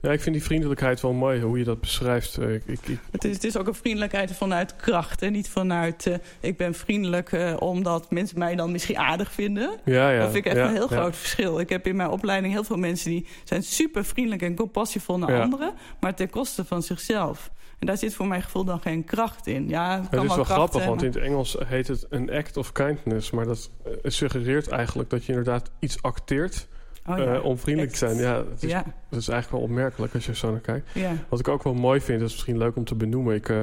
Ja, 0.07 0.13
ik 0.13 0.21
vind 0.21 0.35
die 0.35 0.45
vriendelijkheid 0.45 1.01
wel 1.01 1.13
mooi, 1.13 1.41
hoe 1.41 1.59
je 1.59 1.65
dat 1.65 1.81
beschrijft. 1.81 2.41
Ik, 2.41 2.63
ik, 2.67 2.99
Het, 3.11 3.25
is, 3.25 3.35
het 3.35 3.45
is 3.45 3.57
ook 3.57 3.67
een 3.67 3.75
vriendelijkheid 3.75 4.37
vanuit 4.37 4.77
kracht. 4.77 5.23
En 5.23 5.33
niet 5.33 5.49
vanuit, 5.49 6.07
uh, 6.07 6.15
ik 6.41 6.57
ben 6.57 6.75
vriendelijk 6.75 7.33
uh, 7.33 7.57
omdat 7.59 8.11
mensen 8.11 8.39
mij 8.39 8.57
dan 8.57 8.73
misschien 8.73 8.99
aardig 8.99 9.33
vinden. 9.33 9.79
Ja, 9.85 10.11
ja. 10.11 10.21
Dat 10.21 10.33
vind 10.33 10.47
ik 10.47 10.53
echt 10.53 10.61
ja, 10.61 10.69
een 10.69 10.75
heel 10.75 10.91
ja. 10.91 10.97
groot 10.97 11.17
verschil. 11.17 11.61
Ik 11.61 11.69
heb 11.69 11.87
in 11.87 11.97
mijn 11.97 12.11
opleiding 12.11 12.53
heel 12.53 12.65
veel 12.65 12.77
mensen 12.77 13.11
die 13.11 13.27
zijn 13.45 13.63
super 13.63 14.05
vriendelijk 14.05 14.43
en 14.43 14.55
compassievol 14.55 15.19
naar 15.19 15.43
anderen. 15.43 15.75
Maar 16.01 16.15
ten 16.15 16.31
koste 16.31 16.65
van 16.65 16.83
zichzelf. 16.83 17.51
En 17.79 17.87
daar 17.87 17.99
zit 17.99 18.15
voor 18.15 18.27
mijn 18.27 18.43
gevoel 18.43 18.65
dan 18.65 18.81
geen 18.81 19.05
kracht 19.05 19.47
in. 19.47 19.69
Ja, 19.69 20.01
het 20.01 20.11
Het 20.11 20.23
is 20.23 20.35
wel 20.35 20.45
grappig, 20.45 20.75
zijn, 20.75 20.89
want 20.89 21.03
in 21.03 21.09
het 21.09 21.19
Engels 21.19 21.57
heet 21.65 21.89
het 21.89 22.07
een 22.09 22.31
act 22.31 22.57
of 22.57 22.73
kindness. 22.73 23.31
Maar 23.31 23.47
dat 23.47 23.71
eh, 23.85 23.93
suggereert 24.03 24.69
eigenlijk 24.69 25.11
dat 25.11 25.25
je 25.25 25.29
inderdaad 25.29 25.71
iets 25.79 26.03
acteert 26.03 26.67
oh, 27.09 27.19
ja. 27.19 27.35
eh, 27.35 27.45
om 27.45 27.59
vriendelijk 27.59 27.93
te 27.93 27.99
zijn. 27.99 28.17
Ja, 28.17 28.45
het 28.51 28.63
is, 28.63 28.71
ja, 28.71 28.85
dat 29.11 29.21
is 29.21 29.29
eigenlijk 29.29 29.51
wel 29.63 29.71
opmerkelijk 29.71 30.15
als 30.15 30.27
je 30.27 30.35
zo 30.35 30.51
naar 30.51 30.61
kijkt. 30.61 30.91
ja. 30.95 31.13
Wat 31.29 31.39
ik 31.41 31.49
ook 31.49 31.63
wel 31.63 31.75
mooi 31.75 32.01
vind, 32.01 32.19
dat 32.19 32.29
is 32.29 32.35
misschien 32.35 32.59
leuk 32.59 32.77
om 32.77 32.85
te 32.85 32.95
benoemen. 32.95 33.35
Ik, 33.35 33.49
eh, 33.49 33.63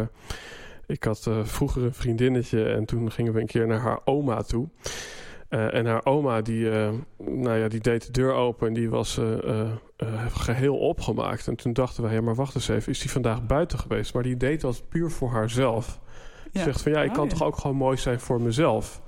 ik 0.87 1.03
had 1.03 1.25
eh, 1.27 1.39
vroeger 1.43 1.83
een 1.83 1.93
vriendinnetje 1.93 2.65
en 2.65 2.85
toen 2.85 3.11
gingen 3.11 3.33
we 3.33 3.39
een 3.39 3.45
keer 3.47 3.67
naar 3.67 3.79
haar 3.79 3.99
oma 4.05 4.41
toe. 4.41 4.67
En 5.49 5.85
haar 5.85 6.05
oma 6.05 6.41
die, 6.41 6.69
nou 7.17 7.57
ja, 7.57 7.67
die 7.67 7.79
deed 7.79 8.05
de 8.05 8.11
deur 8.11 8.33
open 8.33 8.67
en 8.67 8.73
die 8.73 8.89
was 8.89 9.17
eh, 9.17 9.43
eh, 9.49 9.69
eh, 9.97 10.07
geheel 10.29 10.77
opgemaakt. 10.77 11.47
En 11.47 11.55
toen 11.55 11.73
dachten 11.73 12.03
wij, 12.03 12.13
ja 12.13 12.21
maar 12.21 12.35
wacht 12.35 12.55
eens 12.55 12.67
even, 12.67 12.91
is 12.91 12.99
die 12.99 13.11
vandaag 13.11 13.45
buiten 13.45 13.79
geweest? 13.79 14.13
Maar 14.13 14.23
die 14.23 14.37
deed 14.37 14.61
dat 14.61 14.83
puur 14.89 15.11
voor 15.11 15.29
haarzelf. 15.29 15.99
Ze 16.53 16.59
zegt 16.59 16.81
van 16.81 16.91
ja, 16.91 17.01
ik 17.01 17.09
Oh, 17.09 17.15
kan 17.15 17.27
toch 17.27 17.43
ook 17.43 17.57
gewoon 17.57 17.75
mooi 17.75 17.97
zijn 17.97 18.19
voor 18.19 18.41
mezelf. 18.41 19.01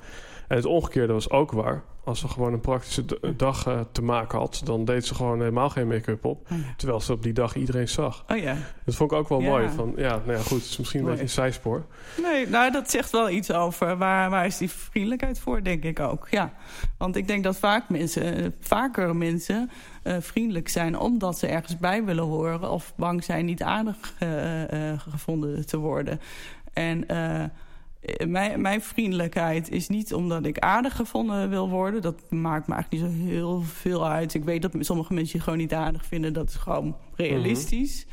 En 0.47 0.55
het 0.55 0.65
omgekeerde 0.65 1.13
was 1.13 1.29
ook 1.29 1.51
waar. 1.51 1.83
Als 2.03 2.19
ze 2.19 2.27
gewoon 2.27 2.53
een 2.53 2.61
praktische 2.61 3.05
dag 3.37 3.67
eh, 3.67 3.79
te 3.91 4.01
maken 4.01 4.39
had, 4.39 4.61
dan 4.63 4.85
deed 4.85 5.05
ze 5.05 5.15
gewoon 5.15 5.39
helemaal 5.39 5.69
geen 5.69 5.87
make-up 5.87 6.25
op. 6.25 6.47
Oh, 6.51 6.57
ja. 6.57 6.63
Terwijl 6.77 7.01
ze 7.01 7.13
op 7.13 7.23
die 7.23 7.33
dag 7.33 7.55
iedereen 7.55 7.87
zag. 7.87 8.23
Oh 8.27 8.37
ja. 8.37 8.55
Dat 8.85 8.95
vond 8.95 9.11
ik 9.11 9.17
ook 9.17 9.29
wel 9.29 9.41
Ja. 9.41 9.49
mooi. 9.49 9.69
Van, 9.69 9.93
ja, 9.95 10.09
nou 10.25 10.31
ja, 10.31 10.37
goed, 10.43 10.61
het 10.61 10.69
is 10.69 10.77
misschien 10.77 10.99
een 10.99 11.05
beetje 11.05 11.21
een 11.21 11.29
zijspoor. 11.29 11.85
Nee, 12.21 12.47
nou, 12.47 12.71
dat 12.71 12.89
zegt 12.91 13.11
wel 13.11 13.29
iets 13.29 13.51
over 13.51 13.97
waar, 13.97 14.29
waar 14.29 14.45
is 14.45 14.57
die 14.57 14.69
vriendelijkheid 14.69 15.39
voor, 15.39 15.63
denk 15.63 15.83
ik 15.83 15.99
ook. 15.99 16.27
Ja, 16.29 16.53
want 16.97 17.15
ik 17.15 17.27
denk 17.27 17.43
dat 17.43 17.57
vaak 17.57 17.89
mensen, 17.89 18.35
eh, 18.35 18.45
vaker 18.59 19.15
mensen 19.15 19.69
eh, 20.03 20.15
vriendelijk 20.19 20.69
zijn 20.69 20.99
omdat 20.99 21.39
ze 21.39 21.47
ergens 21.47 21.77
bij 21.77 22.03
willen 22.03 22.23
horen 22.23 22.69
of 22.71 22.93
bang 22.95 23.23
zijn 23.23 23.45
niet 23.45 23.63
aardig 23.63 24.13
gevonden 24.97 25.65
te 25.65 25.77
worden. 25.77 26.19
En 26.73 27.05
mijn, 28.27 28.61
mijn 28.61 28.81
vriendelijkheid 28.81 29.71
is 29.71 29.87
niet 29.87 30.13
omdat 30.13 30.45
ik 30.45 30.59
aardig 30.59 30.95
gevonden 30.95 31.49
wil 31.49 31.69
worden. 31.69 32.01
Dat 32.01 32.21
maakt 32.29 32.67
me 32.67 32.73
eigenlijk 32.73 33.03
niet 33.03 33.13
zo 33.21 33.25
heel 33.27 33.61
veel 33.61 34.07
uit. 34.07 34.33
Ik 34.33 34.43
weet 34.43 34.61
dat 34.61 34.71
sommige 34.79 35.13
mensen 35.13 35.37
je 35.37 35.43
gewoon 35.43 35.59
niet 35.59 35.73
aardig 35.73 36.05
vinden. 36.05 36.33
Dat 36.33 36.49
is 36.49 36.55
gewoon 36.55 36.95
realistisch. 37.15 38.05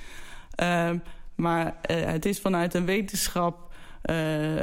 Ehm, 0.54 0.98
maar 1.34 1.76
eh, 1.82 1.96
het 2.04 2.26
is 2.26 2.40
vanuit 2.40 2.74
een 2.74 2.84
wetenschap... 2.84 3.70
eh, 4.02 4.16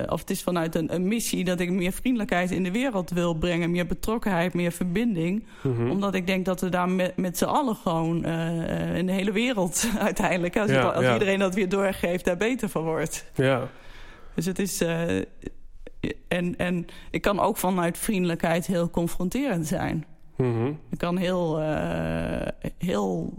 of 0.08 0.20
het 0.20 0.30
is 0.30 0.44
vanuit 0.44 0.76
een, 0.76 0.94
een 0.94 1.08
missie 1.08 1.44
dat 1.44 1.60
ik 1.60 1.72
meer 1.72 1.92
vriendelijkheid 1.92 2.52
in 2.52 2.64
de 2.64 2.72
wereld 2.72 3.10
wil 3.10 3.34
brengen. 3.34 3.72
Meer 3.72 3.86
betrokkenheid, 3.86 4.54
meer 4.54 4.72
verbinding. 4.72 5.44
Mhm. 5.64 5.90
Omdat 5.90 6.14
ik 6.14 6.28
denk 6.28 6.46
dat 6.46 6.62
we 6.62 6.70
daar 6.70 6.90
met, 6.90 7.18
met 7.18 7.38
z'n 7.38 7.46
allen 7.46 7.76
gewoon 7.76 8.24
eh, 8.26 8.98
in 8.98 9.06
de 9.06 9.12
hele 9.12 9.32
wereld 9.32 9.88
uiteindelijk... 10.00 10.58
als, 10.58 10.70
Ja, 10.72 10.86
het- 10.86 10.96
als 10.96 11.06
ja. 11.06 11.14
iedereen 11.14 11.40
dat 11.40 11.56
weer 11.56 11.70
doorgeeft, 11.70 12.26
daar 12.26 12.38
beter 12.38 12.70
van 12.70 12.84
wordt. 12.84 13.26
Ja, 13.36 13.68
Dus 14.40 14.48
het 14.48 14.60
is... 14.60 14.82
eh, 14.82 15.18
en, 16.28 16.58
en 16.58 16.86
ik 17.12 17.22
kan 17.22 17.40
ook 17.40 17.58
vanuit 17.58 17.98
vriendelijkheid 17.98 18.66
heel 18.68 18.90
confronterend 18.90 19.68
zijn. 19.68 20.06
Mhm. 20.38 20.68
Ik 20.90 20.98
kan 20.98 21.18
heel, 21.18 21.60
eh, 21.62 22.48
heel 22.78 23.34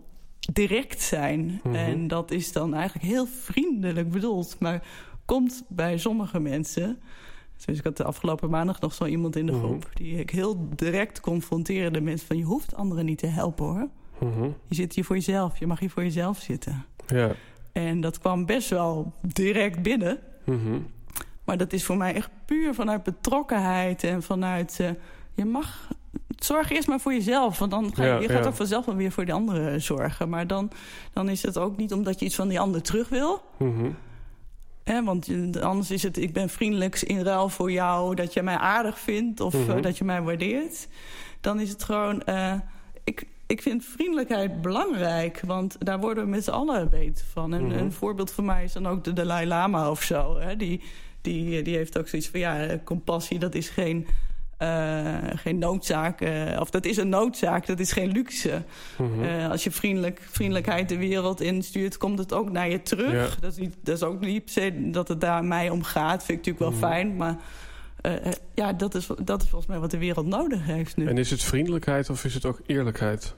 direct 0.52 1.02
zijn. 1.02 1.60
Mhm. 1.64 1.74
En 1.74 2.08
dat 2.08 2.30
is 2.30 2.52
dan 2.52 2.74
eigenlijk 2.74 3.06
heel 3.06 3.26
vriendelijk 3.26 4.10
bedoeld. 4.10 4.56
Maar 4.58 4.82
komt 5.24 5.64
bij 5.68 5.98
sommige 5.98 6.40
mensen... 6.40 6.98
Dus 7.66 7.78
ik 7.78 7.84
had 7.84 7.96
de 7.96 8.04
afgelopen 8.04 8.50
maandag 8.50 8.80
nog 8.80 8.94
zo 8.94 9.04
iemand 9.04 9.36
in 9.36 9.46
de 9.46 9.52
Mhm. 9.52 9.60
groep... 9.64 9.90
die 9.94 10.16
ik 10.18 10.30
heel 10.30 10.68
direct 10.76 11.20
confronterende 11.20 12.00
mensen 12.00 12.26
van... 12.26 12.36
je 12.36 12.44
hoeft 12.44 12.74
anderen 12.74 13.04
niet 13.04 13.18
te 13.18 13.26
helpen 13.26 13.64
hoor. 13.66 13.88
Mhm. 14.18 14.48
Je 14.66 14.74
zit 14.74 14.94
hier 14.94 15.04
voor 15.04 15.16
jezelf. 15.16 15.58
Je 15.58 15.66
mag 15.66 15.78
hier 15.80 15.90
voor 15.90 16.02
jezelf 16.02 16.38
zitten. 16.38 16.84
ja. 17.06 17.30
En 17.72 18.00
dat 18.00 18.18
kwam 18.18 18.46
best 18.46 18.70
wel 18.70 19.12
direct 19.22 19.82
binnen. 19.82 20.18
Mhm. 20.50 20.78
Maar 21.44 21.56
dat 21.58 21.72
is 21.72 21.84
voor 21.84 21.96
mij 21.96 22.14
echt 22.14 22.30
puur 22.44 22.74
vanuit 22.74 23.02
betrokkenheid 23.02 24.04
en 24.04 24.22
vanuit... 24.22 24.76
eh, 24.80 24.90
je 25.34 25.44
mag... 25.44 25.88
Zorg 26.38 26.70
eerst 26.70 26.88
maar 26.88 27.00
voor 27.00 27.12
jezelf, 27.12 27.58
want 27.58 27.70
dan 27.70 27.94
ga 27.94 28.04
je, 28.04 28.08
Ja, 28.10 28.18
je 28.20 28.28
gaat 28.28 28.42
ja. 28.42 28.48
ook 28.48 28.54
vanzelf 28.56 28.84
wel 28.84 28.94
weer 28.94 29.12
voor 29.12 29.24
de 29.24 29.32
anderen 29.32 29.80
zorgen. 29.82 30.28
Maar 30.28 30.46
dan, 30.46 30.70
dan 31.12 31.28
is 31.28 31.42
het 31.42 31.58
ook 31.58 31.76
niet 31.76 31.92
omdat 31.92 32.18
je 32.18 32.24
iets 32.24 32.34
van 32.34 32.48
die 32.48 32.60
ander 32.60 32.82
terug 32.82 33.08
wil. 33.08 33.42
Mhm. 33.58 33.90
Want 35.04 35.26
je- 35.26 35.60
anders 35.62 35.90
is 35.90 36.02
het, 36.02 36.16
ik 36.16 36.32
ben 36.32 36.48
vriendelijk 36.48 37.00
in 37.02 37.20
ruil 37.22 37.48
voor 37.48 37.72
jou... 37.72 38.14
dat 38.14 38.32
je 38.32 38.42
mij 38.42 38.56
aardig 38.56 38.98
vindt 38.98 39.40
of 39.40 39.54
Mhm. 39.54 39.70
eh, 39.76 39.82
dat 39.82 39.98
je 39.98 40.04
mij 40.04 40.22
waardeert. 40.22 40.88
Dan 41.40 41.60
is 41.60 41.70
het 41.70 41.82
gewoon... 41.84 42.22
eh, 42.22 42.54
ik, 43.04 43.26
ik 43.50 43.62
vind 43.62 43.84
vriendelijkheid 43.84 44.62
belangrijk, 44.62 45.40
want 45.46 45.76
daar 45.78 46.00
worden 46.00 46.24
we 46.24 46.30
met 46.30 46.44
z'n 46.44 46.50
allen 46.50 46.88
beter 46.90 47.24
van. 47.32 47.54
En 47.54 47.64
Mhm. 47.66 47.78
een 47.78 47.92
voorbeeld 47.92 48.30
van 48.30 48.44
mij 48.44 48.64
is 48.64 48.72
dan 48.72 48.86
ook 48.88 49.04
de 49.04 49.12
Dalai 49.12 49.46
Lama 49.46 49.90
of 49.90 50.02
zo. 50.02 50.38
Hè? 50.38 50.56
Die, 50.56 50.80
die, 51.20 51.62
die 51.62 51.76
heeft 51.76 51.98
ook 51.98 52.08
zoiets 52.08 52.28
van, 52.28 52.40
ja, 52.40 52.78
compassie, 52.84 53.38
dat 53.38 53.54
is 53.54 53.68
geen... 53.68 54.06
eh, 54.56 55.16
geen 55.34 55.58
noodzaak, 55.58 56.20
eh, 56.20 56.60
of 56.60 56.70
dat 56.70 56.84
is 56.84 56.96
een 56.96 57.08
noodzaak, 57.08 57.66
dat 57.66 57.78
is 57.80 57.92
geen 57.92 58.10
luxe. 58.12 58.62
Mhm. 58.98 59.22
Eh, 59.24 59.50
als 59.50 59.64
je 59.64 59.70
vriendelijk, 59.70 60.20
vriendelijkheid 60.30 60.88
de 60.88 60.96
wereld 60.98 61.40
instuurt, 61.40 61.96
komt 61.96 62.18
het 62.18 62.32
ook 62.32 62.50
naar 62.50 62.68
je 62.70 62.82
terug. 62.82 63.34
Ja. 63.34 63.40
Dat, 63.40 63.50
is 63.52 63.56
niet, 63.58 63.76
dat 63.82 63.96
is 63.96 64.02
ook 64.02 64.20
niet 64.20 64.44
per 64.44 64.52
se 64.52 64.90
dat 64.90 65.08
het 65.08 65.20
daar 65.20 65.44
mij 65.44 65.70
om 65.70 65.82
gaat. 65.82 66.24
Vind 66.24 66.38
ik 66.38 66.46
natuurlijk 66.46 66.58
wel 66.80 66.90
Mhm. 66.90 66.92
fijn. 66.92 67.16
Maar 67.16 67.36
eh, 68.00 68.26
eh, 68.26 68.32
ja, 68.54 68.72
dat 68.72 68.94
is, 68.94 69.06
dat 69.22 69.42
is 69.42 69.48
volgens 69.48 69.70
mij 69.70 69.78
wat 69.80 69.90
de 69.90 69.98
wereld 69.98 70.26
nodig 70.26 70.64
heeft 70.64 70.96
nu. 70.96 71.06
En 71.06 71.18
is 71.18 71.30
het 71.30 71.42
vriendelijkheid 71.42 72.10
of 72.10 72.24
is 72.24 72.34
het 72.34 72.44
ook 72.44 72.60
eerlijkheid? 72.66 73.34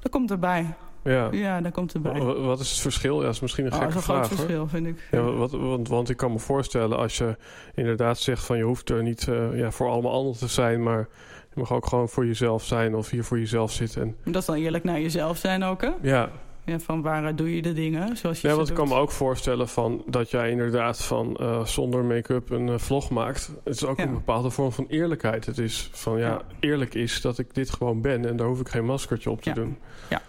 Dat 0.00 0.12
komt 0.12 0.30
erbij. 0.30 0.74
Ja. 1.04 1.28
Ja, 1.32 1.60
dat 1.60 1.72
komt 1.72 1.94
erbij. 1.94 2.20
Wa- 2.20 2.34
Wat 2.40 2.60
is 2.60 2.70
het 2.70 2.78
verschil? 2.80 3.16
Ja, 3.18 3.24
dat 3.24 3.34
is 3.34 3.40
misschien 3.40 3.66
een 3.66 3.72
Oh, 3.72 3.80
dat 3.80 3.92
gekke 3.92 4.02
is 4.02 4.08
een 4.08 4.14
groot 4.14 4.26
vraag. 4.26 4.38
hoor. 4.38 4.46
verschil, 4.48 4.68
vind 4.68 4.86
ik. 4.86 5.08
Ja, 5.10 5.22
wat, 5.22 5.50
want, 5.50 5.88
want 5.88 6.08
ik 6.10 6.16
kan 6.16 6.32
me 6.32 6.38
voorstellen 6.38 6.98
als 6.98 7.18
je 7.18 7.36
inderdaad 7.74 8.18
zegt 8.18 8.44
van 8.44 8.56
je 8.56 8.62
hoeft 8.62 8.90
er 8.90 9.02
niet 9.02 9.28
eh, 9.28 9.58
ja, 9.58 9.70
voor 9.70 9.88
allemaal 9.88 10.12
anderen 10.12 10.38
te 10.38 10.46
zijn, 10.48 10.82
maar 10.82 11.08
je 11.54 11.60
mag 11.60 11.72
ook 11.72 11.86
gewoon 11.86 12.08
voor 12.08 12.26
jezelf 12.26 12.64
zijn 12.64 12.94
of 12.94 13.10
hier 13.10 13.24
voor 13.24 13.38
jezelf 13.38 13.72
zitten. 13.72 14.02
En, 14.02 14.32
Dat 14.32 14.40
is 14.40 14.46
dan 14.46 14.56
eerlijk 14.56 14.84
naar 14.84 15.00
jezelf 15.00 15.36
zijn 15.38 15.62
ook, 15.64 15.80
hè? 15.82 15.90
ja, 16.02 16.30
Ja, 16.66 16.78
van 16.78 17.02
waar 17.02 17.36
doe 17.36 17.54
je 17.56 17.62
de 17.62 17.72
dingen 17.72 18.16
zoals 18.16 18.40
je 18.40 18.48
ja 18.48 18.54
want 18.54 18.68
ik 18.68 18.74
kan 18.74 18.88
me 18.88 18.94
ook 18.94 19.10
voorstellen 19.10 19.68
van 19.68 20.02
dat 20.06 20.30
jij 20.30 20.50
inderdaad 20.50 21.02
van 21.04 21.36
eh, 21.36 21.64
zonder 21.64 22.04
make-up 22.04 22.50
een 22.50 22.68
eh, 22.68 22.78
vlog 22.78 23.10
maakt. 23.10 23.52
Het 23.64 23.74
is 23.74 23.84
ook 23.84 23.98
Ja. 23.98 24.04
een 24.04 24.12
bepaalde 24.14 24.50
vorm 24.50 24.72
van 24.72 24.86
eerlijkheid. 24.88 25.46
Het 25.46 25.58
is 25.58 25.88
van 25.92 26.18
ja, 26.18 26.28
Ja. 26.28 26.42
eerlijk 26.60 26.94
is 26.94 27.20
dat 27.20 27.38
ik 27.38 27.54
dit 27.54 27.70
gewoon 27.70 28.00
ben 28.00 28.26
en 28.28 28.36
daar 28.36 28.46
hoef 28.46 28.60
ik 28.60 28.68
geen 28.68 28.84
maskertje 28.84 29.30
op 29.30 29.42
te 29.42 29.48
Ja. 29.48 29.54
doen. 29.54 29.78
Ja. 30.10 30.22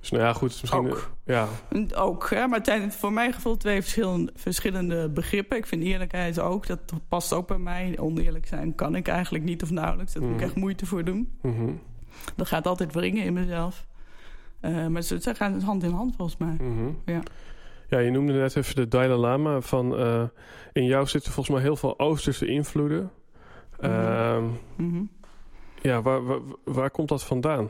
Dus 0.00 0.10
nou 0.12 0.24
ja, 0.24 0.32
goed, 0.32 0.58
misschien 0.60 0.90
Ook. 0.90 1.10
ja, 1.24 1.48
En 1.68 1.94
Ook, 1.94 2.30
hè? 2.30 2.46
maar 2.46 2.58
het 2.58 2.66
zijn 2.66 2.92
voor 2.92 3.12
mijn 3.12 3.32
gevoel 3.32 3.56
twee 3.56 3.80
verschillende, 3.82 4.32
verschillende 4.36 5.08
begrippen. 5.10 5.56
Ik 5.56 5.66
vind 5.66 5.82
eerlijkheid 5.82 6.38
ook, 6.40 6.66
dat 6.66 6.80
past 7.08 7.32
ook 7.32 7.46
bij 7.46 7.58
mij. 7.58 7.98
Oneerlijk 7.98 8.46
zijn 8.46 8.74
kan 8.74 8.94
ik 8.94 9.08
eigenlijk 9.08 9.44
niet 9.44 9.62
of 9.62 9.70
nauwelijks. 9.70 10.12
Daar 10.12 10.22
moet 10.22 10.30
ik 10.32 10.36
Mhm. 10.36 10.44
echt 10.46 10.54
moeite 10.56 10.86
voor 10.86 11.04
doen. 11.04 11.32
mhm, 11.42 11.70
Dat 12.36 12.46
gaat 12.46 12.66
altijd 12.66 12.94
wringen 12.94 13.24
in 13.24 13.32
mezelf. 13.32 13.86
Eh, 14.64 14.86
maar 14.86 15.02
ze, 15.02 15.20
ze 15.20 15.34
gaan 15.34 15.60
hand 15.60 15.82
in 15.82 15.90
hand 15.90 16.14
volgens 16.16 16.38
mij. 16.38 16.56
mhm. 16.68 16.90
Ja. 17.04 17.20
Ja, 17.88 17.98
je 17.98 18.10
noemde 18.10 18.32
net 18.32 18.56
even 18.56 18.74
de 18.74 18.88
Dalai 18.88 19.08
Lama. 19.20 19.60
Van, 19.60 19.96
eh, 19.96 20.22
in 20.72 20.84
jou 20.84 21.06
zitten 21.06 21.32
volgens 21.32 21.54
mij 21.56 21.64
heel 21.64 21.76
veel 21.76 21.98
Oosterse 21.98 22.46
invloeden. 22.46 23.10
Mhm. 23.80 23.90
Ehm, 23.90 24.44
Mhm. 24.76 25.02
ja, 25.82 26.02
waar, 26.02 26.24
waar, 26.24 26.38
waar 26.64 26.90
komt 26.90 27.08
dat 27.08 27.24
vandaan? 27.24 27.64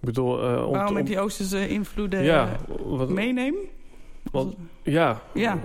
Ik 0.00 0.06
bedoel, 0.06 0.32
om, 0.32 0.72
Waarom 0.72 0.90
om- 0.94 0.96
ik 0.96 1.06
die 1.06 1.20
Oosterse 1.20 1.68
invloeden 1.68 2.22
ja, 2.22 2.56
wat, 2.84 3.08
meeneem? 3.08 3.54
Want- 4.32 4.56
ja, 4.82 5.20
Ja. 5.34 5.58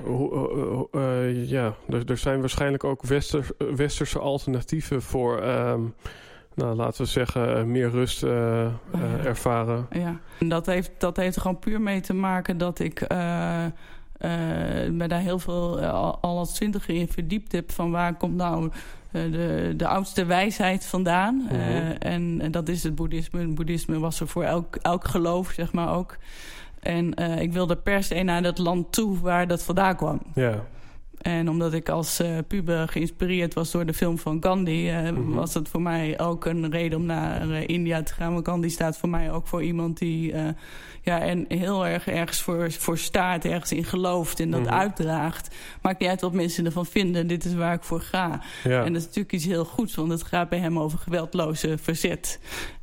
ja. 1.45 1.75
Er, 1.89 2.09
er 2.09 2.17
zijn 2.17 2.39
waarschijnlijk 2.39 2.83
ook 2.83 3.01
wester, 3.03 3.47
westerse 3.75 4.19
alternatieven 4.19 5.01
voor, 5.01 5.39
ehm, 5.39 5.81
nou, 6.55 6.75
laten 6.75 7.03
we 7.03 7.09
zeggen, 7.09 7.57
eh, 7.57 7.63
meer 7.63 7.89
rust 7.89 8.23
eh, 8.23 8.65
eh, 8.65 8.71
ja. 8.93 9.17
ervaren. 9.23 9.87
Ja, 9.91 10.19
en 10.39 10.49
dat 10.49 10.65
heeft, 10.65 10.91
dat 10.97 11.17
heeft 11.17 11.35
er 11.35 11.41
gewoon 11.41 11.59
puur 11.59 11.81
mee 11.81 12.01
te 12.01 12.13
maken 12.13 12.57
dat 12.57 12.79
ik 12.79 13.01
eh, 13.01 13.65
eh, 13.65 13.71
me 14.91 15.07
daar 15.07 15.19
heel 15.19 15.39
veel 15.39 15.79
eh, 15.79 15.93
al, 15.93 16.17
al 16.21 16.37
als 16.37 16.53
twintiger 16.53 16.95
in 16.95 17.07
verdiept 17.07 17.51
heb. 17.51 17.71
Van 17.71 17.91
waar 17.91 18.15
komt 18.15 18.35
nou 18.35 18.71
eh, 19.11 19.21
de, 19.31 19.73
de 19.77 19.87
oudste 19.87 20.25
wijsheid 20.25 20.85
vandaan? 20.85 21.35
Mhm. 21.35 21.53
Eh, 21.53 21.89
en, 21.89 22.37
en 22.41 22.51
dat 22.51 22.69
is 22.69 22.83
het 22.83 22.95
boeddhisme. 22.95 23.39
Het 23.39 23.55
boeddhisme 23.55 23.99
was 23.99 24.19
er 24.19 24.27
voor 24.27 24.43
elk, 24.43 24.75
elk 24.75 25.07
geloof, 25.07 25.51
zeg 25.51 25.73
maar 25.73 25.95
ook. 25.95 26.17
En 26.79 27.13
eh, 27.13 27.41
ik 27.41 27.53
wilde 27.53 27.75
per 27.75 28.03
se 28.03 28.23
naar 28.23 28.41
dat 28.41 28.57
land 28.57 28.91
toe 28.91 29.19
waar 29.19 29.47
dat 29.47 29.63
vandaan 29.63 29.95
kwam. 29.95 30.21
Ja, 30.33 30.63
En 31.25 31.49
omdat 31.49 31.73
ik 31.73 31.89
als 31.89 32.19
uh, 32.19 32.27
puber 32.47 32.87
geïnspireerd 32.87 33.53
was 33.53 33.71
door 33.71 33.85
de 33.85 33.93
film 33.93 34.17
van 34.17 34.37
Gandhi... 34.43 34.89
Uh, 34.89 35.09
mm 35.09 35.15
-hmm. 35.15 35.33
was 35.33 35.53
het 35.53 35.69
voor 35.69 35.81
mij 35.81 36.19
ook 36.19 36.45
een 36.45 36.71
reden 36.71 36.99
om 36.99 37.05
naar 37.05 37.47
uh, 37.47 37.67
India 37.67 38.03
te 38.03 38.13
gaan. 38.13 38.33
Want 38.33 38.47
Gandhi 38.47 38.69
staat 38.69 38.97
voor 38.97 39.09
mij 39.09 39.31
ook 39.31 39.47
voor 39.47 39.63
iemand 39.63 39.97
die 39.97 40.33
ja, 41.01 41.21
en 41.21 41.45
heel 41.47 41.87
erg 41.87 42.07
ergens 42.07 42.41
voor, 42.41 42.71
voor 42.71 42.97
staat... 42.97 43.45
ergens 43.45 43.71
in 43.71 43.83
gelooft 43.83 44.39
en 44.39 44.51
dat 44.51 44.59
mm 44.59 44.65
-hmm. 44.65 44.75
uitdraagt. 44.75 45.55
Maakt 45.81 45.99
niet 45.99 46.09
uit 46.09 46.21
wat 46.21 46.33
mensen 46.33 46.65
ervan 46.65 46.85
vinden. 46.85 47.27
Dit 47.27 47.45
is 47.45 47.53
waar 47.53 47.73
ik 47.73 47.83
voor 47.83 48.01
ga. 48.01 48.41
Ja. 48.63 48.83
En 48.83 48.93
dat 48.93 49.01
is 49.01 49.07
natuurlijk 49.07 49.33
iets 49.33 49.45
heel 49.45 49.65
goeds. 49.65 49.95
Want 49.95 50.11
het 50.11 50.23
gaat 50.23 50.49
bij 50.49 50.59
hem 50.59 50.79
over 50.79 50.99
geweldloze 50.99 51.77
verzet. 51.77 52.39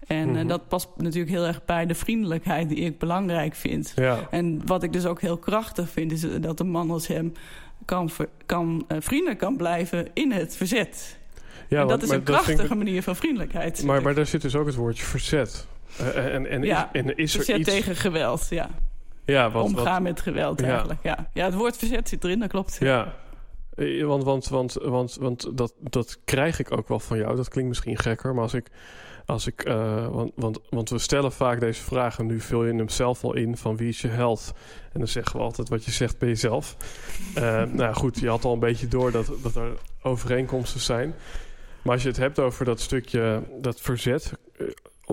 En 0.06 0.28
mm 0.28 0.36
-hmm. 0.36 0.48
dat 0.48 0.68
past 0.68 0.88
natuurlijk 0.96 1.32
heel 1.32 1.46
erg 1.46 1.64
bij 1.64 1.86
de 1.86 1.94
vriendelijkheid 1.94 2.68
die 2.68 2.78
ik 2.78 2.98
belangrijk 2.98 3.54
vind. 3.54 3.92
Ja. 3.96 4.18
En 4.30 4.66
wat 4.66 4.82
ik 4.82 4.92
dus 4.92 5.06
ook 5.06 5.20
heel 5.20 5.38
krachtig 5.38 5.90
vind... 5.90 6.12
is 6.12 6.26
dat 6.40 6.60
een 6.60 6.70
man 6.70 6.90
als 6.90 7.06
hem 7.06 7.32
kan, 7.84 8.10
kan, 8.46 8.84
uh, 8.88 8.96
vrienden 9.00 9.36
kan 9.36 9.56
blijven 9.56 10.10
in 10.12 10.32
het 10.32 10.56
verzet. 10.56 11.18
Ja, 11.68 11.80
en 11.80 11.86
dat 11.86 12.00
want, 12.00 12.02
is 12.02 12.10
een 12.10 12.22
krachtige 12.22 12.62
ik... 12.62 12.74
manier 12.74 13.02
van 13.02 13.16
vriendelijkheid. 13.16 13.82
Maar, 13.82 14.02
maar 14.02 14.14
daar 14.14 14.26
zit 14.26 14.42
dus 14.42 14.56
ook 14.56 14.66
het 14.66 14.74
woordje 14.74 15.04
verzet. 15.04 15.66
Uh, 16.00 16.34
en, 16.34 16.46
en, 16.46 16.62
ja, 16.62 16.90
is, 16.92 17.00
en 17.00 17.16
is 17.16 17.32
verzet 17.32 17.54
er 17.54 17.60
iets... 17.60 17.70
tegen 17.70 17.96
geweld, 17.96 18.46
ja. 18.50 18.70
Ja, 19.24 19.50
wat, 19.50 19.64
Omgaan 19.64 19.92
wat... 19.92 20.02
met 20.02 20.20
geweld 20.20 20.60
ja. 20.60 20.66
eigenlijk, 20.66 21.00
ja. 21.02 21.30
Ja, 21.32 21.44
het 21.44 21.54
woord 21.54 21.76
verzet 21.76 22.08
zit 22.08 22.24
erin, 22.24 22.38
dat 22.38 22.48
klopt. 22.48 22.76
Ja, 22.80 23.14
want, 24.00 24.24
want, 24.24 24.48
want, 24.48 24.72
want, 24.72 25.16
want 25.20 25.56
dat, 25.56 25.74
dat 25.80 26.18
krijg 26.24 26.58
ik 26.58 26.76
ook 26.76 26.88
wel 26.88 27.00
van 27.00 27.18
jou. 27.18 27.36
Dat 27.36 27.48
klinkt 27.48 27.68
misschien 27.68 27.98
gekker, 27.98 28.34
maar 28.34 28.42
als 28.42 28.54
ik... 28.54 28.66
Als 29.32 29.46
ik 29.46 29.68
uh, 29.68 30.06
want, 30.08 30.32
want, 30.34 30.58
want 30.70 30.90
we 30.90 30.98
stellen 30.98 31.32
vaak 31.32 31.60
deze 31.60 31.82
vragen, 31.82 32.26
nu 32.26 32.40
vul 32.40 32.64
je 32.64 32.74
hem 32.74 32.88
zelf 32.88 33.24
al 33.24 33.34
in 33.34 33.56
van 33.56 33.76
wie 33.76 33.88
is 33.88 34.00
je 34.00 34.08
held? 34.08 34.52
En 34.92 34.98
dan 34.98 35.08
zeggen 35.08 35.36
we 35.36 35.44
altijd 35.44 35.68
wat 35.68 35.84
je 35.84 35.90
zegt 35.90 36.18
bij 36.18 36.28
jezelf. 36.28 36.76
Uh, 37.38 37.62
nou 37.80 37.94
goed, 37.94 38.18
je 38.18 38.28
had 38.28 38.44
al 38.44 38.52
een 38.52 38.58
beetje 38.58 38.88
door 38.88 39.10
dat, 39.10 39.32
dat 39.42 39.56
er 39.56 39.72
overeenkomsten 40.02 40.80
zijn. 40.80 41.14
Maar 41.82 41.92
als 41.92 42.02
je 42.02 42.08
het 42.08 42.16
hebt 42.16 42.38
over 42.38 42.64
dat 42.64 42.80
stukje, 42.80 43.42
dat 43.60 43.80
verzet, 43.80 44.32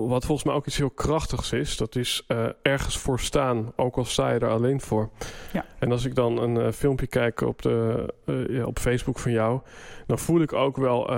wat 0.08 0.24
volgens 0.24 0.46
mij 0.46 0.56
ook 0.56 0.66
iets 0.66 0.76
heel 0.76 0.90
krachtigs 0.90 1.52
is, 1.52 1.76
dat 1.76 1.96
is 1.96 2.24
uh, 2.28 2.46
ergens 2.62 2.98
voor 2.98 3.20
staan, 3.20 3.72
ook 3.76 3.96
al 3.96 4.04
sta 4.04 4.32
je 4.32 4.38
er 4.38 4.50
alleen 4.50 4.80
voor. 4.80 5.10
Ja. 5.52 5.64
En 5.78 5.92
als 5.92 6.04
ik 6.04 6.14
dan 6.14 6.38
een 6.38 6.54
uh, 6.56 6.72
filmpje 6.72 7.06
kijk 7.06 7.40
op, 7.40 7.62
de, 7.62 8.08
uh, 8.26 8.56
ja, 8.56 8.64
op 8.64 8.78
Facebook 8.78 9.18
van 9.18 9.32
jou, 9.32 9.60
dan 10.06 10.18
voel 10.18 10.40
ik 10.40 10.52
ook 10.52 10.76
wel 10.76 11.10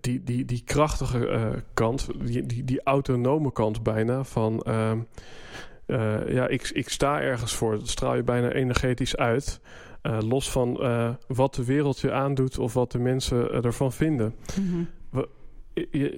die, 0.00 0.22
die, 0.22 0.44
die 0.44 0.62
krachtige 0.64 1.62
kant, 1.74 2.08
die, 2.24 2.46
die, 2.46 2.64
die 2.64 2.82
autonome 2.82 3.52
kant 3.52 3.82
bijna 3.82 4.24
van. 4.24 4.60
ehm, 4.62 4.98
ja, 6.34 6.48
ik, 6.48 6.70
ik 6.70 6.88
sta 6.88 7.20
ergens 7.20 7.54
voor. 7.54 7.78
Dat 7.78 7.88
straal 7.88 8.14
je 8.14 8.22
bijna 8.22 8.50
energetisch 8.50 9.16
uit. 9.16 9.60
los 10.02 10.50
van 10.50 10.80
wat 11.26 11.54
de 11.54 11.64
wereld 11.64 12.00
je 12.00 12.12
aandoet 12.12 12.58
of 12.58 12.74
wat 12.74 12.92
de 12.92 12.98
mensen 12.98 13.62
ervan 13.62 13.92
vinden. 13.92 14.34
Mm 14.60 14.70
-hmm. 14.70 14.88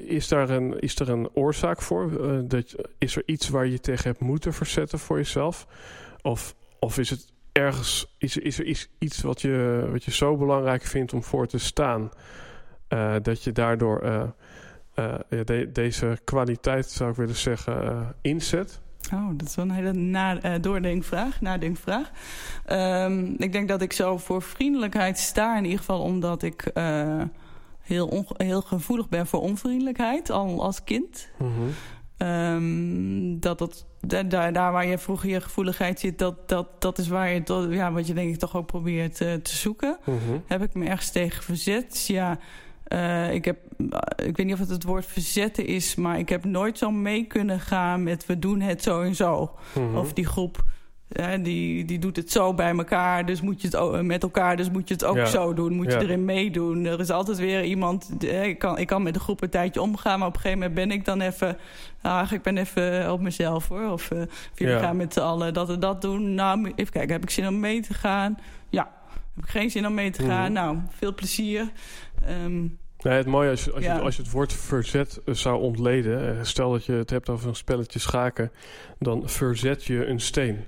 Is 0.07 0.29
daar 0.29 0.51
een, 0.51 0.79
is 0.79 0.99
er 0.99 1.11
een 1.11 1.29
oorzaak 1.35 1.83
voor? 1.83 2.11
Uh, 2.11 2.39
dat, 2.45 2.75
is 2.99 3.17
er 3.17 3.23
iets 3.27 3.49
waar 3.49 3.67
je 3.67 3.81
tegen 3.81 4.05
hebt 4.05 4.21
moeten 4.21 4.53
verzetten 4.53 4.99
voor 4.99 5.17
jezelf? 5.17 5.67
Of, 6.23 6.55
of 6.79 6.99
is 6.99 7.11
het 7.11 7.33
ergens 7.53 8.15
is, 8.19 8.37
is 8.37 8.59
er 8.59 8.89
iets, 8.99 9.21
wat, 9.21 9.41
je, 9.41 9.87
wat 9.91 10.05
je 10.05 10.11
zo 10.11 10.37
belangrijk 10.37 10.83
vindt 10.83 11.13
om 11.13 11.23
voor 11.23 11.47
te 11.47 11.59
staan? 11.59 12.11
Uh, 12.89 13.15
dat 13.23 13.43
je 13.43 13.53
daardoor 13.53 14.01
de, 15.29 15.71
deze 15.73 16.19
kwaliteit, 16.25 16.91
zou 16.91 17.11
ik 17.11 17.17
willen 17.17 17.37
zeggen, 17.37 18.15
inzet? 18.21 18.81
Oh, 19.13 19.29
dat 19.37 19.49
is 19.49 19.55
wel 19.55 19.65
een 19.65 19.71
hele 19.71 19.93
na, 19.93 20.45
uh, 20.45 20.55
doordenkvraag, 20.61 21.41
nadenkvraag. 21.41 22.11
Um, 22.71 23.35
ik 23.39 23.53
denk 23.53 23.69
dat 23.69 23.83
ik 23.83 23.93
zo 23.93 24.17
voor 24.17 24.43
vriendelijkheid 24.43 25.19
sta, 25.19 25.57
in 25.57 25.65
ieder 25.65 25.79
geval 25.79 26.01
omdat 26.01 26.43
ik 26.43 26.71
heel, 27.87 28.27
heel 28.37 28.63
gevoelig 28.63 29.09
ben 29.09 29.27
voor 29.27 29.41
onvriendelijkheid, 29.41 30.31
al 30.31 30.63
als 30.63 30.85
kind. 30.85 31.29
Mm 31.39 31.53
-hmm. 31.55 32.29
um, 32.29 33.41
dat 33.41 33.59
dat, 33.59 33.87
daar, 34.01 34.53
daar 34.53 34.73
waar 34.73 34.87
je 34.87 34.99
vroeger 34.99 35.29
je 35.29 35.41
gevoeligheid 35.41 36.01
zit, 36.01 36.19
dat, 36.19 36.49
dat, 36.49 36.81
dat 36.81 36.99
is 36.99 37.09
waar 37.09 37.31
je, 37.31 37.43
dat, 37.43 37.73
ja, 37.73 37.93
wat 37.93 38.07
je 38.07 38.15
denk 38.15 38.33
ik 38.33 38.39
toch 38.39 38.57
ook 38.57 38.67
probeert 38.67 39.21
uh, 39.21 39.35
te 39.35 39.57
zoeken. 39.57 39.99
Mm 40.05 40.19
-hmm. 40.27 40.43
Heb 40.47 40.63
ik 40.63 40.75
me 40.75 40.85
ergens 40.85 41.11
tegen 41.11 41.43
verzet? 41.43 42.07
Ja, 42.07 42.39
uh, 42.89 43.33
ik, 43.33 43.45
heb, 43.45 43.59
ik 44.17 44.37
weet 44.37 44.47
niet 44.47 44.55
of 44.55 44.61
het 44.61 44.69
het 44.69 44.85
woord 44.85 45.07
verzetten 45.07 45.67
is, 45.67 45.95
maar 45.95 46.19
ik 46.19 46.29
heb 46.29 46.45
nooit 46.45 46.79
zo 46.79 46.91
mee 46.91 47.25
kunnen 47.25 47.61
gaan 47.61 48.03
met 48.03 48.27
we 48.27 48.39
doen 48.39 48.61
het 48.61 48.83
zo 48.83 49.03
en 49.03 49.15
zo. 49.15 49.51
Mhm. 49.75 49.81
Mm 49.81 49.89
-hmm. 49.89 49.97
Of 49.97 50.13
die 50.13 50.27
groep 50.27 50.65
die, 51.43 51.85
die 51.85 51.99
doet 51.99 52.17
het 52.17 52.31
zo 52.33 52.55
bij 52.55 52.77
elkaar, 52.77 53.27
dus 53.27 53.41
moet 53.41 53.61
je 53.61 53.67
het 53.67 53.77
ook, 53.77 54.03
met 54.03 54.23
elkaar, 54.23 54.57
dus 54.57 54.71
moet 54.71 54.89
je 54.89 54.95
het 54.95 55.05
ook 55.05 55.17
Ja. 55.17 55.27
zo 55.27 55.55
doen. 55.55 55.73
Moet 55.73 55.93
je 55.93 55.99
erin 56.01 56.25
meedoen. 56.25 56.85
Er 56.85 57.01
is 57.01 57.11
altijd 57.11 57.39
weer 57.39 57.65
iemand. 57.65 58.11
eh, 58.21 58.45
Ik 58.45 58.59
kan, 58.59 58.79
ik 58.79 58.87
kan 58.87 59.03
met 59.03 59.15
de 59.15 59.21
groep 59.21 59.43
een 59.43 59.51
tijdje 59.51 59.81
omgaan, 59.81 60.19
maar 60.19 60.29
op 60.29 60.35
een 60.35 60.41
gegeven 60.41 60.59
moment 60.69 60.87
ben 60.89 60.91
ik 60.99 61.05
dan 61.05 61.21
even. 61.21 61.57
Ah, 62.03 62.33
ik 62.33 62.43
ben 62.43 62.57
even 62.57 63.13
op 63.13 63.21
mezelf 63.21 63.69
hoor. 63.69 63.91
Of, 63.93 64.11
eh, 64.11 64.19
of 64.21 64.51
jullie 64.55 64.75
Ja. 64.75 64.81
gaan 64.81 64.97
met 64.97 65.13
z'n 65.13 65.21
allen 65.21 65.55
dat 65.55 65.71
en 65.71 65.81
dat 65.81 66.03
doen. 66.03 66.35
Nou, 66.35 66.73
even 66.77 66.93
kijken, 66.93 67.13
heb 67.13 67.23
ik 67.23 67.31
zin 67.31 67.49
om 67.49 67.61
mee 67.61 67.81
te 67.83 67.95
gaan? 67.95 68.39
Ja. 68.69 68.91
Heb 69.35 69.45
ik 69.45 69.51
geen 69.51 69.71
zin 69.71 69.87
om 69.87 69.95
mee 69.95 70.11
te 70.11 70.23
gaan? 70.23 70.45
Mhm. 70.45 70.53
Nou, 70.53 70.79
veel 70.89 71.15
plezier. 71.15 71.71
Ehm, 72.27 72.67
Nee, 73.09 73.17
het 73.17 73.27
mooie 73.27 73.51
als 73.51 73.65
je, 73.65 73.73
als, 73.73 73.85
Ja. 73.85 73.95
je, 73.95 74.01
als 74.01 74.17
je 74.17 74.23
het 74.23 74.31
woord 74.31 74.53
verzet 74.53 75.21
eh, 75.25 75.35
zou 75.35 75.61
ontleden. 75.61 76.39
eh, 76.39 76.45
Stel 76.45 76.73
dat 76.73 76.85
je 76.85 76.93
het 76.93 77.11
hebt 77.11 77.29
over 77.29 77.49
een 77.49 77.55
spelletje 77.57 77.99
schaken. 77.99 78.51
Dan 78.99 79.29
verzet 79.29 79.85
je 79.85 80.07
een 80.07 80.21
steen. 80.21 80.65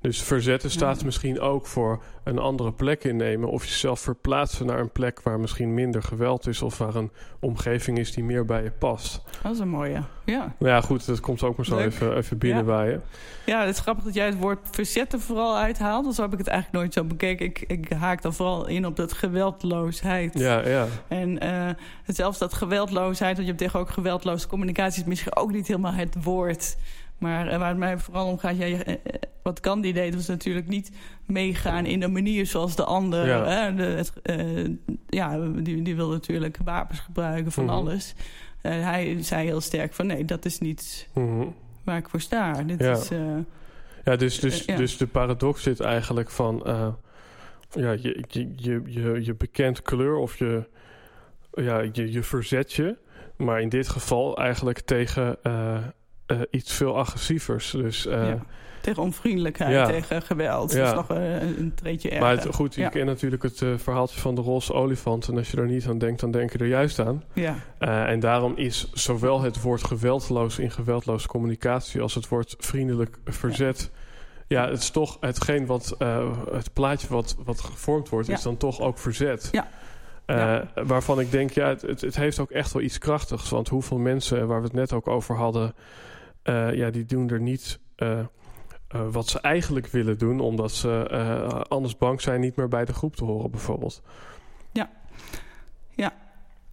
Dus 0.00 0.22
verzetten 0.22 0.70
staat 0.70 1.04
misschien 1.04 1.40
ook 1.40 1.66
voor 1.66 2.02
een 2.24 2.38
andere 2.38 2.72
plek 2.72 3.04
innemen. 3.04 3.48
Of 3.50 3.64
jezelf 3.64 4.00
verplaatsen 4.00 4.66
naar 4.66 4.80
een 4.80 4.90
plek 4.92 5.22
waar 5.22 5.40
misschien 5.40 5.74
minder 5.74 6.02
geweld 6.02 6.46
is. 6.46 6.62
Of 6.62 6.78
waar 6.78 6.94
een 6.94 7.10
omgeving 7.40 7.98
is 7.98 8.12
die 8.12 8.24
meer 8.24 8.44
bij 8.44 8.62
je 8.62 8.70
past. 8.70 9.22
dat 9.42 9.52
is 9.52 9.58
een 9.58 9.68
mooie. 9.68 10.02
Ja. 10.24 10.54
Nou 10.58 10.72
ja, 10.72 10.80
goed, 10.80 11.06
dat 11.06 11.20
komt 11.20 11.42
ook 11.42 11.56
maar 11.56 11.66
zo 11.66 11.76
Leuk. 11.76 11.86
even, 11.86 12.16
even 12.16 12.38
binnen 12.38 12.64
Ja. 12.66 12.70
bij 12.76 12.90
je. 12.90 13.00
Ja, 13.46 13.60
het 13.60 13.74
is 13.74 13.80
grappig 13.80 14.04
dat 14.04 14.14
jij 14.14 14.26
het 14.26 14.38
woord 14.38 14.58
verzetten 14.70 15.20
vooral 15.20 15.56
uithaalt. 15.56 16.04
Dan 16.04 16.24
heb 16.24 16.32
ik 16.32 16.38
het 16.38 16.48
eigenlijk 16.48 16.82
nooit 16.82 16.92
zo 16.94 17.04
bekeken. 17.04 17.46
Ik, 17.46 17.64
ik 17.66 17.92
haak 17.92 18.22
dan 18.22 18.34
vooral 18.34 18.66
in 18.66 18.86
op 18.86 18.96
dat 18.96 19.12
geweldloosheid. 19.12 20.38
Ja, 20.38 20.68
ja. 20.68 20.86
En 21.08 21.44
uh, 21.44 21.68
zelfs 22.06 22.38
dat 22.38 22.54
geweldloosheid, 22.54 23.36
want 23.36 23.48
je 23.48 23.52
hebt 23.54 23.58
tegen 23.58 23.80
ook 23.80 23.90
geweldloze 23.90 24.46
communicatie... 24.48 25.02
is 25.02 25.08
misschien 25.08 25.36
ook 25.36 25.52
niet 25.52 25.66
helemaal 25.66 25.92
het 25.92 26.22
woord. 26.22 26.76
Maar 27.18 27.52
uh, 27.52 27.58
waar 27.58 27.68
het 27.68 27.78
mij 27.78 27.98
vooral 27.98 28.26
om 28.26 28.38
gaat... 28.38 28.56
Ja, 28.56 28.66
uh, 28.66 28.94
wat 29.42 29.58
Gandhi 29.62 29.92
deed 29.92 30.14
was 30.14 30.26
natuurlijk 30.26 30.68
niet 30.68 30.90
meegaan 31.26 31.86
in 31.86 32.00
de 32.00 32.08
manier 32.08 32.46
zoals 32.46 32.76
de 32.76 32.84
ander. 32.84 33.26
Ja. 33.26 33.44
Hè? 33.46 33.74
De, 33.74 33.82
het, 33.82 34.12
uh, 34.40 34.68
ja, 35.08 35.38
die, 35.38 35.82
die 35.82 35.96
wil 35.96 36.08
natuurlijk 36.10 36.58
wapens 36.64 36.98
gebruiken 37.00 37.52
van 37.52 37.64
Mhm. 37.64 37.72
alles. 37.74 38.14
Uh, 38.62 38.72
hij 38.72 39.22
zei 39.22 39.46
heel 39.46 39.60
sterk 39.60 39.92
van 39.94 40.06
nee, 40.06 40.24
dat 40.24 40.44
is 40.44 40.58
niet 40.58 41.08
Mhm. 41.14 41.46
waar 41.84 41.96
ik 41.98 42.08
voor 42.08 42.20
sta. 42.20 42.62
Dit 42.62 42.80
Ja. 42.80 42.92
is... 42.92 43.10
Uh, 43.10 43.36
Ja, 44.04 44.16
dus, 44.16 44.40
dus, 44.40 44.60
Eh, 44.64 44.66
ja. 44.66 44.76
dus 44.76 44.96
de 44.96 45.06
paradox 45.06 45.62
zit 45.62 45.80
eigenlijk 45.80 46.30
van... 46.30 46.64
eh, 46.66 46.88
ja, 47.70 47.90
je, 47.90 48.24
je, 48.28 48.52
je, 48.56 48.82
je, 48.86 49.24
je 49.24 49.34
bekent 49.34 49.82
kleur 49.82 50.16
of 50.16 50.36
je, 50.38 50.68
ja, 51.52 51.80
je, 51.92 52.12
je 52.12 52.22
verzet 52.22 52.72
je. 52.72 52.96
Maar 53.36 53.60
in 53.60 53.68
dit 53.68 53.88
geval 53.88 54.36
eigenlijk 54.38 54.80
tegen 54.80 55.36
eh, 56.28 56.40
iets 56.50 56.72
veel 56.72 56.96
agressievers. 56.96 57.70
Dus, 57.70 58.06
eh, 58.06 58.28
Ja. 58.28 58.38
tegen 58.80 59.02
onvriendelijkheid, 59.02 59.72
Ja. 59.72 59.86
tegen 59.86 60.22
geweld. 60.22 60.72
Ja. 60.72 60.78
Dat 60.78 60.86
is 60.88 60.94
nog 60.94 61.08
een, 61.08 61.58
een 61.58 61.74
treetje 61.74 62.08
erger. 62.08 62.24
maar 62.24 62.36
het, 62.36 62.54
goed, 62.54 62.74
je 62.74 62.88
kent 62.88 63.06
natuurlijk 63.06 63.42
het 63.42 63.62
eh, 63.62 63.68
verhaaltje 63.76 64.20
van 64.20 64.34
de 64.34 64.40
roze 64.40 64.72
olifant. 64.72 65.28
En 65.28 65.36
als 65.36 65.50
je 65.50 65.56
er 65.56 65.66
niet 65.66 65.86
aan 65.86 65.98
denkt, 65.98 66.20
dan 66.20 66.30
denk 66.30 66.52
je 66.52 66.58
er 66.58 66.66
juist 66.66 66.98
aan. 66.98 67.22
Ja, 67.32 67.56
en 68.06 68.20
daarom 68.20 68.52
is 68.56 68.90
zowel 68.92 69.40
het 69.40 69.60
woord 69.62 69.84
geweldloos 69.84 70.58
in 70.58 70.70
geweldloze 70.70 71.26
communicatie... 71.26 72.00
als 72.00 72.14
het 72.14 72.28
woord 72.28 72.54
vriendelijk 72.58 73.18
verzet... 73.24 73.90
Ja, 74.46 74.68
het 74.68 74.78
is 74.78 74.90
toch 74.90 75.16
hetgeen 75.20 75.66
wat... 75.66 75.96
het 76.50 76.72
plaatje 76.72 77.08
wat, 77.08 77.36
wat 77.44 77.60
gevormd 77.60 78.08
wordt, 78.08 78.28
is 78.28 78.42
dan 78.42 78.56
toch 78.56 78.80
ook 78.80 78.98
verzet. 78.98 79.48
Ja. 79.52 79.68
Ja. 80.26 80.68
Waarvan 80.84 81.20
ik 81.20 81.30
denk, 81.30 81.50
ja, 81.50 81.68
het, 81.68 82.00
het 82.00 82.16
heeft 82.16 82.38
ook 82.38 82.50
echt 82.50 82.72
wel 82.72 82.82
iets 82.82 82.98
krachtigs. 82.98 83.50
Want 83.50 83.68
hoeveel 83.68 83.98
mensen, 83.98 84.46
waar 84.46 84.58
we 84.58 84.64
het 84.66 84.74
net 84.74 84.92
ook 84.92 85.08
over 85.08 85.36
hadden... 85.36 85.74
eh, 86.48 86.74
ja, 86.74 86.90
die 86.90 87.04
doen 87.04 87.30
er 87.30 87.40
niet... 87.40 87.78
eh, 87.96 88.18
eh, 88.18 88.26
wat 88.88 89.28
ze 89.28 89.40
eigenlijk 89.40 89.86
willen 89.86 90.18
doen, 90.18 90.40
omdat 90.40 90.72
ze 90.72 91.64
anders 91.68 91.96
bang 91.96 92.20
zijn 92.20 92.40
niet 92.40 92.56
meer 92.56 92.68
bij 92.68 92.84
de 92.84 92.92
groep 92.92 93.16
te 93.16 93.24
horen, 93.24 93.50
bijvoorbeeld. 93.50 94.02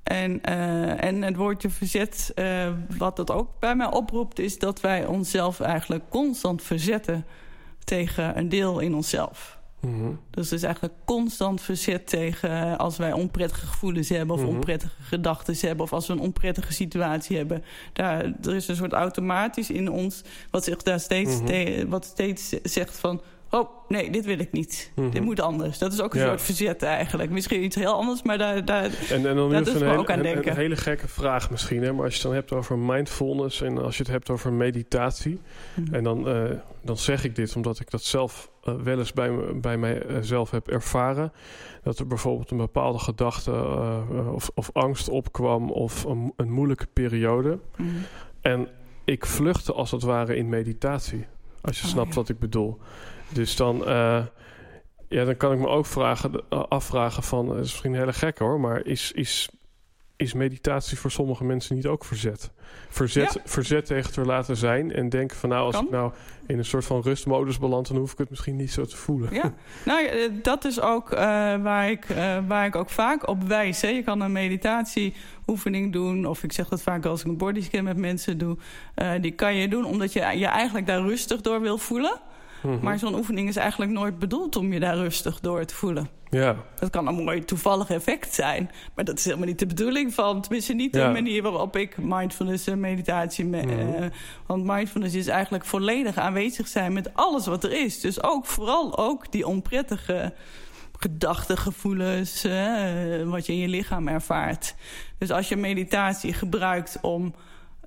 en, 0.04 0.42
uh, 0.50 1.04
en 1.04 1.22
het 1.22 1.36
woordje 1.36 1.70
verzet, 1.70 2.34
wat 2.98 3.16
dat 3.16 3.32
ook 3.32 3.60
bij 3.60 3.76
mij 3.76 3.92
oproept... 3.92 4.40
is 4.40 4.60
dat 4.60 4.82
wij 4.82 5.06
onszelf 5.06 5.60
eigenlijk 5.60 6.04
constant 6.10 6.62
verzetten 6.62 7.26
tegen 7.84 8.38
een 8.38 8.50
deel 8.50 8.80
in 8.80 8.96
onszelf. 8.96 9.60
Mm 9.88 10.00
-hmm. 10.00 10.20
Dus 10.30 10.50
het 10.50 10.60
is 10.60 10.64
eigenlijk 10.64 10.94
constant 11.06 11.62
verzet 11.62 12.08
tegen 12.08 12.78
als 12.78 12.98
wij 12.98 13.12
onprettige 13.14 13.66
gevoelens 13.66 14.10
hebben... 14.10 14.36
of 14.36 14.42
Mhm. 14.42 14.50
onprettige 14.50 15.02
gedachten 15.02 15.56
hebben... 15.60 15.86
of 15.86 15.94
als 15.94 16.08
we 16.08 16.14
een 16.14 16.20
onprettige 16.20 16.74
situatie 16.74 17.38
hebben. 17.38 17.64
Daar, 17.94 18.34
er 18.44 18.56
is 18.56 18.68
een 18.68 18.76
soort 18.76 18.94
automatisch 18.94 19.70
in 19.70 19.92
ons 19.92 20.22
wat 20.52 20.64
zich 20.64 20.78
daar 20.78 21.00
steeds, 21.00 21.42
Mhm. 21.42 21.88
wat 21.88 22.06
steeds 22.06 22.50
zegt 22.64 22.98
van... 23.00 23.22
oh 23.60 23.70
nee, 23.88 24.10
dit 24.12 24.26
wil 24.26 24.40
ik 24.40 24.52
niet. 24.52 24.92
Mhm. 24.96 25.10
Dit 25.10 25.22
moet 25.22 25.40
anders. 25.40 25.78
Dat 25.78 25.94
is 25.94 26.02
ook 26.02 26.14
een 26.14 26.20
Ja. 26.20 26.28
soort 26.28 26.42
verzet 26.42 26.84
eigenlijk. 26.84 27.30
Misschien 27.30 27.64
iets 27.64 27.76
heel 27.76 27.94
anders, 27.94 28.24
maar 28.24 28.38
daar, 28.38 28.66
daar, 28.66 28.84
En, 29.10 29.26
en 29.28 29.36
dan 29.36 29.54
even 29.54 29.64
we 29.64 29.80
een, 29.80 29.86
hele, 29.88 29.98
ook 29.98 30.10
aan 30.12 30.18
een- 30.18 30.24
denken. 30.24 30.52
een 30.52 30.58
hele 30.58 30.76
gekke 30.76 31.08
vraag 31.08 31.50
misschien. 31.52 31.84
Hè? 31.84 31.94
Maar 31.94 32.04
als 32.04 32.14
je 32.14 32.20
het 32.20 32.28
dan 32.28 32.34
hebt 32.36 32.52
over 32.52 32.78
mindfulness 32.78 33.62
en 33.62 33.78
als 33.84 33.98
je 33.98 34.04
het 34.04 34.12
hebt 34.12 34.30
over 34.30 34.54
meditatie. 34.54 35.40
Mhm. 35.76 35.94
En 35.94 36.04
dan, 36.04 36.28
eh, 36.28 36.44
dan 36.82 36.98
zeg 36.98 37.24
ik 37.24 37.36
dit 37.36 37.56
omdat 37.56 37.80
ik 37.80 37.90
dat 37.92 38.04
zelf 38.04 38.50
eh, 38.64 38.74
wel 38.84 38.98
eens 38.98 39.14
bij, 39.14 39.32
bij 39.62 39.78
mijzelf 39.78 40.52
heb 40.52 40.68
ervaren. 40.68 41.32
Dat 41.84 42.00
er 42.00 42.08
bijvoorbeeld 42.08 42.52
een 42.52 42.58
bepaalde 42.58 43.00
gedachte 43.00 43.52
eh, 43.52 44.34
of, 44.34 44.50
of 44.54 44.70
angst 44.74 45.10
opkwam 45.10 45.72
of 45.72 46.04
een, 46.04 46.34
een 46.36 46.52
moeilijke 46.52 46.88
periode. 46.94 47.60
Mhm. 47.78 47.88
En 48.42 48.68
ik 49.04 49.26
vluchtte 49.26 49.74
als 49.74 49.92
het 49.92 50.02
ware 50.04 50.36
in 50.36 50.50
meditatie. 50.50 51.26
Als 51.62 51.78
je 51.80 51.84
Oh, 51.86 51.90
snapt 51.92 52.08
ja. 52.10 52.16
wat 52.16 52.30
ik 52.30 52.40
bedoel. 52.40 52.78
Dus 53.30 53.56
dan, 53.56 53.86
eh, 53.88 54.24
ja, 55.10 55.24
dan 55.26 55.38
kan 55.38 55.52
ik 55.54 55.60
me 55.60 55.68
ook 55.68 55.86
vragen, 55.86 56.32
eh, 56.50 56.64
afvragen 56.70 57.24
van... 57.24 57.50
Het 57.50 57.56
is 57.58 57.62
misschien 57.72 57.94
een 57.94 58.00
hele 58.00 58.14
gek 58.14 58.38
hoor, 58.38 58.60
maar 58.60 58.86
is, 58.86 59.12
is, 59.12 59.50
is 60.16 60.34
meditatie 60.34 60.98
voor 61.00 61.12
sommige 61.12 61.44
mensen 61.44 61.76
niet 61.76 61.86
ook 61.86 62.06
verzet? 62.06 62.52
Verzet, 62.90 63.34
Ja. 63.34 63.42
verzet 63.46 63.86
tegen 63.86 64.12
te 64.14 64.22
laten 64.22 64.58
zijn 64.58 64.92
en 64.92 65.10
denken 65.10 65.38
van... 65.38 65.50
nou, 65.50 65.66
als 65.66 65.76
Kan. 65.76 65.86
ik 65.86 65.92
nou 65.92 66.12
in 66.48 66.58
een 66.58 66.66
soort 66.66 66.86
van 66.86 67.02
rustmodus 67.02 67.58
beland... 67.60 67.88
dan 67.88 67.98
hoef 67.98 68.12
ik 68.12 68.18
het 68.18 68.30
misschien 68.30 68.56
niet 68.56 68.72
zo 68.72 68.86
te 68.86 68.96
voelen. 68.98 69.34
Ja, 69.34 69.54
nou, 69.86 70.06
eh, 70.06 70.32
dat 70.42 70.66
is 70.66 70.82
ook 70.82 71.12
eh, 71.12 71.20
waar, 71.56 71.90
ik, 71.90 72.06
eh, 72.10 72.38
waar 72.48 72.66
ik 72.66 72.76
ook 72.76 72.90
vaak 72.90 73.28
op 73.28 73.44
wijs. 73.44 73.82
Hè. 73.82 73.88
Je 73.88 74.04
kan 74.04 74.22
een 74.22 74.32
meditatieoefening 74.32 75.94
doen, 75.94 76.26
of 76.26 76.44
ik 76.44 76.52
zeg 76.52 76.68
dat 76.68 76.82
vaak 76.82 77.06
als 77.06 77.20
ik 77.22 77.28
een 77.28 77.38
bodyscan 77.38 77.84
met 77.84 77.98
mensen 77.98 78.38
doe. 78.38 78.58
eh, 78.96 79.12
die 79.22 79.32
kan 79.32 79.56
je 79.56 79.68
doen 79.68 79.86
omdat 79.86 80.14
je 80.14 80.20
je 80.20 80.46
eigenlijk 80.46 80.86
daar 80.88 81.02
rustig 81.02 81.42
door 81.42 81.62
wil 81.62 81.78
voelen. 81.78 82.20
Mhm. 82.66 82.84
Maar 82.84 83.00
zo'n 83.00 83.16
oefening 83.16 83.48
is 83.48 83.56
eigenlijk 83.56 83.92
nooit 83.92 84.20
bedoeld 84.20 84.56
om 84.56 84.74
je 84.74 84.80
daar 84.80 84.96
rustig 84.96 85.40
door 85.40 85.66
te 85.66 85.76
voelen. 85.76 86.10
Ja, 86.30 86.56
Dat 86.80 86.90
kan 86.90 87.08
een 87.08 87.24
mooi 87.24 87.46
toevallig 87.46 87.90
effect 87.90 88.34
zijn. 88.34 88.72
Maar 88.96 89.06
dat 89.06 89.18
is 89.18 89.26
helemaal 89.26 89.46
niet 89.48 89.60
de 89.60 89.66
bedoeling 89.66 90.14
van. 90.14 90.42
Tenminste, 90.42 90.74
niet 90.74 90.96
Ja. 90.96 91.08
de 91.08 91.14
manier 91.14 91.42
waarop 91.42 91.76
ik 91.76 91.98
mindfulness 91.98 92.68
en 92.68 92.80
meditatie. 92.80 93.46
Me, 93.46 93.62
Mhm. 93.62 93.70
eh, 93.94 94.06
want 94.48 94.64
mindfulness 94.64 95.16
is 95.16 95.28
eigenlijk 95.28 95.66
volledig 95.66 96.18
aanwezig 96.18 96.68
zijn 96.68 96.94
met 96.94 97.14
alles 97.14 97.46
wat 97.46 97.64
er 97.64 97.72
is. 97.84 98.00
Dus 98.00 98.24
ook 98.24 98.46
vooral 98.46 98.98
ook 98.98 99.32
die 99.32 99.48
onprettige 99.48 100.34
gedachten, 101.00 101.58
gevoelens, 101.58 102.44
eh, 102.44 103.24
wat 103.26 103.46
je 103.46 103.54
in 103.54 103.60
je 103.60 103.68
lichaam 103.68 104.08
ervaart. 104.08 104.76
Dus 105.18 105.32
als 105.32 105.50
je 105.50 105.56
meditatie 105.56 106.34
gebruikt 106.34 106.98
om 107.02 107.34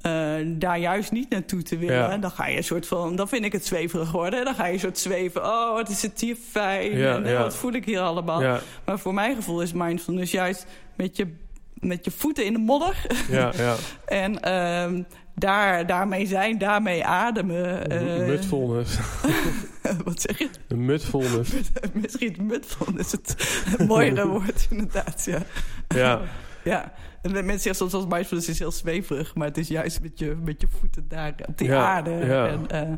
eh, 0.03 0.35
daar 0.47 0.79
juist 0.79 1.13
niet 1.13 1.31
naartoe 1.31 1.63
te 1.63 1.79
willen, 1.79 1.95
Ja. 1.97 2.17
dan 2.19 2.31
ga 2.31 2.47
je 2.47 2.57
een 2.57 2.65
soort 2.65 2.87
van, 2.87 3.17
dan 3.17 3.29
vind 3.29 3.45
ik 3.45 3.53
het 3.53 3.67
zweverig 3.67 4.13
worden. 4.13 4.45
Dan 4.45 4.55
ga 4.55 4.67
je 4.67 4.73
een 4.73 4.81
soort 4.81 4.99
zweven. 4.99 5.43
Oh, 5.45 5.73
wat 5.73 5.89
is 5.89 6.03
het 6.03 6.21
hier 6.21 6.37
fijn? 6.51 6.97
Ja, 6.97 7.15
en, 7.17 7.25
ja. 7.31 7.43
wat 7.43 7.57
voel 7.57 7.73
ik 7.73 7.85
hier 7.85 8.01
allemaal? 8.01 8.41
Maar 8.85 8.99
voor 8.99 9.15
mijn 9.15 9.35
gevoel 9.37 9.63
is 9.63 9.73
mindfulness 9.73 10.33
juist 10.33 10.67
met 10.97 11.17
je, 11.17 11.35
met 11.75 12.05
je 12.05 12.11
voeten 12.11 12.45
in 12.45 12.53
de 12.53 12.59
modder. 12.59 13.07
ja, 13.31 13.53
ja. 13.57 13.75
en 14.07 14.41
ehm, 14.43 15.03
daar, 15.35 15.87
daarmee 15.87 16.27
zijn, 16.27 16.59
daarmee 16.59 17.05
ademen. 17.05 17.91
eh, 17.91 18.27
Mutfulness. 18.27 18.99
wat 20.05 20.21
zeg 20.21 20.39
je? 20.39 20.49
De 20.67 20.77
mutfulness. 20.77 21.51
Misschien 21.93 22.37
mutfulness 22.41 23.13
het, 23.13 23.35
het 23.65 23.89
mooiere 23.89 24.27
woord, 24.27 24.67
inderdaad. 24.71 25.25
Ja. 25.25 25.43
Ja, 25.95 26.21
ja. 26.69 26.93
En 27.23 27.33
de 27.33 27.43
mensen 27.43 27.61
zeggen 27.61 27.75
soms 27.77 27.93
als 27.95 28.07
mindfulness 28.15 28.49
is 28.49 28.59
heel 28.59 28.71
zweverig, 28.73 29.35
maar 29.35 29.47
het 29.47 29.59
is 29.59 29.69
juist 29.69 30.01
met 30.03 30.19
je, 30.19 30.37
met 30.45 30.61
je 30.61 30.69
voeten 30.81 31.09
daar 31.09 31.35
op 31.47 31.59
die 31.59 31.69
Ja, 31.69 31.85
aarde. 31.95 32.11
ja. 32.11 32.47
En, 32.47 32.71
eh, 32.71 32.93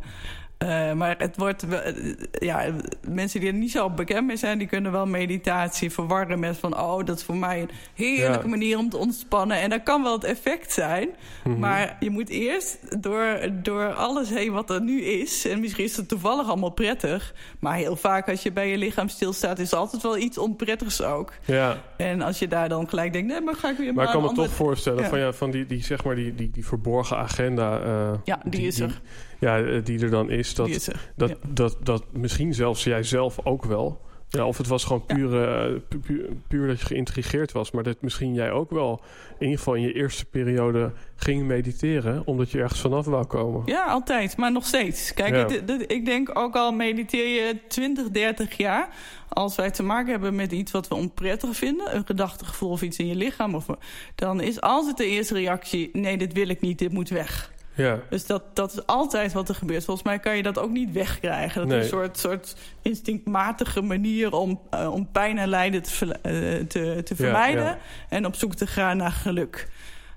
eh, 0.60 0.92
maar 0.92 1.14
het 1.18 1.36
wordt, 1.36 1.62
wel- 1.62 1.80
eh, 1.80 1.94
ja, 2.32 2.64
mensen 3.08 3.40
die 3.40 3.48
er 3.48 3.54
niet 3.54 3.70
zo 3.70 3.90
bekend 3.90 4.26
mee 4.26 4.36
zijn, 4.36 4.58
die 4.58 4.66
kunnen 4.66 4.92
wel 4.92 5.06
meditatie 5.06 5.90
verwarren 5.90 6.38
met 6.38 6.56
van, 6.56 6.78
oh, 6.78 7.04
dat 7.04 7.16
is 7.16 7.24
voor 7.24 7.36
mij 7.36 7.60
een 7.60 7.70
heerlijke 7.94 8.44
Ja. 8.44 8.50
manier 8.50 8.78
om 8.78 8.88
te 8.88 8.96
ontspannen. 8.96 9.56
En 9.60 9.70
dat 9.70 9.82
kan 9.82 10.02
wel 10.02 10.12
het 10.12 10.24
effect 10.24 10.72
zijn, 10.72 11.08
Mhm. 11.44 11.58
maar 11.58 11.96
je 12.00 12.10
moet 12.10 12.28
eerst 12.28 13.02
door, 13.02 13.38
door 13.62 13.92
alles 13.92 14.28
heen 14.30 14.52
wat 14.52 14.70
er 14.70 14.82
nu 14.82 15.00
is. 15.02 15.46
En 15.46 15.60
misschien 15.60 15.84
is 15.84 15.96
het 15.96 16.08
toevallig 16.08 16.46
allemaal 16.48 16.70
prettig, 16.70 17.34
maar 17.58 17.74
heel 17.76 17.96
vaak 17.96 18.28
als 18.28 18.42
je 18.42 18.52
bij 18.52 18.68
je 18.68 18.78
lichaam 18.78 19.08
stilstaat, 19.08 19.58
is 19.58 19.72
altijd 19.74 20.02
wel 20.02 20.16
iets 20.18 20.38
onprettigs 20.38 21.02
ook. 21.02 21.32
ja. 21.44 21.76
En 21.96 22.22
als 22.22 22.38
je 22.38 22.48
daar 22.48 22.68
dan 22.68 22.88
gelijk 22.88 23.12
denkt, 23.12 23.28
nee, 23.32 23.40
maar 23.40 23.54
ga 23.54 23.70
ik 23.70 23.76
weer 23.76 23.94
Maar 23.94 24.04
ik 24.08 24.14
een 24.14 24.20
kan 24.20 24.30
me 24.30 24.36
toch 24.36 24.50
voorstellen 24.54 25.02
Ja. 25.02 25.08
van, 25.08 25.18
ja, 25.18 25.32
van 25.32 25.50
die, 25.50 25.66
die, 25.66 25.82
zeg 25.84 26.04
maar 26.04 26.14
die, 26.14 26.34
die, 26.34 26.50
die 26.50 26.66
verborgen 26.66 27.16
agenda. 27.16 27.80
eh, 27.80 28.12
Ja, 28.24 28.40
die 28.44 28.66
is 28.66 28.80
er. 28.80 29.00
Ja, 29.40 29.58
eh, 29.62 29.84
die 29.84 30.00
er 30.02 30.10
dan 30.10 30.30
is. 30.30 30.54
Dat, 30.54 30.68
is 30.68 30.88
er. 30.88 31.12
dat, 31.16 31.28
ja. 31.28 31.36
dat, 31.48 31.76
dat 31.82 32.04
misschien 32.12 32.54
zelfs 32.54 32.84
jij 32.84 33.02
zelf 33.02 33.38
ook 33.46 33.64
wel. 33.64 34.00
Ja, 34.32 34.46
of 34.46 34.58
het 34.58 34.66
was 34.66 34.84
gewoon 34.84 35.06
puur, 35.06 35.42
eh, 35.48 35.80
pu- 35.88 35.98
pu- 35.98 36.28
puur 36.48 36.66
dat 36.66 36.80
je 36.80 36.86
geïntrigeerd 36.86 37.52
was. 37.52 37.70
Maar 37.70 37.82
dat 37.82 37.96
misschien 38.00 38.34
jij 38.34 38.50
ook 38.50 38.70
wel 38.70 39.00
in 39.38 39.42
ieder 39.44 39.58
geval 39.58 39.74
in 39.74 39.82
je 39.82 39.92
eerste 39.92 40.24
periode 40.24 40.92
ging 41.16 41.46
mediteren. 41.46 42.22
Omdat 42.26 42.50
je 42.50 42.60
ergens 42.60 42.80
vanaf 42.80 43.06
wou 43.06 43.24
komen. 43.26 43.62
Ja, 43.66 43.84
altijd, 43.84 44.36
maar 44.36 44.52
nog 44.52 44.66
steeds. 44.66 45.14
Kijk, 45.14 45.34
Ja. 45.34 45.74
ik, 45.74 45.82
ik 45.82 46.04
denk 46.04 46.38
ook 46.38 46.56
al 46.56 46.72
mediteer 46.72 47.26
je 47.46 47.56
20, 47.68 48.10
30 48.10 48.56
jaar. 48.56 48.88
Als 49.28 49.56
wij 49.56 49.70
te 49.70 49.82
maken 49.82 50.10
hebben 50.10 50.34
met 50.34 50.52
iets 50.52 50.72
wat 50.72 50.88
we 50.88 50.94
onprettig 50.94 51.56
vinden, 51.56 51.96
een 51.96 52.06
gedachtegevoel 52.06 52.70
of 52.70 52.82
iets 52.82 52.98
in 52.98 53.06
je 53.06 53.14
lichaam, 53.14 53.54
of, 53.54 53.66
dan 54.14 54.40
is 54.40 54.60
altijd 54.60 54.96
de 54.96 55.06
eerste 55.06 55.34
reactie: 55.34 55.90
nee, 55.92 56.18
dit 56.18 56.32
wil 56.32 56.48
ik 56.48 56.60
niet, 56.60 56.78
dit 56.78 56.92
moet 56.92 57.08
weg. 57.08 57.52
Ja, 57.80 57.98
Dus 58.10 58.26
dat, 58.26 58.42
dat 58.56 58.72
is 58.72 58.86
altijd 58.86 59.32
wat 59.32 59.48
er 59.48 59.54
gebeurt. 59.54 59.84
Volgens 59.84 60.06
mij 60.06 60.18
kan 60.18 60.36
je 60.36 60.42
dat 60.42 60.58
ook 60.58 60.70
niet 60.70 60.92
wegkrijgen. 60.92 61.60
Dat 61.60 61.68
Nee. 61.68 61.78
is 61.78 61.84
een 61.84 61.90
soort, 61.90 62.18
soort 62.18 62.56
instinctmatige 62.82 63.80
manier 63.80 64.32
om, 64.32 64.60
eh, 64.70 64.92
om 64.92 65.08
pijn 65.12 65.38
en 65.38 65.48
lijden 65.48 65.82
te, 65.82 65.90
eh, 66.22 66.32
te, 66.66 67.02
te 67.04 67.14
vermijden. 67.16 67.64
ja. 67.64 67.78
En 68.08 68.26
op 68.26 68.34
zoek 68.34 68.54
te 68.54 68.66
gaan 68.66 68.96
naar 68.96 69.12
geluk. 69.12 69.68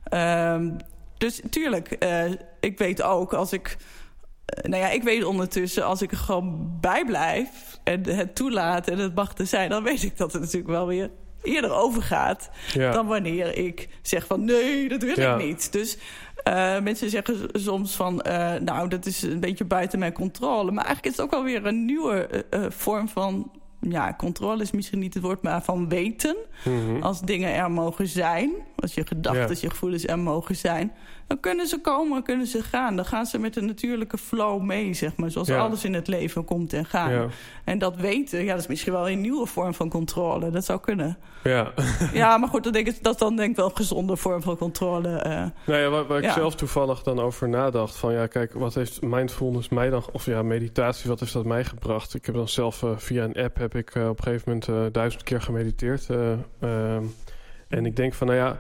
Ehm, 0.04 0.70
dus 1.18 1.42
tuurlijk, 1.50 1.92
eh, 1.92 2.24
ik 2.60 2.78
weet 2.78 3.02
ook 3.02 3.34
als 3.34 3.54
ik... 3.54 3.78
nou 4.62 4.82
ja, 4.84 4.90
ik 4.90 5.04
weet 5.04 5.24
ondertussen, 5.24 5.86
als 5.86 6.02
ik 6.02 6.12
er 6.12 6.18
gewoon 6.18 6.78
bij 6.82 7.06
blijf... 7.06 7.50
en 7.84 8.10
het 8.10 8.36
toelaat 8.36 8.88
en 8.88 8.98
het 8.98 9.16
mag 9.16 9.34
te 9.34 9.46
zijn... 9.46 9.70
dan 9.70 9.84
weet 9.84 10.04
ik 10.04 10.18
dat 10.18 10.32
het 10.34 10.42
natuurlijk 10.42 10.70
wel 10.72 10.88
weer 10.88 11.10
eerder 11.44 11.72
overgaat 11.74 12.50
ja. 12.74 12.92
dan 12.92 13.08
wanneer 13.08 13.58
ik 13.58 13.90
zeg 14.02 14.26
van 14.26 14.46
nee, 14.46 14.90
dat 14.90 15.02
wil 15.04 15.20
Ja. 15.20 15.36
ik 15.36 15.46
niet. 15.46 15.72
Dus 15.72 15.98
eh, 16.44 16.80
mensen 16.80 17.10
zeggen 17.10 17.50
soms 17.52 17.96
van 17.96 18.22
eh, 18.22 18.60
nou, 18.60 18.88
dat 18.88 19.06
is 19.06 19.22
een 19.22 19.40
beetje 19.40 19.66
buiten 19.66 20.00
mijn 20.00 20.14
controle. 20.14 20.72
Maar 20.72 20.86
eigenlijk 20.86 21.06
is 21.06 21.22
het 21.22 21.22
ook 21.22 21.32
wel 21.32 21.44
weer 21.44 21.66
een 21.66 21.86
nieuwe 21.86 22.46
eh, 22.50 22.66
vorm 22.70 23.08
van 23.10 23.52
ja, 23.80 24.14
controle 24.18 24.62
is 24.62 24.72
misschien 24.72 25.00
niet 25.00 25.14
het 25.14 25.24
woord, 25.24 25.42
maar 25.42 25.64
van 25.64 25.90
weten. 25.90 26.36
Mhm. 26.64 27.02
Als 27.02 27.22
dingen 27.22 27.54
er 27.54 27.72
mogen 27.72 28.08
zijn, 28.08 28.52
als 28.84 28.94
je 28.94 29.06
gedachten, 29.08 29.42
Ja. 29.56 29.56
je 29.62 29.70
gevoelens 29.70 30.08
er 30.08 30.20
mogen 30.20 30.56
zijn, 30.56 30.92
dan 31.28 31.40
kunnen 31.40 31.68
ze 31.68 31.80
komen, 31.82 32.24
kunnen 32.24 32.48
ze 32.48 32.64
gaan. 32.64 32.96
Dan 32.96 33.06
gaan 33.06 33.26
ze 33.26 33.40
met 33.40 33.56
een 33.56 33.66
natuurlijke 33.66 34.18
flow 34.18 34.62
mee, 34.62 34.94
zeg 34.94 35.16
maar. 35.16 35.32
Zoals 35.32 35.48
Ja. 35.48 35.58
alles 35.60 35.84
in 35.86 35.94
het 35.94 36.08
leven 36.08 36.46
komt 36.46 36.74
en 36.74 36.86
gaat. 36.86 37.10
Ja, 37.12 37.28
En 37.64 37.78
dat 37.78 37.96
weten, 37.96 38.44
ja, 38.44 38.52
dat 38.52 38.60
is 38.62 38.68
misschien 38.68 38.94
wel 38.94 39.10
een 39.10 39.22
nieuwe 39.22 39.46
vorm 39.46 39.74
van 39.74 39.90
controle. 39.90 40.50
Dat 40.50 40.66
zou 40.66 40.80
kunnen. 40.80 41.18
ja. 41.44 41.72
Ja, 42.14 42.38
maar 42.38 42.50
goed, 42.50 42.64
dat, 42.64 42.74
denk 42.74 42.88
ik, 42.88 43.04
dat 43.04 43.14
is 43.14 43.20
dan 43.20 43.36
denk 43.36 43.50
ik 43.50 43.56
wel 43.56 43.66
een 43.70 43.76
gezonde 43.76 44.16
vorm 44.16 44.42
van 44.42 44.58
controle. 44.58 45.10
eh. 45.18 45.46
Nou 45.66 45.80
ja, 45.80 45.90
waar, 45.90 46.06
waar 46.08 46.24
ik 46.24 46.30
zelf 46.32 46.56
toevallig 46.56 47.04
dan 47.04 47.20
over 47.20 47.50
nadacht. 47.50 47.96
Van 47.96 48.14
ja, 48.14 48.28
kijk, 48.28 48.54
wat 48.54 48.74
heeft 48.74 49.02
mindfulness 49.02 49.70
mij 49.70 49.90
dan... 49.90 50.04
Of 50.12 50.26
ja, 50.26 50.42
meditatie, 50.44 51.10
wat 51.10 51.20
heeft 51.20 51.34
dat 51.34 51.46
mij 51.46 51.64
gebracht? 51.64 52.14
Ik 52.14 52.26
heb 52.26 52.36
dan 52.36 52.48
zelf 52.50 52.84
eh, 52.84 52.90
via 52.98 53.24
een 53.24 53.36
app 53.44 53.58
heb 53.58 53.76
ik 53.76 53.96
eh, 53.96 54.10
op 54.10 54.18
een 54.18 54.24
gegeven 54.24 54.62
moment 54.68 54.94
duizend 54.94 55.24
keer 55.24 55.42
gemediteerd. 55.42 56.10
eh, 56.10 56.32
ehm, 56.60 57.04
en 57.68 57.86
ik 57.86 57.96
denk 57.96 58.14
van, 58.14 58.28
nou 58.28 58.40
ja... 58.40 58.58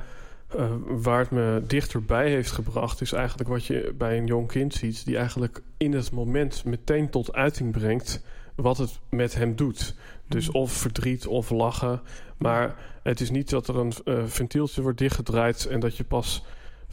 eh, 0.56 0.72
waar 0.86 1.20
het 1.20 1.32
me 1.32 1.64
dichterbij 1.68 2.30
heeft 2.30 2.52
gebracht... 2.52 3.02
is 3.02 3.14
eigenlijk 3.14 3.50
wat 3.50 3.66
je 3.66 3.94
bij 3.98 4.18
een 4.18 4.26
jong 4.26 4.48
kind 4.48 4.74
ziet... 4.74 5.06
die 5.06 5.18
eigenlijk 5.18 5.62
in 5.78 5.94
het 5.94 6.12
moment 6.12 6.66
meteen 6.66 7.10
tot 7.10 7.34
uiting 7.34 7.72
brengt... 7.72 8.24
wat 8.56 8.78
het 8.78 9.00
met 9.10 9.36
hem 9.36 9.56
doet. 9.56 9.96
Dus 10.28 10.52
of 10.52 10.72
verdriet 10.72 11.28
of 11.28 11.50
lachen. 11.50 12.02
Maar 12.38 12.76
het 13.04 13.22
is 13.22 13.30
niet 13.30 13.50
dat 13.50 13.68
er 13.68 13.78
een 13.78 13.94
eh, 14.06 14.24
ventieltje 14.26 14.82
wordt 14.82 14.98
dichtgedraaid... 14.98 15.66
en 15.66 15.80
dat 15.80 15.98
je 15.98 16.04
pas 16.04 16.44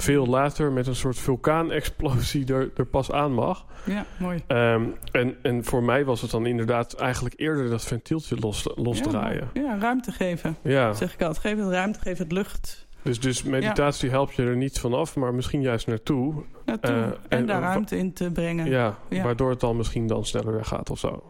veel 0.02 0.26
later 0.26 0.72
met 0.72 0.86
een 0.86 0.94
soort 0.94 1.18
vulkaanexplosie 1.18 2.46
er, 2.54 2.70
er 2.76 2.86
pas 2.86 3.12
aan 3.12 3.32
mag. 3.32 3.66
Ja, 3.84 4.04
mooi. 4.18 4.42
Ehm, 4.46 4.84
en, 5.12 5.36
en 5.42 5.64
voor 5.64 5.82
mij 5.82 6.04
was 6.04 6.20
het 6.20 6.30
dan 6.30 6.46
inderdaad 6.46 6.94
eigenlijk 6.94 7.34
eerder 7.38 7.70
dat 7.70 7.84
ventieltje 7.84 8.36
los, 8.36 8.68
losdraaien. 8.74 9.50
Ja, 9.52 9.62
ja, 9.62 9.78
ruimte 9.78 10.12
geven. 10.12 10.56
Ja, 10.62 10.92
Zeg 10.92 11.14
ik 11.14 11.22
altijd. 11.22 11.46
Geef 11.46 11.64
het 11.64 11.72
ruimte, 11.72 12.00
geef 12.00 12.18
het 12.18 12.32
lucht. 12.32 12.88
Dus, 13.03 13.20
dus 13.20 13.42
meditatie 13.42 14.11
helpt 14.11 14.34
je 14.34 14.42
er 14.42 14.57
niet 14.57 14.78
vanaf, 14.78 15.16
maar 15.16 15.34
misschien 15.34 15.62
juist 15.62 15.86
naartoe. 15.86 16.34
Naartoe. 16.64 16.90
Eh, 16.90 17.03
en, 17.03 17.16
en 17.28 17.46
daar 17.46 17.61
ruimte 17.61 17.98
in 17.98 18.12
te 18.12 18.30
brengen. 18.30 18.66
Ja, 18.66 18.98
Ja. 19.09 19.22
waardoor 19.22 19.51
het 19.51 19.61
dan 19.61 19.76
misschien 19.76 20.07
dan 20.07 20.24
sneller 20.24 20.53
weggaat 20.53 20.90
of 20.90 20.98
zo. 20.98 21.22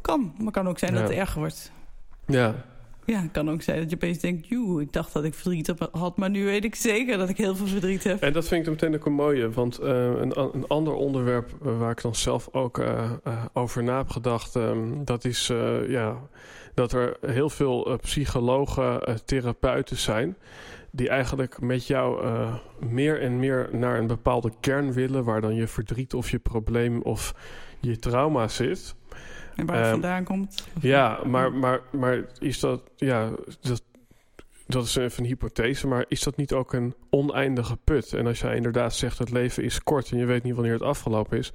Kan, 0.00 0.34
maar 0.38 0.52
kan 0.52 0.68
ook 0.68 0.78
zijn 0.78 0.92
dat 0.92 1.02
Ja. 1.02 1.08
het 1.08 1.16
erger 1.18 1.38
wordt. 1.38 1.72
Ja, 2.26 2.54
Ja, 3.04 3.20
het 3.20 3.30
kan 3.30 3.50
ook 3.50 3.62
zijn 3.62 3.80
dat 3.80 3.90
je 3.90 3.96
opeens 3.96 4.18
denkt... 4.18 4.48
joe, 4.48 4.82
ik 4.82 4.92
dacht 4.92 5.12
dat 5.12 5.24
ik 5.24 5.34
verdriet 5.34 5.74
had... 5.90 6.16
maar 6.16 6.30
nu 6.30 6.44
weet 6.44 6.64
ik 6.64 6.74
zeker 6.74 7.18
dat 7.18 7.28
ik 7.28 7.36
heel 7.36 7.56
veel 7.56 7.66
verdriet 7.66 8.04
heb. 8.04 8.22
En 8.22 8.32
dat 8.32 8.48
vind 8.48 8.66
ik 8.66 8.70
meteen 8.70 8.94
ook 8.94 9.06
een 9.06 9.12
mooie. 9.12 9.50
Want 9.50 9.80
uh, 9.80 9.88
een, 9.88 10.40
een, 10.40 10.66
ander 10.66 10.94
onderwerp 10.94 11.50
waar 11.60 11.90
ik 11.90 12.02
dan 12.02 12.14
zelf 12.14 12.48
ook 12.52 12.78
uh, 12.78 13.10
over 13.52 13.82
na 13.82 13.96
heb 13.96 14.10
gedacht... 14.10 14.54
Um, 14.54 15.04
dat 15.04 15.24
is 15.24 15.46
ja, 15.88 16.16
dat 16.74 16.92
er 16.92 17.16
heel 17.26 17.50
veel 17.50 17.98
psychologen, 18.02 19.00
therapeuten 19.24 19.96
zijn... 19.96 20.36
die 20.90 21.08
eigenlijk 21.08 21.60
met 21.60 21.86
jou 21.86 22.24
meer 22.78 23.20
en 23.20 23.38
meer 23.38 23.68
naar 23.72 23.98
een 23.98 24.06
bepaalde 24.06 24.52
kern 24.60 24.92
willen... 24.92 25.24
waar 25.24 25.40
dan 25.40 25.54
je 25.54 25.66
verdriet 25.66 26.14
of 26.14 26.30
je 26.30 26.38
probleem 26.38 27.02
of 27.02 27.34
je 27.80 27.98
trauma 27.98 28.48
zit... 28.48 28.96
En 29.56 29.66
waar 29.66 29.76
het 29.76 29.84
um, 29.84 29.90
vandaan 29.90 30.24
komt? 30.24 30.66
Ja, 30.80 31.20
maar, 31.26 31.52
maar, 31.52 31.80
maar 31.90 32.24
is 32.38 32.60
dat... 32.60 32.82
Ja, 32.96 33.30
dat, 33.60 33.82
dat 34.66 34.84
is 34.84 34.96
even 34.96 35.22
een 35.22 35.28
hypothese, 35.28 35.86
maar 35.86 36.04
is 36.08 36.22
dat 36.22 36.36
niet 36.36 36.52
ook 36.52 36.72
een 36.72 36.94
oneindige 37.10 37.76
put? 37.76 38.12
En 38.12 38.26
als 38.26 38.40
jij 38.40 38.56
inderdaad 38.56 38.94
zegt 38.94 39.18
het 39.18 39.30
leven 39.30 39.62
is 39.64 39.82
kort 39.82 40.10
en 40.10 40.18
je 40.18 40.24
weet 40.24 40.42
niet 40.42 40.54
wanneer 40.54 40.72
het 40.72 40.82
afgelopen 40.82 41.38
is, 41.38 41.52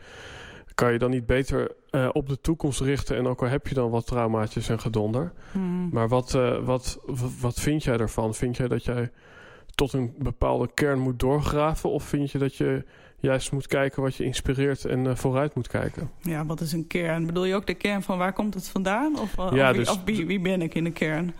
kan 0.75 0.91
je 0.91 0.99
dan 0.99 1.09
niet 1.09 1.25
beter 1.25 1.71
uh, 1.91 2.09
op 2.11 2.29
de 2.29 2.41
toekomst 2.41 2.79
richten? 2.79 3.17
En 3.17 3.27
ook 3.27 3.41
al 3.41 3.47
heb 3.47 3.67
je 3.67 3.73
dan 3.73 3.89
wat 3.89 4.07
traumaatjes 4.07 4.69
en 4.69 4.79
gedonder. 4.79 5.31
Hmm. 5.51 5.89
Maar 5.91 6.07
wat, 6.07 6.33
uh, 6.33 6.57
wat, 6.65 6.99
wat 7.39 7.59
vind 7.59 7.83
jij 7.83 7.97
ervan? 7.97 8.35
Vind 8.35 8.57
jij 8.57 8.67
dat 8.67 8.83
jij 8.83 9.11
tot 9.75 9.93
een 9.93 10.13
bepaalde 10.17 10.69
kern 10.73 10.99
moet 10.99 11.19
doorgraven? 11.19 11.89
Of 11.89 12.03
vind 12.03 12.31
je 12.31 12.37
dat 12.37 12.55
je 12.55 12.85
juist 13.19 13.51
moet 13.51 13.67
kijken 13.67 14.01
wat 14.01 14.15
je 14.15 14.23
inspireert 14.23 14.85
en 14.85 15.05
uh, 15.05 15.15
vooruit 15.15 15.55
moet 15.55 15.67
kijken. 15.67 16.11
Ja, 16.21 16.45
wat 16.45 16.61
is 16.61 16.71
een 16.71 16.87
kern? 16.87 17.25
Bedoel 17.25 17.45
je 17.45 17.55
ook 17.55 17.67
de 17.67 17.73
kern 17.73 18.01
van 18.01 18.17
waar 18.17 18.33
komt 18.33 18.53
het 18.53 18.69
vandaan? 18.69 19.19
Of, 19.19 19.35
ja, 19.51 19.69
of, 19.69 19.75
dus, 19.75 19.89
of 19.89 20.03
wie, 20.05 20.25
wie, 20.25 20.39
ben 20.39 20.61
ik 20.61 20.75
in 20.75 20.83
de 20.83 20.91
kern? 20.91 21.33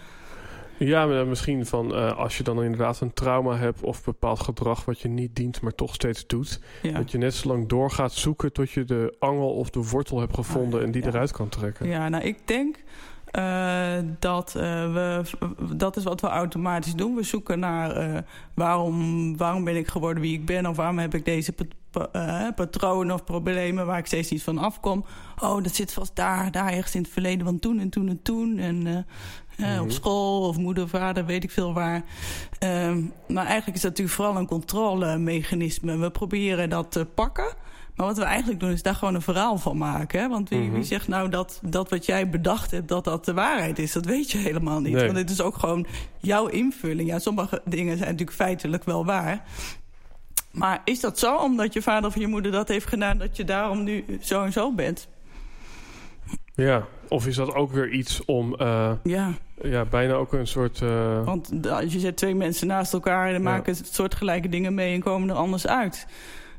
Ja, 0.88 1.06
misschien 1.06 1.66
van 1.66 1.96
uh, 1.96 2.18
als 2.18 2.38
je 2.38 2.44
dan 2.44 2.64
inderdaad 2.64 3.02
een 3.02 3.14
trauma 3.14 3.56
hebt 3.56 3.82
of 3.82 4.04
bepaald 4.04 4.40
gedrag 4.40 4.86
wat 4.86 5.00
je 5.00 5.08
niet 5.08 5.36
dient, 5.36 5.62
maar 5.62 5.76
toch 5.76 5.94
steeds 5.94 6.28
doet. 6.28 6.60
Ja. 6.82 6.92
Dat 6.92 7.12
je 7.12 7.18
net 7.18 7.34
zo 7.34 7.48
lang 7.48 7.70
doorgaat 7.70 8.12
zoeken 8.12 8.54
tot 8.54 8.72
je 8.72 8.84
de 8.84 9.16
angel 9.20 9.54
of 9.54 9.70
de 9.70 9.90
wortel 9.90 10.20
hebt 10.20 10.36
gevonden 10.36 10.80
ah, 10.80 10.86
en 10.86 10.92
die 10.92 11.02
ja. 11.02 11.08
eruit 11.08 11.32
kan 11.32 11.50
trekken. 11.50 11.88
Ja, 11.88 12.10
nou 12.10 12.24
ik 12.24 12.48
denk 12.48 12.76
uh, 13.38 13.98
dat, 14.20 14.54
uh, 14.58 14.64
we, 14.94 15.22
dat 15.76 15.98
is 15.98 16.04
wat 16.04 16.22
we 16.22 16.28
automatisch 16.28 16.96
doen. 16.96 17.16
We 17.16 17.24
zoeken 17.24 17.60
naar 17.60 18.10
uh, 18.10 18.18
waarom, 18.54 19.38
waarom 19.38 19.64
ben 19.64 19.76
ik 19.76 19.88
geworden 19.88 20.22
wie 20.22 20.34
ik 20.34 20.46
ben... 20.46 20.66
of 20.66 20.76
waarom 20.76 21.00
heb 21.00 21.14
ik 21.14 21.26
deze 21.26 21.54
patronen 22.56 23.16
of 23.16 23.24
problemen 23.24 23.86
waar 23.86 23.98
ik 23.98 24.06
steeds 24.06 24.30
niet 24.30 24.44
van 24.44 24.58
afkom. 24.58 25.06
Oh, 25.42 25.64
dat 25.64 25.76
zit 25.76 25.94
vast 25.94 26.16
daar, 26.16 26.52
daar 26.52 26.72
ergens 26.72 26.96
in 26.96 27.02
het 27.02 27.12
verleden 27.12 27.46
van 27.46 27.60
toen 27.60 27.80
en 27.80 27.90
toen 27.90 28.10
en 28.10 28.22
toen. 28.22 28.58
En 28.58 28.76
mm 28.76 29.06
-hmm. 29.56 29.80
op 29.80 29.92
school 29.92 30.48
of 30.48 30.58
moeder, 30.58 30.90
vader, 30.90 31.26
weet 31.26 31.44
ik 31.44 31.52
veel 31.52 31.74
waar. 31.74 32.04
Ehm, 32.60 33.02
maar 33.28 33.46
eigenlijk 33.46 33.76
is 33.76 33.82
dat 33.82 33.92
natuurlijk 33.92 34.16
vooral 34.16 34.38
een 34.38 34.48
controlemechanisme. 34.48 35.98
We 35.98 36.12
proberen 36.12 36.70
dat 36.70 36.92
te 36.92 37.06
pakken... 37.06 37.56
Maar 37.96 38.06
wat 38.06 38.18
we 38.18 38.24
eigenlijk 38.24 38.60
doen 38.60 38.72
is 38.72 38.82
daar 38.82 38.96
gewoon 38.96 39.16
een 39.16 39.22
verhaal 39.22 39.58
van 39.58 39.78
maken. 39.78 40.20
Hè? 40.20 40.30
Want 40.30 40.50
wie, 40.50 40.60
mm 40.60 40.66
-hmm. 40.66 40.74
wie 40.74 40.84
zegt 40.84 41.08
nou 41.08 41.30
dat, 41.30 41.60
dat 41.64 41.90
wat 41.90 42.06
jij 42.06 42.30
bedacht 42.30 42.72
hebt, 42.72 42.88
dat 42.88 43.04
dat 43.04 43.26
de 43.26 43.34
waarheid 43.34 43.80
is? 43.80 43.92
Dat 43.92 44.06
weet 44.06 44.32
je 44.32 44.38
helemaal 44.38 44.80
niet. 44.80 44.94
Nee. 44.94 45.06
Want 45.06 45.18
het 45.18 45.30
is 45.30 45.42
ook 45.42 45.58
gewoon 45.58 45.86
jouw 46.18 46.48
invulling. 46.48 47.10
Ja, 47.10 47.20
sommige 47.20 47.62
dingen 47.66 47.98
zijn 47.98 48.10
natuurlijk 48.10 48.38
feitelijk 48.38 48.84
wel 48.84 49.06
waar. 49.06 49.44
Maar 50.54 50.82
is 50.86 51.00
dat 51.00 51.20
zo, 51.20 51.36
omdat 51.36 51.74
je 51.74 51.82
vader 51.82 52.10
of 52.10 52.18
je 52.18 52.28
moeder 52.28 52.52
dat 52.52 52.68
heeft 52.68 52.88
gedaan... 52.88 53.18
dat 53.18 53.38
je 53.38 53.44
daarom 53.44 53.84
nu 53.84 54.06
zo 54.22 54.44
en 54.44 54.52
zo 54.52 54.74
bent? 54.74 55.08
Ja, 56.56 56.86
of 57.08 57.28
is 57.28 57.36
dat 57.36 57.54
ook 57.54 57.72
weer 57.72 57.90
iets 57.90 58.26
om... 58.26 58.56
Uh, 58.62 58.92
ja. 59.04 59.34
ja, 59.62 59.86
bijna 59.86 60.14
ook 60.14 60.34
een 60.34 60.48
soort... 60.48 60.80
Uh... 60.82 61.24
Want 61.26 61.68
als 61.70 61.94
je 61.94 62.00
zet 62.00 62.18
twee 62.18 62.36
mensen 62.36 62.68
naast 62.68 62.94
elkaar... 62.94 63.26
dan 63.32 63.42
ja. 63.42 63.50
maken 63.50 63.76
ze 63.76 63.84
soortgelijke 63.92 64.50
dingen 64.50 64.74
mee 64.74 64.94
en 64.94 65.02
komen 65.02 65.30
er 65.30 65.36
anders 65.36 65.68
uit. 65.68 66.08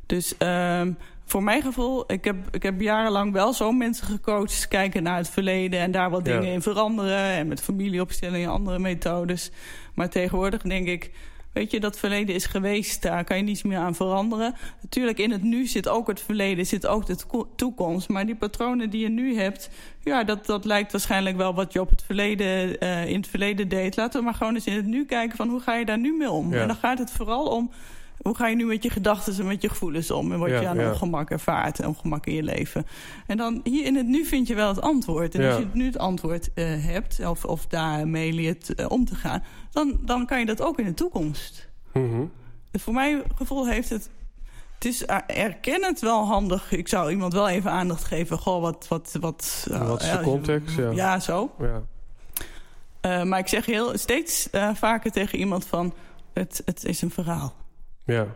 Dus... 0.07 0.35
Uh, 0.39 0.83
voor 1.27 1.43
mijn 1.43 1.63
gevoel, 1.63 2.13
ik 2.13 2.25
heb, 2.25 2.37
ik 2.51 2.63
heb 2.63 2.81
jarenlang 2.81 3.33
wel 3.33 3.53
zo 3.53 3.73
mensen 3.73 4.07
gecoacht... 4.07 4.69
kijken 4.69 5.03
naar 5.03 5.17
het 5.17 5.29
verleden 5.29 5.81
en 5.81 5.91
daar 5.91 6.11
wat 6.11 6.25
dingen 6.25 6.53
in 6.53 6.63
veranderen... 6.63 7.19
en 7.19 7.49
met 7.49 7.63
familieopstellingen 7.63 8.49
en 8.49 8.55
andere 8.55 8.79
methodes. 8.79 9.51
Maar 9.95 10.09
tegenwoordig 10.09 10.63
denk 10.63 10.89
ik... 10.89 11.11
Weet 11.55 11.71
je, 11.71 11.81
dat 11.81 11.99
verleden 11.99 12.35
is 12.35 12.47
geweest, 12.47 13.03
daar 13.03 13.25
kan 13.25 13.37
je 13.37 13.43
niets 13.43 13.63
meer 13.63 13.79
aan 13.79 13.95
veranderen. 13.95 14.55
Natuurlijk, 14.83 15.19
in 15.19 15.31
het 15.31 15.43
nu 15.43 15.67
zit 15.67 15.89
ook 15.89 16.07
het 16.07 16.21
verleden, 16.21 16.67
zit 16.67 16.87
ook 16.87 17.07
de 17.07 17.17
toekomst. 17.57 18.09
Maar 18.09 18.27
die 18.27 18.35
patronen 18.35 18.91
die 18.91 19.01
je 19.01 19.09
nu 19.09 19.37
hebt, 19.37 19.71
ja, 20.01 20.25
dat, 20.25 20.47
dat 20.47 20.65
lijkt 20.65 20.93
waarschijnlijk 20.93 21.37
wel 21.37 21.55
wat 21.55 21.73
je 21.73 21.81
op 21.81 21.91
het 21.91 22.03
verleden, 22.03 22.77
uh, 22.85 23.09
in 23.09 23.17
het 23.17 23.29
verleden 23.29 23.69
deed. 23.69 23.97
Laten 23.97 24.19
we 24.19 24.25
maar 24.25 24.35
gewoon 24.35 24.55
eens 24.55 24.67
in 24.67 24.77
het 24.77 24.87
nu 24.87 25.05
kijken 25.05 25.37
van 25.37 25.49
hoe 25.49 25.61
ga 25.61 25.75
je 25.75 25.85
daar 25.85 25.99
nu 25.99 26.17
mee 26.17 26.31
om. 26.31 26.53
Ja. 26.53 26.61
En 26.61 26.67
dan 26.67 26.77
gaat 26.77 26.99
het 26.99 27.11
vooral 27.11 27.47
om 27.47 27.71
hoe 28.25 28.37
ga 28.37 28.47
je 28.47 28.57
nu 28.57 28.65
met 28.65 28.83
je 28.83 28.91
gedachten 28.91 29.39
en 29.39 29.47
met 29.47 29.63
je 29.63 29.69
gevoelens 29.69 30.11
om? 30.11 30.33
En 30.33 30.39
wat 30.39 30.49
ja, 30.49 30.61
je 30.61 30.67
aan 30.67 30.79
ja. 30.79 30.91
ongemak 30.91 31.31
ervaart 31.31 31.81
en 31.81 31.89
ongemak 31.89 32.27
in 32.27 32.35
je 32.35 32.43
leven. 32.43 32.87
En 33.27 33.37
dan 33.37 33.61
hier 33.65 33.85
in 33.85 33.97
het 33.97 34.07
nu 34.07 34.25
vind 34.25 34.47
je 34.47 34.55
wel 34.55 34.69
het 34.69 34.81
antwoord. 34.81 35.35
En 35.35 35.43
ja. 35.43 35.49
als 35.49 35.59
je 35.59 35.67
nu 35.73 35.85
het 35.85 35.99
antwoord 35.99 36.51
uh, 36.55 36.65
hebt, 36.85 37.27
of, 37.27 37.45
of 37.45 37.67
daarmee 37.67 38.33
leert 38.33 38.81
uh, 38.81 38.91
om 38.91 39.05
te 39.05 39.15
gaan... 39.15 39.43
Dan, 39.71 39.99
dan 40.05 40.27
kan 40.27 40.39
je 40.39 40.47
dat 40.47 40.63
ook 40.63 40.79
in 40.79 40.85
de 40.85 40.95
toekomst. 40.95 41.69
Mm 41.93 42.11
-hmm. 42.11 42.31
Voor 42.73 42.95
mijn 42.95 43.23
gevoel 43.35 43.69
heeft 43.69 43.89
het... 43.89 44.11
Het 44.75 44.85
is 44.85 45.03
uh, 45.03 45.19
erkennend 45.27 46.01
wel 46.01 46.27
handig. 46.27 46.73
Ik 46.73 46.89
zou 46.89 47.11
iemand 47.11 47.33
wel 47.33 47.49
even 47.49 47.71
aandacht 47.71 48.05
geven. 48.05 48.39
Goh, 48.39 48.61
wat... 48.61 48.87
Wat, 48.89 49.17
wat, 49.21 49.67
wat 49.71 50.03
is 50.03 50.11
de 50.11 50.21
context? 50.23 50.77
Ja, 50.77 50.91
ja 50.91 51.21
zo. 51.21 51.55
Ja. 51.59 53.25
maar 53.25 53.39
ik 53.39 53.49
zeg 53.49 53.67
heel, 53.67 53.99
steeds 53.99 54.49
vaker 54.75 55.11
tegen 55.11 55.39
iemand 55.39 55.67
van... 55.67 55.95
Het, 56.33 56.63
het 56.65 56.85
is 56.85 57.03
een 57.03 57.11
verhaal. 57.11 57.55
Ja. 58.05 58.27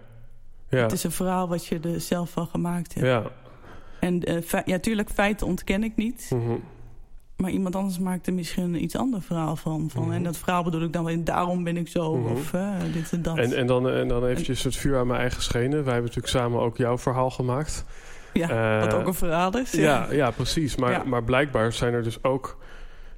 ja. 0.69 0.83
Het 0.83 0.93
is 0.93 1.05
een 1.05 1.11
verhaal 1.11 1.49
wat 1.49 1.67
je 1.67 1.81
er 1.81 2.01
zelf 2.01 2.31
van 2.31 2.47
gemaakt 2.47 2.95
hebt. 2.95 3.07
Ja. 3.07 3.23
En 4.01 4.31
uh, 4.31 4.63
ja, 4.65 4.79
tuurlijk, 4.79 5.11
feiten 5.11 5.47
ontken 5.47 5.83
ik 5.83 5.97
niet. 5.97 6.31
Mm 6.35 6.47
-hmm. 6.47 6.63
Maar 7.37 7.51
iemand 7.51 7.77
anders 7.77 7.99
maakt 7.99 8.27
er 8.27 8.33
misschien 8.33 8.63
een 8.63 8.83
iets 8.83 8.97
ander 8.97 9.23
verhaal 9.23 9.57
van. 9.57 9.91
van. 9.91 10.03
Mm 10.03 10.09
-hmm. 10.09 10.17
En 10.17 10.23
dat 10.23 10.37
verhaal 10.37 10.63
bedoel 10.63 10.83
ik 10.83 10.93
dan 10.93 11.05
wel, 11.05 11.25
daarom 11.25 11.65
ben 11.65 11.77
ik 11.77 11.89
zo, 11.89 12.17
mm 12.17 12.27
-hmm. 12.27 12.37
of 12.37 12.53
uh, 12.53 12.71
dit 12.93 13.13
en 13.13 13.23
dat. 13.23 13.39
En, 13.39 13.57
en, 13.57 13.67
dan, 13.67 13.91
en 13.91 14.09
dan 14.09 14.27
eventjes 14.27 14.63
het 14.63 14.77
vuur 14.77 14.99
aan 14.99 15.07
mijn 15.07 15.21
eigen 15.21 15.43
schenen. 15.43 15.71
Wij 15.71 15.93
hebben 15.93 16.03
natuurlijk 16.03 16.29
samen 16.29 16.61
ook 16.61 16.77
jouw 16.77 16.99
verhaal 16.99 17.31
gemaakt. 17.31 17.85
Ja, 18.33 18.77
uh, 18.77 18.85
wat 18.85 18.95
ook 18.95 19.07
een 19.07 19.15
verhaal 19.15 19.59
is. 19.59 19.73
Ja, 19.73 19.81
ja, 19.81 20.13
ja 20.13 20.31
precies. 20.31 20.77
Maar, 20.77 20.91
ja. 20.91 21.05
maar 21.05 21.25
blijkbaar 21.25 21.73
zijn 21.73 21.93
er 21.93 22.03
dus 22.03 22.25
ook 22.25 22.59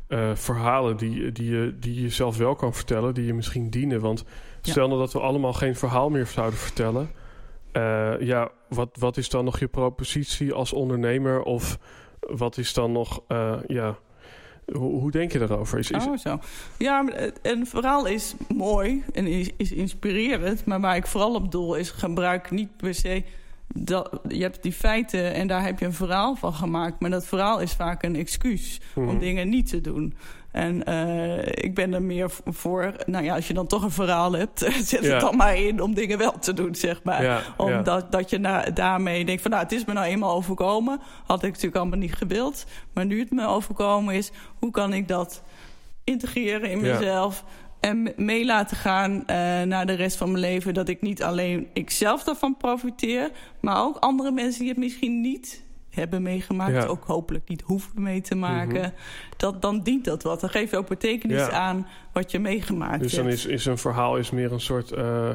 uh, 0.08 0.30
verhalen 0.34 0.96
die, 0.96 1.32
die, 1.32 1.50
je, 1.50 1.76
die 1.78 2.02
je 2.02 2.08
zelf 2.08 2.36
wel 2.36 2.54
kan 2.54 2.74
vertellen... 2.74 3.14
die 3.14 3.26
je 3.26 3.34
misschien 3.34 3.70
dienen, 3.70 4.00
want... 4.00 4.24
Stel 4.60 4.88
nou 4.88 5.00
dat 5.00 5.12
we 5.12 5.20
allemaal 5.20 5.52
geen 5.52 5.76
verhaal 5.76 6.10
meer 6.10 6.26
zouden 6.26 6.58
vertellen. 6.58 7.10
Uh, 7.72 8.20
ja, 8.20 8.50
wat, 8.68 8.88
wat 8.98 9.16
is 9.16 9.28
dan 9.28 9.44
nog 9.44 9.58
je 9.58 9.68
propositie 9.68 10.52
als 10.52 10.72
ondernemer? 10.72 11.42
Of 11.42 11.78
wat 12.20 12.58
is 12.58 12.72
dan 12.72 12.92
nog, 12.92 13.22
uh, 13.28 13.56
ja... 13.66 13.96
Hoe, 14.72 15.00
hoe, 15.00 15.10
denk 15.10 15.32
je 15.32 15.38
daarover? 15.38 15.78
Is, 15.78 15.90
is... 15.90 16.06
Oh, 16.06 16.16
zo. 16.16 16.38
Ja, 16.78 17.04
een 17.42 17.66
verhaal 17.66 18.06
is 18.06 18.34
mooi 18.54 19.04
en 19.12 19.26
is, 19.26 19.50
is 19.56 19.72
inspirerend. 19.72 20.64
Maar 20.64 20.80
waar 20.80 20.96
ik 20.96 21.06
vooral 21.06 21.34
op 21.34 21.50
doel 21.50 21.74
is, 21.74 21.90
gebruik 21.90 22.50
niet 22.50 22.76
per 22.76 22.94
se... 22.94 23.24
Dat, 23.74 24.20
je 24.28 24.42
hebt 24.42 24.62
die 24.62 24.72
feiten 24.72 25.34
en 25.34 25.46
daar 25.46 25.64
heb 25.64 25.78
je 25.78 25.84
een 25.84 25.92
verhaal 25.92 26.36
van 26.36 26.52
gemaakt. 26.52 27.00
Maar 27.00 27.10
dat 27.10 27.26
verhaal 27.26 27.60
is 27.60 27.72
vaak 27.72 28.02
een 28.02 28.16
excuus 28.16 28.80
mm. 28.94 29.08
om 29.08 29.18
dingen 29.18 29.48
niet 29.48 29.68
te 29.68 29.80
doen. 29.80 30.14
En 30.50 30.82
uh, 30.88 31.46
ik 31.46 31.74
ben 31.74 31.94
er 31.94 32.02
meer 32.02 32.30
voor, 32.44 32.94
nou 33.06 33.24
ja, 33.24 33.34
als 33.34 33.48
je 33.48 33.54
dan 33.54 33.66
toch 33.66 33.82
een 33.82 33.90
verhaal 33.90 34.32
hebt, 34.32 34.58
zet 34.84 35.02
ja. 35.02 35.12
het 35.12 35.20
dan 35.20 35.36
maar 35.36 35.56
in 35.56 35.82
om 35.82 35.94
dingen 35.94 36.18
wel 36.18 36.38
te 36.38 36.52
doen, 36.52 36.74
zeg 36.74 37.02
maar. 37.02 37.22
Ja, 37.22 37.42
Omdat 37.56 38.02
ja. 38.02 38.08
dat 38.10 38.30
je 38.30 38.38
na, 38.38 38.62
daarmee 38.62 39.24
denkt 39.24 39.42
van, 39.42 39.50
nou, 39.50 39.62
het 39.62 39.72
is 39.72 39.84
me 39.84 39.92
nou 39.92 40.06
eenmaal 40.06 40.34
overkomen. 40.34 41.00
Had 41.26 41.42
ik 41.42 41.48
natuurlijk 41.48 41.76
allemaal 41.76 41.98
niet 41.98 42.14
gewild. 42.14 42.66
Maar 42.92 43.06
nu 43.06 43.18
het 43.18 43.30
me 43.30 43.46
overkomen 43.46 44.14
is, 44.14 44.30
hoe 44.58 44.70
kan 44.70 44.92
ik 44.92 45.08
dat 45.08 45.42
integreren 46.04 46.70
in 46.70 46.80
mezelf? 46.80 47.44
En 47.80 48.12
mee 48.16 48.44
laten 48.44 48.76
gaan 48.76 49.12
uh, 49.12 49.24
naar 49.62 49.86
de 49.86 49.92
rest 49.92 50.16
van 50.16 50.28
mijn 50.30 50.40
leven. 50.40 50.74
Dat 50.74 50.88
ik 50.88 51.00
niet 51.00 51.22
alleen 51.22 51.68
ikzelf 51.72 52.24
daarvan 52.24 52.56
profiteer, 52.56 53.30
maar 53.60 53.82
ook 53.82 53.96
andere 53.96 54.30
mensen 54.30 54.60
die 54.60 54.68
het 54.68 54.78
misschien 54.78 55.20
niet 55.20 55.62
hebben 55.90 56.22
meegemaakt, 56.22 56.72
ja. 56.72 56.84
ook 56.84 57.04
hopelijk 57.04 57.48
niet 57.48 57.62
hoeven 57.62 58.02
mee 58.02 58.20
te 58.20 58.34
maken, 58.34 58.76
mm 58.76 58.82
-hmm. 58.82 58.92
dat, 59.36 59.62
dan 59.62 59.82
dient 59.82 60.04
dat 60.04 60.22
wat. 60.22 60.40
Dan 60.40 60.50
geef 60.50 60.70
je 60.70 60.76
ook 60.76 60.88
betekenis 60.88 61.40
ja. 61.40 61.50
aan 61.50 61.86
wat 62.12 62.30
je 62.30 62.38
meegemaakt 62.38 63.02
dus 63.02 63.12
hebt. 63.12 63.28
Dus 63.28 63.42
dan 63.42 63.50
is, 63.52 63.58
is 63.60 63.66
een 63.66 63.78
verhaal 63.78 64.16
is 64.16 64.30
meer 64.30 64.52
een 64.52 64.60
soort, 64.60 64.92
uh, 64.92 65.30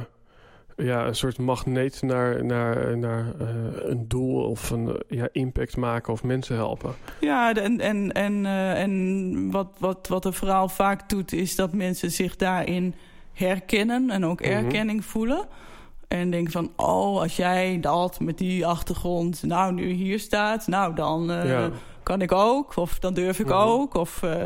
ja, 0.76 1.06
een 1.06 1.16
soort 1.16 1.38
magneet 1.38 2.02
naar, 2.02 2.46
naar, 2.46 2.98
naar 2.98 3.26
uh, 3.42 3.48
een 3.76 4.08
doel 4.08 4.44
of 4.44 4.70
een 4.70 5.04
ja, 5.08 5.28
impact 5.32 5.78
maken 5.78 6.14
of 6.14 6.24
mensen 6.24 6.56
helpen. 6.56 6.94
Ja, 7.20 7.54
en, 7.54 7.80
en, 7.80 8.12
en, 8.12 8.44
uh, 8.44 8.82
en 8.82 9.52
wat, 9.52 9.68
wat, 9.78 10.08
wat 10.08 10.26
een 10.26 10.34
verhaal 10.34 10.70
vaak 10.70 11.10
doet, 11.10 11.34
is 11.34 11.56
dat 11.56 11.74
mensen 11.74 12.12
zich 12.12 12.36
daarin 12.36 12.96
herkennen 13.34 14.10
en 14.10 14.26
ook 14.26 14.42
erkenning 14.42 14.98
mm 14.98 15.04
-hmm. 15.04 15.10
voelen. 15.10 15.48
En 16.08 16.32
denk 16.32 16.52
van, 16.52 16.72
oh, 16.76 17.22
als 17.22 17.36
jij 17.36 17.80
dat 17.80 18.20
met 18.20 18.38
die 18.38 18.66
achtergrond 18.66 19.44
nou 19.44 19.74
nu 19.74 19.90
hier 19.90 20.20
staat... 20.20 20.68
nou 20.68 20.96
dan 20.96 21.32
uh, 21.32 21.50
ja. 21.50 21.70
Kan 22.06 22.22
ik 22.22 22.32
ook. 22.32 22.76
Of 22.76 23.00
dan 23.00 23.14
durf 23.14 23.40
ik 23.40 23.46
Mhm. 23.46 23.56
ook. 23.56 23.94
Of 23.94 24.24
eh, 24.24 24.44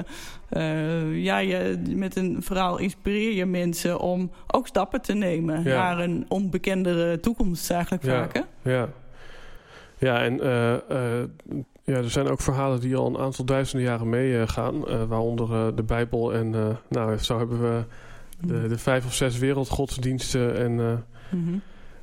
eh, 0.50 1.24
ja, 1.24 1.38
je, 1.38 1.82
met 1.96 2.16
een 2.16 2.38
verhaal 2.40 2.78
inspireer 2.78 3.34
je 3.34 3.46
mensen 3.46 4.00
om 4.00 4.32
ook 4.48 4.68
stappen 4.68 5.02
te 5.02 5.14
nemen 5.14 5.64
Ja. 5.64 5.76
naar 5.76 6.00
een 6.04 6.26
onbekendere 6.28 7.20
toekomst 7.20 7.72
eigenlijk 7.72 8.04
Ja. 8.04 8.10
vaak. 8.12 8.34
Hè? 8.34 8.72
Ja, 8.72 8.90
ja 9.98 10.24
en 10.24 10.42
eh, 10.42 11.24
ja, 11.84 11.96
er 11.96 12.10
zijn 12.10 12.28
ook 12.28 12.42
verhalen 12.42 12.80
die 12.80 12.96
al 12.96 13.08
een 13.08 13.18
aantal 13.18 13.46
duizenden 13.46 13.88
jaren 13.88 14.10
meegaan. 14.10 15.08
waaronder 15.08 15.76
de 15.76 15.84
Bijbel 15.84 16.34
en 16.34 16.78
nou, 16.90 17.18
zo 17.18 17.38
hebben 17.38 17.62
we 17.62 17.84
de, 18.48 18.68
de 18.68 18.78
vijf 18.78 19.06
of 19.06 19.14
zes 19.14 19.38
wereldgodsdiensten. 19.38 20.58
En 20.58 21.04
Mhm. 21.32 21.58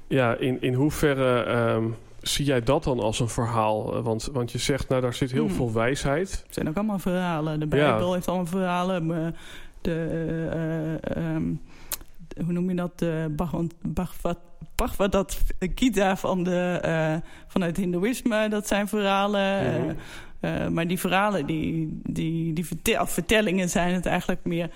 ja, 0.07 0.35
in, 0.35 0.61
in 0.63 0.75
hoeverre 0.75 1.43
ehm, 1.43 1.85
zie 2.29 2.45
jij 2.45 2.61
dat 2.63 2.85
dan 2.85 3.01
als 3.01 3.21
een 3.21 3.29
verhaal? 3.29 3.95
Eh, 3.97 4.03
Want, 4.03 4.29
want 4.33 4.53
je 4.53 4.59
zegt, 4.59 4.89
nou, 4.89 5.01
daar 5.03 5.15
zit 5.15 5.33
heel 5.33 5.47
Hmm. 5.47 5.55
veel 5.55 5.73
wijsheid. 5.73 6.31
Het 6.47 6.55
zijn 6.55 6.69
ook 6.69 6.77
allemaal 6.77 6.99
verhalen. 6.99 7.61
De 7.61 7.77
Ja. 7.77 7.91
Bijbel 7.91 8.15
heeft 8.15 8.29
allemaal 8.29 8.47
verhalen. 8.47 9.35
De, 9.81 10.07
eh, 10.51 10.95
eh, 10.95 11.35
ehm, 11.35 11.43
de- 12.29 12.43
hoe 12.45 12.53
noem 12.53 12.69
je 12.69 12.77
dat? 12.77 12.99
De 12.99 13.33
Bhagavad, 13.37 13.75
Bhagavad, 13.83 14.39
Bhagavad 14.75 15.39
Gita 15.75 16.17
van 16.17 16.43
de, 16.45 17.21
vanuit 17.47 17.77
Hindoeïsme. 17.77 18.49
Dat 18.49 18.67
zijn 18.67 18.89
verhalen. 18.89 19.97
Maar 20.71 20.87
die 20.87 20.99
verhalen, 21.01 21.47
die, 21.47 22.01
die, 22.05 22.53
die 22.53 22.67
vertel, 22.67 23.07
vertellingen 23.07 23.69
zijn 23.69 23.95
het 23.95 24.07
eigenlijk 24.07 24.45
meer. 24.45 24.71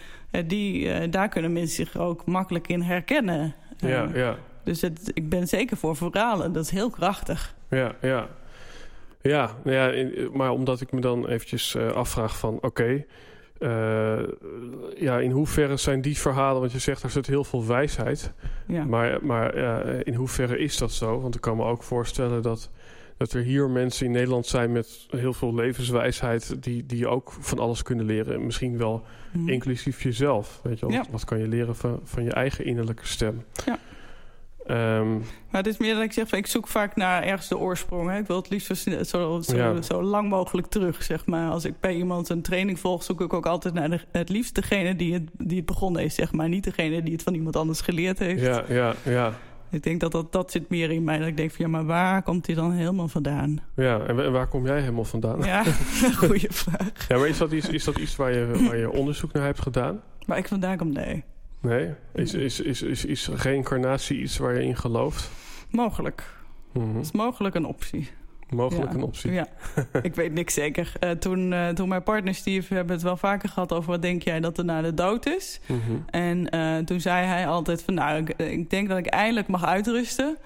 die, 0.47 1.09
daar 1.09 1.29
kunnen 1.29 1.53
mensen 1.53 1.87
zich 1.87 1.97
ook 1.97 2.27
makkelijk 2.27 2.69
in 2.69 2.83
herkennen. 2.83 3.55
Ja, 3.77 4.09
ja, 4.15 4.37
Dus 4.71 4.81
het, 4.81 5.11
ik 5.15 5.29
ben 5.29 5.49
zeker 5.49 5.77
voor 5.77 5.97
verhalen. 5.97 6.53
Dat 6.53 6.65
is 6.65 6.71
heel 6.71 6.91
krachtig. 6.91 7.55
ja, 7.71 7.95
ja. 8.03 8.29
Ja, 9.23 9.51
nou 9.65 9.77
ja 9.77 9.91
in- 9.91 10.31
maar 10.33 10.51
omdat 10.51 10.81
ik 10.81 10.93
me 10.93 11.01
dan 11.01 11.29
eventjes 11.29 11.75
eh, 11.75 11.89
afvraag 11.93 12.39
van... 12.39 12.59
oké, 12.61 13.05
eh, 13.59 14.19
ja, 14.97 15.19
in 15.19 15.31
hoeverre 15.31 15.77
zijn 15.77 16.01
die 16.01 16.19
verhalen... 16.19 16.61
want 16.61 16.73
je 16.73 16.79
zegt, 16.79 17.03
er 17.03 17.11
zit 17.11 17.27
heel 17.27 17.45
veel 17.45 17.67
wijsheid... 17.67 18.33
Ja. 18.67 18.85
Maar, 18.85 19.19
maar 19.25 19.55
eh, 19.55 20.01
in 20.05 20.15
hoeverre 20.15 20.59
is 20.59 20.77
dat 20.79 20.93
zo? 20.93 21.21
Want 21.21 21.35
ik 21.35 21.41
kan 21.41 21.57
me 21.57 21.65
ook 21.65 21.83
voorstellen 21.83 22.43
dat, 22.43 22.71
dat 23.17 23.33
er 23.33 23.43
hier 23.43 23.71
mensen 23.71 24.07
in 24.07 24.13
Nederland 24.13 24.47
zijn 24.47 24.73
met 24.73 25.07
heel 25.11 25.33
veel 25.33 25.55
levenswijsheid, 25.55 26.63
die, 26.63 26.87
die 26.87 27.07
ook 27.09 27.33
van 27.41 27.59
alles 27.59 27.83
kunnen 27.83 28.05
leren. 28.07 28.45
Misschien 28.45 28.79
wel 28.79 29.03
Mhm. 29.33 29.49
inclusief 29.49 30.03
jezelf. 30.03 30.61
Weet 30.63 30.79
je? 30.81 30.87
Ja. 30.89 30.99
Wat, 30.99 31.09
wat 31.11 31.25
kan 31.25 31.39
je 31.39 31.49
leren 31.49 31.77
van, 31.77 32.01
van 32.05 32.23
je 32.25 32.33
eigen 32.33 32.65
innerlijke 32.65 33.07
stem? 33.07 33.45
Ja. 33.67 33.79
Ehm, 34.67 35.13
Maar 35.51 35.63
het 35.63 35.67
is 35.67 35.79
meer 35.79 35.95
dat 35.95 36.03
ik 36.03 36.13
zeg, 36.13 36.29
van, 36.29 36.39
ik 36.39 36.47
zoek 36.47 36.69
vaak 36.69 36.97
naar 36.97 37.23
ergens 37.23 37.49
de 37.49 37.59
oorsprong. 37.59 38.11
Hè. 38.11 38.19
Ik 38.19 38.27
wil 38.27 38.37
het 38.37 38.51
liefst 38.51 38.67
zo, 38.67 38.75
zo, 39.05 39.41
zo, 39.41 39.57
Ja. 39.57 39.83
zo 39.83 40.03
lang 40.03 40.29
mogelijk 40.29 40.67
terug, 40.67 41.03
zeg 41.03 41.27
maar. 41.27 41.51
Als 41.51 41.65
ik 41.65 41.75
bij 41.81 41.95
iemand 41.95 42.29
een 42.29 42.43
training 42.43 42.79
volg, 42.79 43.03
zoek 43.03 43.21
ik 43.21 43.33
ook 43.33 43.47
altijd 43.47 43.75
naar 43.75 43.91
de, 43.91 44.01
het 44.13 44.29
liefst 44.29 44.55
degene 44.55 44.97
die 44.97 45.13
het, 45.15 45.23
die 45.39 45.57
het 45.57 45.67
begonnen 45.67 46.03
is, 46.05 46.15
zeg 46.15 46.33
maar. 46.33 46.49
Niet 46.49 46.65
degene 46.65 47.03
die 47.03 47.13
het 47.13 47.23
van 47.23 47.35
iemand 47.35 47.57
anders 47.57 47.81
geleerd 47.81 48.19
heeft. 48.19 48.41
ja, 48.43 48.63
ja, 48.69 48.95
ja. 49.05 49.33
Ik 49.71 49.83
denk 49.83 50.01
dat, 50.01 50.13
dat 50.13 50.33
dat 50.33 50.51
zit 50.51 50.69
meer 50.69 50.91
in 50.91 51.05
mij. 51.05 51.19
Dat 51.19 51.27
ik 51.27 51.37
denk 51.37 51.51
van, 51.51 51.65
ja, 51.65 51.71
maar 51.71 51.85
waar 51.85 52.23
komt 52.23 52.45
die 52.45 52.55
dan 52.55 52.73
helemaal 52.73 53.09
vandaan? 53.09 53.59
ja. 53.77 54.01
En, 54.01 54.17
wa- 54.17 54.23
en 54.23 54.33
waar 54.33 54.47
kom 54.49 54.67
jij 54.67 54.81
helemaal 54.81 55.05
vandaan? 55.05 55.41
Ja, 55.45 55.63
goede 56.27 56.47
vraag. 56.51 57.09
Ja, 57.09 57.19
maar 57.19 57.29
is 57.29 57.39
dat 57.39 57.53
iets, 57.53 57.69
is 57.69 57.85
dat 57.85 57.99
iets 57.99 58.17
waar, 58.17 58.33
je, 58.35 58.65
waar 58.67 58.77
je 58.79 58.91
onderzoek 58.91 59.33
naar 59.33 59.45
hebt 59.45 59.61
gedaan? 59.63 60.01
Waar 60.27 60.39
ik 60.39 60.49
vandaan 60.49 60.77
kom, 60.77 60.93
nee. 60.93 61.25
Nee? 61.61 61.91
Is, 62.15 62.35
is, 62.35 62.61
is, 62.61 62.83
is, 62.83 63.05
is 63.05 63.29
reïncarnatie 63.29 64.21
iets 64.21 64.39
waar 64.39 64.55
je 64.55 64.65
in 64.65 64.77
gelooft? 64.77 65.31
Mogelijk. 65.71 66.25
Dat 66.73 66.85
is 67.05 67.13
mogelijk 67.13 67.55
een 67.55 67.65
optie. 67.67 68.11
Mogelijk 68.51 68.91
Ja. 68.91 68.97
een 68.97 69.03
optie. 69.03 69.33
Ja, 69.33 69.49
ik 70.03 70.15
weet 70.15 70.33
niks 70.33 70.55
zeker. 70.55 70.93
Eh, 71.01 71.11
toen, 71.11 71.53
eh, 71.53 71.69
toen 71.69 71.89
mijn 71.89 72.03
partner 72.03 72.35
Steve, 72.35 72.75
hebben 72.75 72.95
het 72.95 73.05
wel 73.05 73.17
vaker 73.17 73.49
gehad 73.49 73.73
over 73.73 73.91
wat 73.91 74.03
denk 74.03 74.23
jij 74.23 74.41
dat 74.41 74.59
er 74.59 74.65
na 74.65 74.83
de 74.83 74.95
dood 74.95 75.27
is. 75.27 75.61
Mhm. 75.67 75.79
En 76.07 76.49
eh, 76.51 76.79
toen 76.79 77.01
zei 77.01 77.27
hij 77.27 77.47
altijd 77.47 77.83
van 77.83 77.95
nou, 77.95 78.19
ik, 78.19 78.29
ik 78.37 78.71
denk 78.71 78.89
dat 78.89 78.99
ik 78.99 79.07
eindelijk 79.07 79.49
mag 79.49 79.65
uitrusten. 79.65 80.37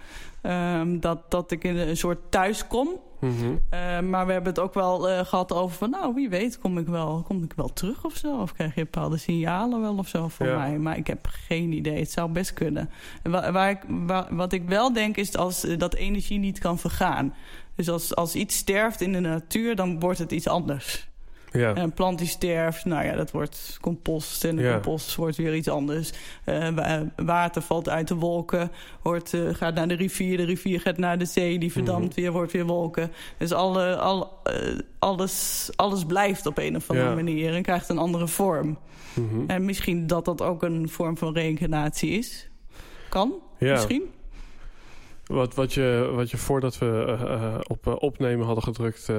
Ehm, 0.43 0.99
dat, 1.01 1.31
dat 1.31 1.51
ik 1.51 1.65
in 1.65 1.77
een 1.77 1.97
soort 1.97 2.19
thuis 2.31 2.67
kom. 2.67 2.89
Mhm. 3.25 3.55
Eh, 3.71 4.01
maar 4.01 4.27
we 4.27 4.33
hebben 4.33 4.53
het 4.53 4.63
ook 4.63 4.75
wel 4.75 5.09
eh, 5.09 5.25
gehad 5.27 5.53
over 5.53 5.77
van 5.77 5.91
nou, 5.91 6.15
wie 6.15 6.29
weet 6.29 6.59
kom 6.59 6.79
ik, 6.79 6.87
wel, 6.87 7.23
kom 7.27 7.43
ik 7.43 7.53
wel 7.57 7.73
terug 7.73 8.05
of 8.05 8.17
zo. 8.17 8.37
Of 8.41 8.53
krijg 8.53 8.75
je 8.75 8.81
bepaalde 8.85 9.17
signalen 9.17 9.81
wel 9.81 9.97
of 9.97 10.09
zo 10.09 10.29
voor 10.29 10.47
Ja. 10.47 10.57
mij. 10.57 10.79
Maar 10.79 10.97
ik 10.97 11.07
heb 11.07 11.27
geen 11.31 11.73
idee. 11.73 11.99
Het 11.99 12.11
zou 12.11 12.31
best 12.31 12.53
kunnen. 12.53 12.91
En 13.23 13.31
wa- 13.31 13.53
waar 13.53 13.71
ik, 13.71 13.81
wa- 13.89 14.29
wat 14.31 14.53
ik 14.53 14.63
wel 14.69 14.93
denk 14.93 15.17
is 15.17 15.37
als, 15.37 15.65
eh, 15.65 15.79
dat 15.79 15.95
energie 15.95 16.39
niet 16.39 16.59
kan 16.59 16.79
vergaan. 16.79 17.35
Dus 17.75 17.89
als, 17.89 18.15
als 18.15 18.35
iets 18.35 18.57
sterft 18.57 19.01
in 19.01 19.13
de 19.13 19.21
natuur, 19.21 19.77
dan 19.77 20.01
wordt 20.01 20.19
het 20.19 20.33
iets 20.33 20.49
anders. 20.49 21.09
Ja. 21.59 21.75
En 21.75 21.83
een 21.83 21.93
plant 21.93 22.19
die 22.19 22.29
sterft, 22.29 22.85
nou 22.85 23.05
ja, 23.05 23.15
dat 23.17 23.31
wordt 23.31 23.79
compost. 23.81 24.45
En 24.45 24.57
de 24.57 24.63
Ja. 24.63 24.73
compost 24.73 25.15
wordt 25.15 25.37
weer 25.37 25.55
iets 25.55 25.69
anders. 25.69 26.13
Eh, 26.45 26.69
wa- 26.69 27.13
water 27.17 27.63
valt 27.63 27.89
uit 27.89 28.09
de 28.09 28.15
wolken, 28.15 28.71
wordt, 29.03 29.35
eh, 29.35 29.41
gaat 29.53 29.75
naar 29.75 29.89
de 29.89 29.95
rivier. 29.95 30.37
De 30.37 30.45
rivier 30.45 30.81
gaat 30.81 30.97
naar 30.99 31.19
de 31.19 31.25
zee, 31.25 31.59
die 31.59 31.73
verdampt 31.73 32.09
Mhm. 32.11 32.21
weer, 32.21 32.33
wordt 32.33 32.53
weer 32.53 32.67
wolken. 32.67 33.13
Dus 33.39 33.53
alle, 33.53 33.97
al, 33.97 34.39
eh, 34.45 34.79
alles, 34.99 35.69
alles 35.77 36.05
blijft 36.05 36.47
op 36.47 36.59
een 36.59 36.77
of 36.77 36.91
andere 36.91 37.09
Ja. 37.09 37.15
manier 37.15 37.55
en 37.55 37.63
krijgt 37.63 37.89
een 37.89 37.99
andere 37.99 38.29
vorm. 38.29 38.79
Mhm. 39.15 39.45
En 39.51 39.65
misschien 39.65 40.07
dat 40.07 40.25
dat 40.25 40.43
ook 40.43 40.63
een 40.63 40.89
vorm 40.89 41.17
van 41.19 41.33
reïncarnatie 41.35 42.11
is. 42.11 42.49
Kan, 43.09 43.33
Ja. 43.59 43.73
misschien. 43.73 44.03
Wat, 45.27 45.55
wat, 45.55 45.75
je, 45.75 46.11
wat 46.15 46.31
je 46.31 46.37
voordat 46.37 46.79
we 46.79 47.65
op 47.69 47.87
opnemen 48.03 48.47
hadden 48.47 48.65
gedrukt 48.65 49.11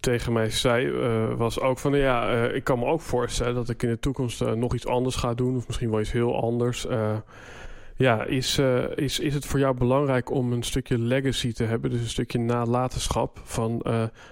tegen 0.00 0.32
mij 0.32 0.50
zei, 0.50 0.90
eh, 0.90 1.34
was 1.36 1.60
ook 1.60 1.78
van 1.78 1.96
ja, 1.96 2.30
eh, 2.30 2.54
ik 2.54 2.64
kan 2.64 2.78
me 2.78 2.84
ook 2.84 3.00
voorstellen 3.00 3.54
dat 3.54 3.68
ik 3.68 3.82
in 3.82 3.88
de 3.88 3.98
toekomst 3.98 4.40
eh, 4.40 4.52
nog 4.52 4.74
iets 4.74 4.86
anders 4.86 5.16
ga 5.16 5.34
doen, 5.34 5.56
of 5.56 5.66
misschien 5.66 5.90
wel 5.90 6.00
iets 6.00 6.12
heel 6.12 6.42
anders. 6.42 6.86
Ja, 7.96 8.24
is, 8.24 8.58
is, 8.94 9.18
is 9.18 9.34
het 9.34 9.46
voor 9.46 9.58
jou 9.58 9.76
belangrijk 9.76 10.30
om 10.30 10.52
een 10.52 10.62
stukje 10.62 10.98
legacy 10.98 11.52
te 11.52 11.64
hebben, 11.64 11.90
dus 11.90 12.00
een 12.00 12.06
stukje 12.08 12.38
nalatenschap 12.38 13.40
van, 13.44 13.82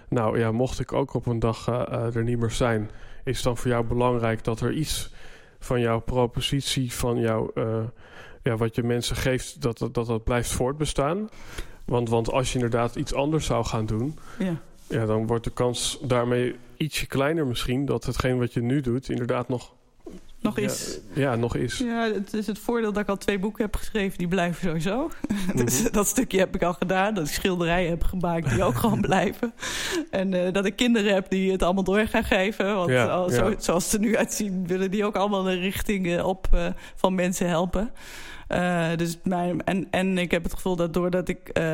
nou 0.09 0.39
ja, 0.39 0.53
mocht 0.53 0.81
ik 0.81 0.93
ook 0.93 1.15
op 1.15 1.27
een 1.27 1.39
dag 1.39 1.67
er 2.15 2.23
niet 2.23 2.39
meer 2.39 2.51
zijn, 2.51 2.91
is 3.25 3.37
het 3.37 3.45
dan 3.45 3.57
voor 3.57 3.71
jou 3.71 3.85
belangrijk 3.85 4.45
dat 4.45 4.61
er 4.61 4.73
iets 4.73 5.13
van 5.59 5.81
jouw 5.81 6.01
propositie, 6.01 6.93
van 6.93 7.21
jouw 7.21 7.53
ja, 8.43 8.57
wat 8.57 8.75
je 8.75 8.83
mensen 8.83 9.17
geeft, 9.17 9.63
dat 9.63 9.79
dat, 9.79 9.95
dat, 9.95 10.07
dat 10.07 10.25
blijft 10.25 10.51
voortbestaan. 10.51 11.29
Want, 11.85 12.09
want 12.09 12.31
als 12.31 12.49
je 12.49 12.55
inderdaad 12.55 12.97
iets 12.97 13.15
anders 13.15 13.47
zou 13.47 13.65
gaan 13.65 13.87
doen, 13.87 14.19
Ja. 14.39 14.61
Ja, 14.89 15.07
dan 15.07 15.27
wordt 15.27 15.45
de 15.45 15.51
kans 15.53 15.99
daarmee 16.03 16.55
ietsje 16.77 17.07
kleiner 17.07 17.47
misschien 17.47 17.85
dat 17.85 18.05
hetgeen 18.05 18.39
wat 18.39 18.53
je 18.53 18.63
nu 18.63 18.81
doet 18.81 19.09
inderdaad 19.09 19.49
nog, 19.49 19.73
Nog 20.41 20.59
is. 20.59 20.99
Ja, 21.13 21.35
nog 21.37 21.55
is. 21.57 21.79
Ja, 21.79 22.13
het 22.13 22.35
is 22.35 22.47
het 22.47 22.59
voordeel 22.59 22.93
dat 22.93 23.03
ik 23.03 23.09
al 23.09 23.17
twee 23.17 23.39
boeken 23.39 23.65
heb 23.65 23.77
geschreven. 23.77 24.19
Die 24.19 24.29
blijven 24.29 24.69
sowieso. 24.69 25.11
dus 25.65 25.83
Mhm. 25.83 25.93
dat 25.93 26.07
stukje 26.07 26.39
heb 26.39 26.55
ik 26.55 26.63
al 26.63 26.73
gedaan. 26.73 27.15
Dat 27.15 27.27
ik 27.27 27.33
schilderijen 27.33 27.89
heb 27.91 28.03
gemaakt 28.05 28.51
die 28.51 28.63
ook 28.63 28.75
gewoon 28.77 29.01
blijven. 29.11 29.53
En 30.11 30.35
eh, 30.35 30.53
dat 30.53 30.65
ik 30.65 30.77
kinderen 30.77 31.15
heb 31.15 31.31
die 31.31 31.53
het 31.53 31.63
allemaal 31.63 31.85
door 31.85 32.07
gaan 32.07 32.25
geven. 32.25 32.75
Want 32.75 32.91
Ja, 32.91 33.07
al- 33.07 33.29
zo- 33.31 33.49
ja. 33.51 33.55
zoals 33.59 33.91
ze 33.91 33.97
er 33.97 34.03
nu 34.03 34.17
uitzien... 34.17 34.67
willen 34.67 34.91
die 34.91 35.05
ook 35.05 35.17
allemaal 35.17 35.43
de 35.43 35.55
richting 35.59 36.07
eh, 36.17 36.27
op 36.27 36.47
eh, 36.53 36.67
van 36.95 37.15
mensen 37.15 37.49
helpen. 37.49 37.91
Eh, 38.49 38.89
dus 38.97 39.19
mijn, 39.25 39.65
en, 39.65 39.87
en 39.91 40.19
ik 40.19 40.31
heb 40.31 40.43
het 40.43 40.55
gevoel 40.55 40.77
dat 40.77 40.95
doordat 40.95 41.29
ik 41.29 41.49
eh, 41.49 41.65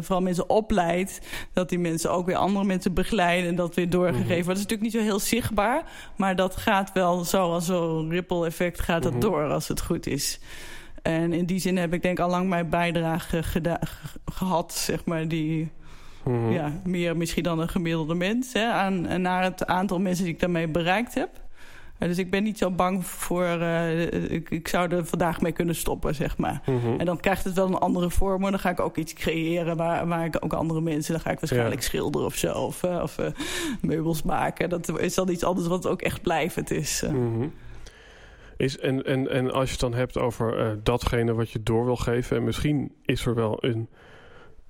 vooral 0.00 0.22
mensen 0.22 0.50
opleid... 0.50 1.20
dat 1.52 1.68
die 1.68 1.78
mensen 1.78 2.10
ook 2.12 2.26
weer 2.26 2.36
andere 2.36 2.64
mensen 2.64 2.94
begeleiden... 2.94 3.48
en 3.50 3.56
dat 3.56 3.74
weer 3.74 3.90
doorgegeven 3.90 4.26
Mhm. 4.26 4.44
wordt. 4.44 4.46
Dat 4.46 4.56
is 4.56 4.62
natuurlijk 4.62 4.82
niet 4.92 5.02
zo 5.02 5.08
heel 5.08 5.18
zichtbaar... 5.20 5.82
maar 6.16 6.36
dat 6.36 6.56
gaat 6.56 6.92
wel 6.92 7.24
zo 7.24 7.52
als 7.52 7.66
zo'n 7.66 8.10
ripple 8.10 8.46
effect 8.46 8.80
gaat 8.80 9.02
dat 9.02 9.12
Mhm. 9.12 9.20
door 9.20 9.50
als 9.50 9.68
het 9.68 9.82
goed 9.82 10.06
is. 10.06 10.40
En 11.02 11.32
in 11.32 11.44
die 11.46 11.58
zin 11.60 11.76
heb 11.76 11.92
ik 11.94 12.02
denk 12.02 12.18
al 12.20 12.30
lang 12.30 12.48
mijn 12.48 12.68
bijdrage 12.68 13.42
gehad, 14.24 14.72
zeg 14.74 15.04
maar, 15.04 15.28
die 15.28 15.70
Mhm. 16.24 16.50
ja, 16.52 16.72
meer 16.84 17.16
misschien 17.16 17.42
dan 17.42 17.58
een 17.60 17.68
gemiddelde 17.68 18.14
mens, 18.14 18.52
hè, 18.52 18.66
aan, 18.66 19.22
naar 19.22 19.42
het 19.42 19.66
aantal 19.66 19.98
mensen 20.00 20.24
die 20.24 20.32
ik 20.34 20.40
daarmee 20.40 20.68
bereikt 20.68 21.14
heb. 21.14 21.28
Dus 22.06 22.18
ik 22.18 22.30
ben 22.30 22.42
niet 22.42 22.58
zo 22.58 22.70
bang 22.70 23.06
voor, 23.06 23.44
eh, 23.44 24.00
ik, 24.30 24.50
ik 24.50 24.68
zou 24.68 24.90
er 24.94 25.06
vandaag 25.06 25.40
mee 25.40 25.52
kunnen 25.52 25.74
stoppen, 25.74 26.14
zeg 26.14 26.38
maar. 26.38 26.62
Mhm. 26.66 26.98
En 26.98 27.06
dan 27.06 27.20
krijgt 27.20 27.44
het 27.44 27.54
wel 27.54 27.66
een 27.66 27.74
andere 27.74 28.10
vorm. 28.10 28.40
maar 28.40 28.50
Dan 28.50 28.60
ga 28.60 28.70
ik 28.70 28.80
ook 28.80 28.96
iets 28.96 29.12
creëren 29.12 29.76
waar, 29.76 30.06
waar 30.08 30.24
ik 30.24 30.36
ook 30.40 30.52
andere 30.52 30.80
mensen... 30.80 31.12
dan 31.12 31.22
ga 31.22 31.30
ik 31.30 31.40
waarschijnlijk 31.40 31.80
Ja. 31.80 31.86
schilderen 31.86 32.26
of 32.26 32.34
zo. 32.36 32.52
Of, 32.52 32.82
eh, 32.82 33.00
of 33.02 33.18
eh, 33.18 33.26
meubels 33.80 34.22
maken. 34.22 34.68
Dat 34.68 34.98
is 35.00 35.14
dan 35.14 35.28
iets 35.28 35.44
anders 35.44 35.66
wat 35.66 35.86
ook 35.86 36.02
echt 36.02 36.22
blijvend 36.22 36.70
is. 36.70 37.02
Mhm. 37.12 37.46
Is, 38.56 38.78
en, 38.78 39.02
en, 39.04 39.30
en 39.30 39.52
als 39.52 39.64
je 39.64 39.70
het 39.70 39.80
dan 39.80 39.94
hebt 39.94 40.18
over 40.18 40.78
datgene 40.82 41.34
wat 41.34 41.50
je 41.50 41.62
door 41.62 41.84
wil 41.84 41.96
geven, 41.96 42.36
en 42.36 42.44
misschien 42.44 42.92
is 43.04 43.26
er 43.26 43.34
wel 43.34 43.64
een, 43.64 43.88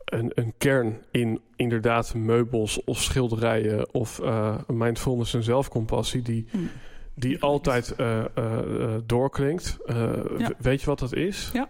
een, 0.05 0.31
een 0.35 0.53
kern 0.59 1.03
in 1.11 1.41
inderdaad 1.57 2.15
meubels 2.15 2.85
of 2.85 3.01
schilderijen 3.03 3.95
of 3.95 4.19
eh, 4.21 4.55
mindfulness 4.67 5.35
en 5.35 5.43
zelfcompassie 5.43 6.23
die, 6.23 6.47
Hm. 6.51 6.59
Die 7.15 7.43
altijd 7.43 7.95
eh, 7.95 8.19
eh, 8.19 8.25
eh, 8.35 8.91
doorklinkt. 9.07 9.79
Ja. 10.39 10.51
Weet 10.59 10.81
je 10.81 10.87
wat 10.87 10.99
dat 10.99 11.15
is? 11.15 11.51
Ja. 11.53 11.69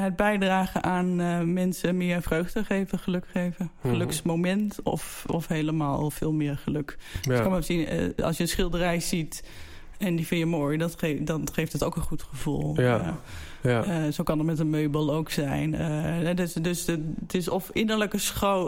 Het 0.00 0.16
bijdragen 0.16 0.82
aan 0.82 1.16
mensen 1.52 1.96
meer 1.96 2.22
vreugde 2.22 2.64
geven, 2.64 2.98
geluk 2.98 3.26
geven. 3.32 3.70
Mhm. 3.80 3.92
Geluksmoment 3.92 4.82
of, 4.82 5.24
of 5.26 5.48
helemaal 5.48 6.10
veel 6.10 6.32
meer 6.32 6.56
geluk. 6.56 6.98
Dus 7.28 7.40
kan 7.40 7.50
maar 7.50 7.62
zien, 7.62 8.14
als 8.16 8.36
je 8.36 8.42
een 8.42 8.48
schilderij 8.48 9.00
ziet 9.00 9.44
en 9.98 10.16
die 10.16 10.26
vind 10.26 10.40
je 10.40 10.46
mooi, 10.46 10.76
dat 10.76 10.98
geeft, 10.98 11.26
dan 11.26 11.48
geeft 11.52 11.72
het 11.72 11.82
ook 11.82 11.96
een 11.96 12.02
goed 12.02 12.22
gevoel. 12.22 12.80
Ja. 12.80 13.18
ja. 13.62 14.10
zo 14.10 14.22
kan 14.22 14.38
het 14.38 14.46
met 14.46 14.58
een 14.58 14.70
meubel 14.70 15.12
ook 15.12 15.30
zijn. 15.30 15.70
dus 16.36 16.52
dus 16.52 16.86
het 16.86 17.34
is 17.34 17.48
of 17.48 17.70
innerlijke 17.72 18.18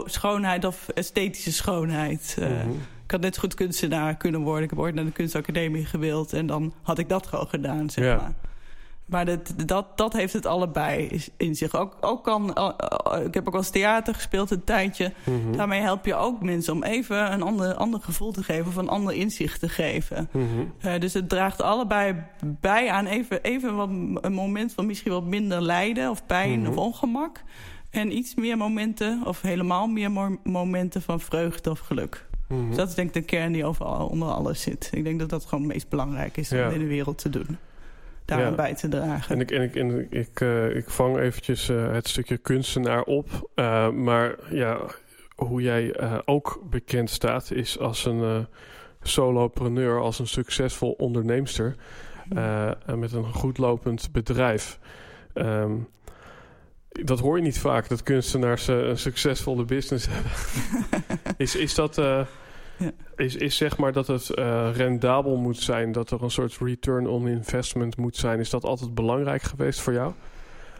schoonheid 0.05 0.65
of 0.65 0.89
esthetische 0.89 1.51
schoonheid. 1.51 2.37
Mhm. 2.39 2.69
Ik 3.07 3.13
had 3.13 3.21
net 3.21 3.37
goed 3.37 3.53
kunstenaar 3.53 4.17
kunnen 4.17 4.41
worden. 4.41 4.63
Ik 4.63 4.69
heb 4.69 4.79
ooit 4.79 4.95
naar 4.95 5.05
de 5.05 5.11
kunstacademie 5.11 5.85
gewild. 5.85 6.33
En 6.33 6.45
dan 6.45 6.73
had 6.81 6.97
ik 6.97 7.09
dat 7.09 7.27
gewoon 7.27 7.47
gedaan, 7.47 7.89
zeg 7.89 8.17
maar. 8.17 8.33
Maar 9.05 9.25
dat, 9.25 9.53
dat, 9.65 9.97
dat 9.97 10.13
heeft 10.13 10.33
het 10.33 10.45
allebei 10.45 11.21
in 11.37 11.55
zich. 11.55 11.75
Ook, 11.75 11.97
ook 12.01 12.23
kan, 12.23 12.55
eh, 12.55 12.69
eh, 12.77 13.25
ik 13.25 13.33
heb 13.33 13.47
ook 13.47 13.55
als 13.55 13.69
theater 13.69 14.13
gespeeld 14.13 14.51
een 14.51 14.63
tijdje. 14.63 15.13
Mhm. 15.23 15.57
Daarmee 15.57 15.81
help 15.81 16.05
je 16.05 16.15
ook 16.15 16.41
mensen 16.41 16.73
om 16.73 16.83
even 16.83 17.31
een 17.31 17.41
ander, 17.41 17.73
ander 17.73 17.99
gevoel 17.99 18.31
te 18.31 18.43
geven... 18.43 18.67
of 18.67 18.75
een 18.75 18.89
ander 18.89 19.13
inzicht 19.13 19.59
te 19.59 19.69
geven. 19.69 20.29
Mhm. 20.31 20.45
Eh, 20.79 20.99
dus 20.99 21.13
het 21.13 21.29
draagt 21.29 21.61
allebei 21.61 22.15
bij 22.45 22.89
aan 22.89 23.05
even, 23.05 23.43
even 23.43 23.75
wat, 23.75 23.89
een 24.21 24.33
moment 24.33 24.73
van 24.73 24.85
misschien 24.85 25.11
wat 25.11 25.25
minder 25.25 25.61
lijden... 25.61 26.09
of 26.09 26.25
pijn 26.25 26.59
mhm. 26.59 26.69
of 26.69 26.77
ongemak. 26.77 27.43
En 27.89 28.17
iets 28.17 28.35
meer 28.35 28.57
momenten, 28.57 29.21
of 29.25 29.41
helemaal 29.41 29.87
meer 29.87 30.37
momenten 30.43 31.01
van 31.01 31.19
vreugde 31.19 31.69
of 31.69 31.79
geluk. 31.79 32.26
Dus 32.47 32.75
dat 32.75 32.89
is 32.89 32.95
denk 32.95 33.07
ik 33.07 33.13
de 33.13 33.21
kern 33.21 33.51
die 33.51 33.65
overal, 33.65 34.07
onder 34.07 34.27
alles 34.27 34.61
zit. 34.61 34.89
Ik 34.93 35.03
denk 35.03 35.19
dat 35.19 35.29
dat 35.29 35.45
gewoon 35.45 35.63
het 35.63 35.73
meest 35.73 35.89
belangrijk 35.89 36.37
is 36.37 36.51
om 36.51 36.57
in 36.57 36.79
de 36.79 36.87
wereld 36.87 37.17
te 37.17 37.29
doen. 37.29 37.57
Daar 38.25 38.55
bij 38.55 38.75
te 38.75 38.87
dragen. 38.87 39.35
En 39.35 39.41
ik, 39.41 39.51
en 39.51 39.61
ik, 39.61 39.75
en 39.75 40.07
ik, 40.09 40.39
uh, 40.39 40.75
ik 40.75 40.89
vang 40.89 41.17
eventjes 41.17 41.69
uh, 41.69 41.91
het 41.91 42.07
stukje 42.07 42.37
kunstenaar 42.37 43.03
op. 43.03 43.49
Uh, 43.55 43.89
maar 43.89 44.35
ja, 44.49 44.79
hoe 45.35 45.61
jij 45.61 45.95
ook 46.25 46.61
bekend 46.69 47.09
staat 47.09 47.51
is 47.51 47.79
als 47.79 48.05
een 48.05 48.47
solopreneur, 49.01 49.99
als 49.99 50.19
een 50.19 50.27
succesvol 50.27 50.91
onderneemster. 50.91 51.75
met 52.95 53.13
een 53.13 53.33
goedlopend 53.33 54.11
bedrijf. 54.11 54.79
Um, 55.33 55.87
dat 56.89 57.19
hoor 57.19 57.37
je 57.37 57.43
niet 57.43 57.59
vaak, 57.59 57.89
dat 57.89 58.03
kunstenaars 58.03 58.69
uh, 58.69 58.87
een 58.87 58.97
succesvolle 58.97 59.65
business 59.65 60.07
hebben. 60.11 60.31
is, 61.37 61.55
is 61.55 61.75
dat... 61.75 61.97
Uh, 61.97 62.21
ja. 62.77 62.91
Is, 63.15 63.35
is 63.35 63.57
zeg 63.57 63.77
maar 63.77 63.91
dat 63.91 64.07
het 64.07 64.31
uh, 64.35 64.69
rendabel 64.73 65.35
moet 65.35 65.57
zijn, 65.57 65.91
dat 65.91 66.11
er 66.11 66.23
een 66.23 66.31
soort 66.31 66.57
return 66.57 67.07
on 67.07 67.27
investment 67.27 67.97
moet 67.97 68.15
zijn. 68.15 68.39
Is 68.39 68.49
dat 68.49 68.63
altijd 68.63 68.93
belangrijk 68.93 69.41
geweest 69.41 69.81
voor 69.81 69.93
jou? 69.93 70.13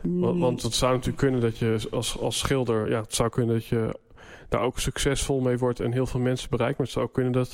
Want, 0.01 0.39
want 0.39 0.61
het 0.61 0.73
zou 0.73 0.91
natuurlijk 0.91 1.17
kunnen 1.17 1.41
dat 1.41 1.57
je 1.57 1.87
als, 1.91 2.19
als 2.19 2.37
schilder, 2.37 2.89
ja, 2.89 3.01
het 3.01 3.15
zou 3.15 3.29
kunnen 3.29 3.55
dat 3.55 3.65
je 3.65 3.99
daar 4.49 4.61
ook 4.61 4.79
succesvol 4.79 5.39
mee 5.39 5.57
wordt 5.57 5.79
en 5.79 5.91
heel 5.91 6.05
veel 6.05 6.19
mensen 6.19 6.49
bereikt. 6.49 6.77
Maar 6.77 6.85
het 6.85 6.95
zou 6.95 7.05
ook 7.05 7.13
kunnen 7.13 7.31
dat, 7.31 7.53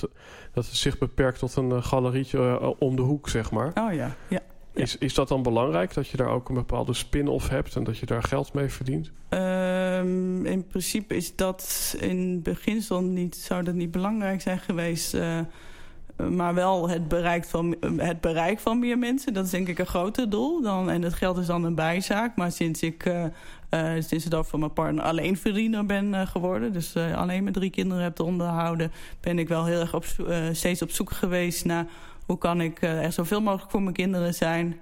dat 0.53 0.65
het 0.65 0.75
zich 0.75 0.97
beperkt 0.97 1.39
tot 1.39 1.55
een 1.55 1.83
galerietje 1.83 2.75
om 2.79 2.95
de 2.95 3.01
hoek, 3.01 3.29
zeg 3.29 3.51
maar. 3.51 3.71
Oh 3.75 3.93
ja, 3.93 4.15
ja. 4.27 4.41
Is, 4.73 4.97
is 4.97 5.13
dat 5.13 5.27
dan 5.27 5.43
belangrijk 5.43 5.93
dat 5.93 6.07
je 6.07 6.17
daar 6.17 6.27
ook 6.29 6.49
een 6.49 6.55
bepaalde 6.55 6.93
spin-off 6.93 7.49
hebt 7.49 7.75
en 7.75 7.83
dat 7.83 7.97
je 7.97 8.05
daar 8.05 8.23
geld 8.23 8.53
mee 8.53 8.69
verdient? 8.69 9.11
Um, 9.29 10.45
in 10.45 10.67
principe 10.67 11.15
is 11.15 11.35
dat 11.35 11.95
in 11.99 12.41
beginsel 12.41 13.01
niet, 13.01 13.35
zou 13.35 13.63
dat 13.63 13.73
niet 13.73 13.91
belangrijk 13.91 14.41
zijn 14.41 14.59
geweest. 14.59 15.13
Uh, 15.13 15.39
maar 16.29 16.53
wel 16.53 16.89
het 16.89 17.07
bereik, 17.07 17.45
van, 17.45 17.75
het 17.97 18.21
bereik 18.21 18.59
van 18.59 18.79
meer 18.79 18.97
mensen. 18.97 19.33
Dat 19.33 19.45
is 19.45 19.51
denk 19.51 19.67
ik 19.67 19.79
een 19.79 19.85
groter 19.85 20.29
doel. 20.29 20.61
Dan, 20.61 20.89
en 20.89 21.01
het 21.01 21.13
geld 21.13 21.37
is 21.37 21.45
dan 21.45 21.63
een 21.63 21.75
bijzaak. 21.75 22.35
Maar 22.35 22.51
sinds 22.51 22.81
ik 22.81 23.05
uh, 23.05 23.25
uh, 23.69 23.91
sinds 23.99 24.23
het 24.23 24.33
ook 24.33 24.45
van 24.45 24.59
mijn 24.59 24.73
partner 24.73 25.03
alleen 25.03 25.37
verdiener 25.37 25.85
ben 25.85 26.27
geworden... 26.27 26.73
dus 26.73 26.95
alleen 26.95 27.41
mijn 27.43 27.55
drie 27.55 27.69
kinderen 27.69 28.03
heb 28.03 28.15
te 28.15 28.23
onderhouden... 28.23 28.91
ben 29.19 29.39
ik 29.39 29.47
wel 29.47 29.65
heel 29.65 29.79
erg 29.79 29.93
op, 29.93 30.05
steeds 30.51 30.81
op 30.81 30.91
zoek 30.91 31.11
geweest 31.11 31.65
naar 31.65 31.87
hoe 32.25 32.37
kan 32.37 32.61
ik 32.61 32.81
uh, 32.81 33.05
er 33.05 33.11
zoveel 33.11 33.41
mogelijk 33.41 33.71
voor 33.71 33.81
mijn 33.81 33.95
kinderen 33.95 34.33
zijn... 34.33 34.79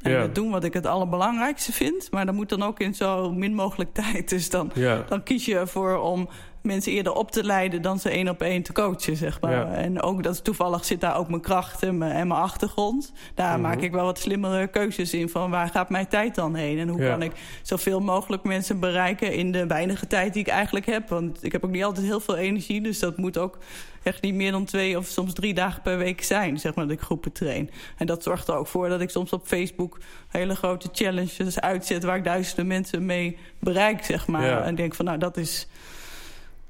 En 0.00 0.32
doen 0.32 0.50
wat 0.50 0.64
ik 0.64 0.72
het 0.72 0.86
allerbelangrijkste 0.86 1.72
vind. 1.72 2.10
Maar 2.10 2.26
dat 2.26 2.34
moet 2.34 2.48
dan 2.48 2.62
ook 2.62 2.80
in 2.80 2.94
zo 2.94 3.32
min 3.32 3.54
mogelijk 3.54 3.92
tijd. 4.12 4.28
Dus 4.28 4.50
dan, 4.50 4.72
dan 5.08 5.22
kies 5.22 5.44
je 5.44 5.56
ervoor 5.58 5.98
om 5.98 6.28
mensen 6.62 6.92
eerder 6.92 7.12
op 7.12 7.30
te 7.30 7.44
leiden... 7.44 7.82
dan 7.82 7.98
ze 7.98 8.10
één 8.10 8.28
op 8.28 8.42
één 8.42 8.62
te 8.62 8.72
coachen, 8.72 9.16
zeg 9.16 9.40
maar. 9.40 9.72
En 9.72 10.02
ook 10.02 10.22
dat 10.22 10.44
toevallig 10.44 10.84
zit 10.84 11.00
daar 11.00 11.16
ook 11.16 11.28
mijn 11.28 11.40
kracht 11.40 11.82
en 11.82 11.98
mijn, 11.98 12.12
en 12.12 12.28
mijn 12.28 12.40
achtergrond. 12.40 13.12
Daar 13.34 13.52
mhm. 13.52 13.60
maak 13.60 13.80
ik 13.80 13.92
wel 13.92 14.04
wat 14.04 14.18
slimmere 14.18 14.66
keuzes 14.66 15.14
in... 15.14 15.28
van 15.28 15.50
waar 15.50 15.68
gaat 15.68 15.90
mijn 15.90 16.08
tijd 16.08 16.34
dan 16.34 16.54
heen? 16.54 16.78
En 16.78 16.88
hoe 16.88 17.06
kan 17.06 17.22
ik 17.22 17.32
zoveel 17.62 18.00
mogelijk 18.00 18.42
mensen 18.42 18.80
bereiken... 18.80 19.34
in 19.34 19.52
de 19.52 19.66
weinige 19.66 20.06
tijd 20.06 20.32
die 20.32 20.42
ik 20.42 20.48
eigenlijk 20.48 20.86
heb? 20.86 21.08
Want 21.08 21.44
ik 21.44 21.52
heb 21.52 21.64
ook 21.64 21.70
niet 21.70 21.84
altijd 21.84 22.06
heel 22.06 22.20
veel 22.20 22.36
energie... 22.36 22.80
dus 22.80 22.98
dat 22.98 23.16
moet 23.16 23.38
ook 23.38 23.58
echt 24.02 24.22
niet 24.22 24.34
meer 24.34 24.52
dan 24.52 24.64
twee 24.64 24.98
of 24.98 25.06
soms 25.06 25.32
drie 25.32 25.54
dagen 25.54 25.82
per 25.82 25.98
week 25.98 26.22
zijn, 26.22 26.58
zeg 26.58 26.74
maar, 26.74 26.84
dat 26.84 26.94
ik 26.94 27.00
groepen 27.00 27.32
train. 27.32 27.70
En 27.96 28.06
dat 28.06 28.22
zorgt 28.22 28.48
er 28.48 28.54
ook 28.54 28.66
voor 28.66 28.88
dat 28.88 29.00
ik 29.00 29.10
soms 29.10 29.32
op 29.32 29.46
Facebook 29.46 29.98
hele 30.28 30.56
grote 30.56 30.88
challenges 30.92 31.60
uitzet 31.60 32.04
waar 32.04 32.16
ik 32.16 32.24
duizenden 32.24 32.66
mensen 32.66 33.06
mee 33.06 33.38
bereik, 33.58 34.04
zeg 34.04 34.26
maar. 34.26 34.62
En 34.62 34.74
denk 34.74 34.94
van, 34.94 35.04
nou, 35.04 35.18
dat 35.18 35.36
is, 35.36 35.66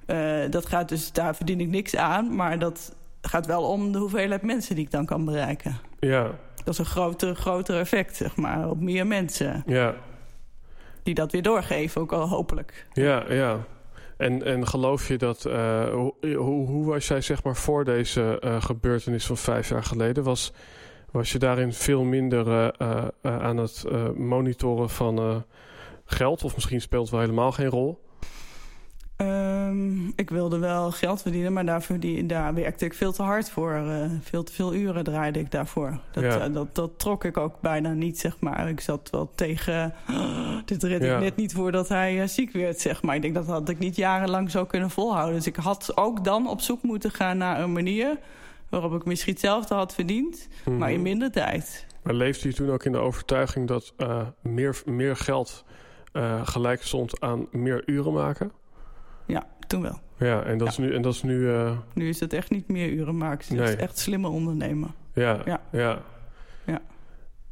uh, 0.06 0.50
dat 0.50 0.66
gaat 0.66 0.88
dus, 0.88 1.12
daar 1.12 1.36
verdien 1.36 1.60
ik 1.60 1.68
niks 1.68 1.96
aan, 1.96 2.34
maar 2.34 2.58
dat 2.58 2.94
gaat 3.20 3.46
wel 3.46 3.62
om 3.62 3.92
de 3.92 3.98
hoeveelheid 3.98 4.42
mensen 4.42 4.74
die 4.74 4.84
ik 4.84 4.90
dan 4.90 5.06
kan 5.06 5.24
bereiken. 5.24 5.78
Ja. 5.98 6.30
Dat 6.64 6.74
is 6.74 6.78
een 6.78 6.84
groter, 6.84 7.36
groter 7.36 7.78
effect, 7.78 8.16
zeg 8.16 8.36
maar, 8.36 8.70
op 8.70 8.80
meer 8.80 9.06
mensen. 9.06 9.62
Ja. 9.66 9.94
Die 11.02 11.14
dat 11.14 11.32
weer 11.32 11.42
doorgeven, 11.42 12.00
ook 12.00 12.12
al 12.12 12.28
hopelijk. 12.28 12.86
Ja, 12.92 13.32
ja. 13.32 13.58
En, 14.16 14.44
en 14.44 14.66
geloof 14.66 15.08
je 15.08 15.18
dat, 15.18 15.44
uh, 15.46 15.88
hoe, 15.92 16.14
hoe, 16.46 16.84
was 16.86 17.08
jij 17.08 17.20
zeg 17.20 17.42
maar 17.42 17.56
voor 17.56 17.84
deze 17.84 18.42
uh, 18.44 18.62
gebeurtenis 18.62 19.26
van 19.26 19.36
vijf 19.36 19.68
jaar 19.68 19.84
geleden? 19.84 20.24
Was, 20.24 20.52
was 21.10 21.32
je 21.32 21.38
daarin 21.38 21.72
veel 21.72 22.02
minder 22.02 22.72
uh, 22.82 23.04
aan 23.22 23.56
het 23.56 23.84
monitoren 24.16 24.90
van 24.90 25.44
geld? 26.04 26.44
Of 26.44 26.54
misschien 26.54 26.80
speelt 26.80 27.02
het 27.02 27.10
wel 27.10 27.20
helemaal 27.20 27.52
geen 27.52 27.68
rol? 27.68 28.00
Um, 29.70 30.12
ik 30.16 30.30
wilde 30.30 30.58
wel 30.58 30.90
geld 30.90 31.22
verdienen, 31.22 31.52
maar 31.52 31.64
daar, 31.64 31.82
verdien, 31.82 32.26
daar 32.26 32.54
werkte 32.54 32.84
ik 32.84 32.94
veel 32.94 33.12
te 33.12 33.22
hard 33.22 33.50
voor. 33.50 33.72
Uh, 33.72 34.04
veel 34.20 34.42
te 34.42 34.52
veel 34.52 34.74
uren 34.74 35.04
draaide 35.04 35.38
ik 35.38 35.50
daarvoor. 35.50 35.98
Dat, 36.10 36.22
ja. 36.22 36.48
uh, 36.48 36.54
dat, 36.54 36.74
dat, 36.74 36.90
trok 36.96 37.24
ik 37.24 37.36
ook 37.36 37.60
bijna 37.60 37.92
niet, 37.92 38.18
zeg 38.18 38.40
maar. 38.40 38.68
Ik 38.68 38.80
zat 38.80 39.10
wel 39.10 39.30
tegen... 39.34 39.94
Oh, 40.10 40.58
dit 40.64 40.82
red 40.82 41.02
ja. 41.02 41.14
ik 41.14 41.20
net 41.20 41.36
niet 41.36 41.52
voordat 41.52 41.88
hij 41.88 42.20
uh, 42.20 42.26
ziek 42.26 42.52
werd, 42.52 42.80
zeg 42.80 43.02
maar. 43.02 43.14
Ik 43.14 43.22
denk 43.22 43.34
dat 43.34 43.46
had 43.46 43.68
ik 43.68 43.78
niet 43.78 43.96
jarenlang 43.96 44.50
zo 44.50 44.64
kunnen 44.64 44.90
volhouden. 44.90 45.34
Dus 45.34 45.46
ik 45.46 45.56
had 45.56 45.92
ook 45.96 46.24
dan 46.24 46.48
op 46.48 46.60
zoek 46.60 46.82
moeten 46.82 47.10
gaan 47.10 47.38
naar 47.38 47.60
een 47.60 47.72
manier... 47.72 48.18
waarop 48.68 48.94
ik 48.94 49.04
misschien 49.04 49.32
hetzelfde 49.32 49.74
had 49.74 49.94
verdiend, 49.94 50.48
mm 50.48 50.62
-hmm. 50.64 50.78
maar 50.78 50.92
in 50.92 51.02
minder 51.02 51.30
tijd. 51.30 51.86
Maar 52.02 52.14
leefde 52.14 52.48
je 52.48 52.54
toen 52.54 52.70
ook 52.70 52.84
in 52.84 52.92
de 52.92 52.98
overtuiging 52.98 53.68
dat 53.68 53.94
meer, 54.40 54.82
meer 54.84 55.16
geld 55.16 55.64
gelijk 56.44 56.82
stond 56.82 57.20
aan 57.20 57.46
meer 57.50 57.82
uren 57.86 58.12
maken? 58.12 58.52
Ja, 59.26 59.46
toen 59.70 59.82
wel. 59.82 60.00
Ja, 60.16 60.42
en 60.42 60.58
dat 60.58 60.68
is 60.68 60.78
nu... 60.78 60.94
En 60.94 61.02
dat 61.02 61.14
is 61.14 61.22
nu, 61.22 61.38
uh... 61.38 61.78
nu 61.94 62.08
is 62.08 62.20
het 62.20 62.32
echt 62.32 62.50
niet 62.50 62.68
meer 62.68 62.88
uren 62.88 63.16
maken. 63.16 63.56
Het 63.56 63.68
is 63.68 63.76
echt 63.76 63.98
slimme 63.98 64.28
ondernemen. 64.28 64.94
Ja, 65.14 65.40
ja. 65.44 65.60
ja. 65.72 66.02
ja. 66.66 66.80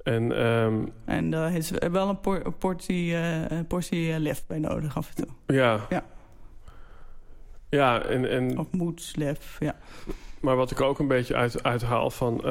En, 0.02 0.46
um... 0.46 0.92
en 1.04 1.30
daar 1.30 1.54
is 1.54 1.70
wel 1.90 2.08
een, 2.08 2.20
por 2.20 2.46
een 2.46 2.56
portie, 2.56 3.10
uh, 3.10 3.48
een 3.48 3.66
portie 3.66 4.08
uh, 4.08 4.16
lef 4.16 4.46
bij 4.46 4.58
nodig 4.58 4.96
af 4.96 5.08
en 5.08 5.14
toe. 5.14 5.56
Ja. 5.56 5.86
Ja. 5.88 6.04
Ja, 7.68 8.02
en... 8.02 8.30
en... 8.30 8.58
Of 8.58 8.70
moed, 8.70 9.12
lef, 9.16 9.56
ja. 9.58 9.76
Maar 10.40 10.56
wat 10.56 10.70
ik 10.70 10.80
ook 10.80 10.98
een 10.98 11.08
beetje 11.08 11.34
uit, 11.34 11.62
uithaal 11.62 12.10
van... 12.10 12.44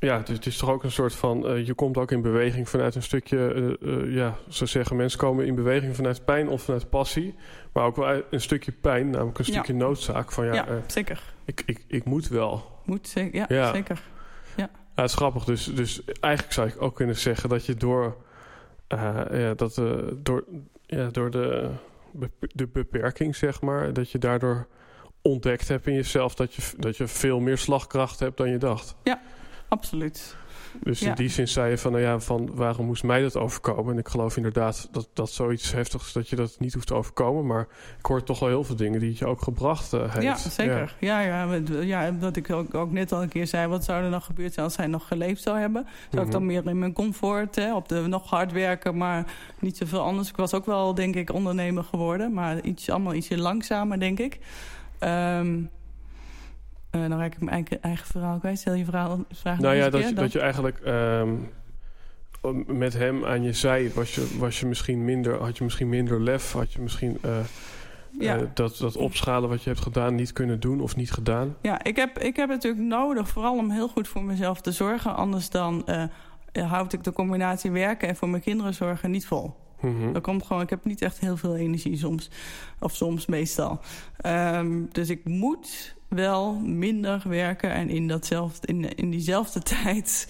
Ja, 0.00 0.16
het 0.16 0.28
is, 0.28 0.34
het 0.34 0.46
is, 0.46 0.56
toch 0.56 0.70
ook 0.70 0.82
een 0.84 0.92
soort 0.92 1.14
van... 1.14 1.50
Uh, 1.50 1.66
je 1.66 1.74
komt 1.74 1.96
ook 1.96 2.10
in 2.10 2.22
beweging 2.22 2.68
vanuit 2.68 2.94
een 2.94 3.02
stukje... 3.02 3.76
Uh, 3.82 3.92
uh, 3.94 4.14
ja, 4.14 4.36
ze 4.48 4.66
zeggen 4.66 4.96
mensen 4.96 5.18
komen 5.18 5.46
in 5.46 5.54
beweging 5.54 5.96
vanuit 5.96 6.24
pijn 6.24 6.48
of 6.48 6.62
vanuit 6.62 6.90
passie. 6.90 7.34
Maar 7.72 7.84
ook 7.84 7.96
wel 7.96 8.22
een 8.30 8.40
stukje 8.40 8.72
pijn, 8.72 9.10
namelijk 9.10 9.38
een 9.38 9.44
stukje 9.44 9.74
noodzaak. 9.74 10.32
Van, 10.32 10.46
ja, 10.46 10.54
ja 10.54 10.66
zeker. 10.86 11.22
Ik, 11.44 11.62
ik, 11.66 11.84
ik 11.86 12.04
moet 12.04 12.28
wel. 12.28 12.80
Moet, 12.84 13.08
zeker, 13.08 13.38
ja, 13.38 13.44
ja. 13.48 13.72
zeker. 13.72 14.02
Ja. 14.56 14.70
ja, 14.72 15.02
het 15.02 15.10
is 15.10 15.16
grappig. 15.16 15.44
Dus, 15.44 15.64
dus 15.64 16.04
eigenlijk 16.20 16.54
zou 16.54 16.68
ik 16.68 16.82
ook 16.82 16.94
kunnen 16.94 17.16
zeggen 17.16 17.48
dat 17.48 17.66
je 17.66 17.74
door... 17.74 18.16
ja, 18.88 19.54
dat, 19.54 19.82
door, 20.16 20.44
ja, 20.86 21.08
door 21.10 21.30
de, 21.30 21.70
de 22.38 22.66
beperking, 22.66 23.36
zeg 23.36 23.60
maar... 23.60 23.92
dat 23.92 24.10
je 24.10 24.18
daardoor 24.18 24.66
ontdekt 25.22 25.68
hebt 25.68 25.86
in 25.86 25.94
jezelf... 25.94 26.34
dat 26.34 26.54
je, 26.54 26.62
dat 26.76 26.96
je 26.96 27.06
veel 27.06 27.40
meer 27.40 27.58
slagkracht 27.58 28.20
hebt 28.20 28.36
dan 28.36 28.50
je 28.50 28.58
dacht. 28.58 28.94
Ja, 29.02 29.20
absoluut. 29.70 30.36
Dus 30.82 31.02
in 31.02 31.08
Ja. 31.08 31.14
die 31.14 31.28
zin 31.28 31.48
zei 31.48 31.70
je 31.70 31.78
van, 31.78 31.92
nou 31.92 32.04
ja, 32.04 32.20
van 32.20 32.50
waarom 32.54 32.86
moest 32.86 33.02
mij 33.02 33.22
dat 33.22 33.36
overkomen? 33.36 33.92
En 33.92 33.98
ik 33.98 34.08
geloof 34.08 34.36
inderdaad 34.36 34.88
dat, 34.92 35.08
dat 35.12 35.30
zoiets 35.30 35.72
heftigs, 35.72 36.12
dat 36.12 36.28
je 36.28 36.36
dat 36.36 36.56
niet 36.58 36.74
hoeft 36.74 36.86
te 36.86 36.94
overkomen. 36.94 37.46
Maar 37.46 37.66
ik 37.98 38.06
hoor 38.06 38.22
toch 38.22 38.38
wel 38.38 38.48
heel 38.48 38.64
veel 38.64 38.76
dingen 38.76 39.00
die 39.00 39.08
het 39.08 39.18
je 39.18 39.26
ook 39.26 39.42
gebracht 39.42 39.92
eh, 39.92 40.00
heeft. 40.12 40.22
Ja, 40.22 40.36
zeker. 40.36 40.96
Ja, 41.00 41.20
ja, 41.20 41.46
met- 41.46 41.70
ja, 41.80 42.16
wat 42.18 42.36
ik 42.36 42.50
ook, 42.50 42.74
ook 42.74 42.90
net 42.92 43.12
al 43.12 43.22
een 43.22 43.28
keer 43.28 43.46
zei, 43.46 43.66
wat 43.68 43.84
zou 43.84 44.04
er 44.04 44.10
nog 44.10 44.24
gebeurd 44.24 44.52
zijn 44.52 44.66
als 44.66 44.76
hij 44.76 44.86
nog 44.86 45.08
geleefd 45.08 45.42
zou 45.42 45.58
hebben? 45.58 45.86
Zou 46.10 46.24
ik 46.26 46.32
dan 46.32 46.44
Mhm. 46.44 46.52
meer 46.52 46.66
in 46.66 46.78
mijn 46.78 46.92
comfort, 46.92 47.54
hè, 47.54 47.74
op 47.74 47.88
de 47.88 48.00
nog 48.06 48.30
hard 48.30 48.52
werken, 48.52 48.96
maar 48.96 49.24
niet 49.58 49.76
zoveel 49.76 50.00
anders. 50.02 50.28
Ik 50.28 50.36
was 50.36 50.54
ook 50.54 50.66
wel, 50.66 50.94
denk 50.94 51.14
ik, 51.14 51.32
ondernemer 51.32 51.84
geworden, 51.84 52.32
maar 52.32 52.60
iets, 52.60 52.90
allemaal 52.90 53.14
ietsje 53.14 53.38
langzamer, 53.38 54.00
denk 54.00 54.18
ik. 54.18 54.38
Ehm 54.98 55.56
eh, 56.90 57.00
dan 57.08 57.18
raak 57.18 57.32
ik 57.32 57.38
mijn 57.40 57.50
eigen, 57.50 57.82
eigen 57.82 58.06
verhaal 58.06 58.38
kwijt. 58.38 58.58
Stel 58.58 58.74
je 58.74 58.84
verhaal, 58.84 59.24
vraag 59.32 59.58
Nou 59.58 59.74
ja, 59.76 59.82
dat 59.90 60.00
keer, 60.00 60.08
je, 60.08 60.14
dan- 60.14 60.24
dat 60.24 60.32
je 60.32 60.40
eigenlijk 60.40 60.78
ehm, 60.78 61.34
met 62.66 62.92
hem 62.92 63.24
aan 63.24 63.42
je 63.42 63.52
zij 63.52 63.90
was 63.94 64.14
je, 64.14 64.36
was 64.38 64.60
je 64.60 64.66
misschien 64.66 65.04
minder, 65.04 65.42
had 65.42 65.58
je 65.58 65.64
misschien 65.64 65.88
minder 65.88 66.22
lef, 66.22 66.52
had 66.52 66.72
je 66.72 66.80
misschien 66.80 67.18
eh, 67.22 67.30
Ja. 68.18 68.36
eh, 68.36 68.42
dat, 68.54 68.76
dat 68.76 68.96
opschalen 68.96 69.48
wat 69.48 69.62
je 69.62 69.68
hebt 69.70 69.82
gedaan 69.82 70.14
niet 70.14 70.32
kunnen 70.32 70.60
doen 70.60 70.80
of 70.80 70.96
niet 70.96 71.12
gedaan. 71.12 71.56
Ja, 71.62 71.84
ik 71.84 71.96
heb, 71.96 72.18
ik 72.18 72.36
heb 72.36 72.48
het 72.48 72.62
natuurlijk 72.62 72.82
nodig, 72.88 73.28
vooral 73.28 73.56
om 73.56 73.70
heel 73.70 73.88
goed 73.88 74.08
voor 74.08 74.22
mezelf 74.24 74.60
te 74.60 74.72
zorgen. 74.72 75.14
Anders 75.16 75.50
dan 75.50 75.84
houd 76.52 76.92
ik 76.92 77.04
de 77.04 77.12
combinatie 77.12 77.70
werken 77.70 78.08
en 78.08 78.16
voor 78.16 78.28
mijn 78.28 78.42
kinderen 78.42 78.74
zorgen 78.74 79.10
niet 79.10 79.26
vol. 79.26 79.54
Mhm. 79.80 80.12
Dat 80.12 80.22
komt 80.22 80.42
gewoon, 80.46 80.62
ik 80.62 80.70
heb 80.70 80.84
niet 80.84 81.02
echt 81.02 81.18
heel 81.20 81.36
veel 81.36 81.56
energie 81.56 81.96
soms. 81.96 82.30
Of 82.80 82.96
soms 82.96 83.26
meestal. 83.26 83.80
Ehm, 84.16 84.82
dus 84.92 85.08
ik 85.10 85.24
moet 85.24 85.96
wel 86.10 86.54
minder 86.64 87.22
werken 87.26 87.70
en 87.72 87.88
in, 87.88 88.08
datzelfde, 88.08 88.66
in, 88.66 88.94
in 88.94 89.10
diezelfde 89.10 89.60
tijd 89.82 90.28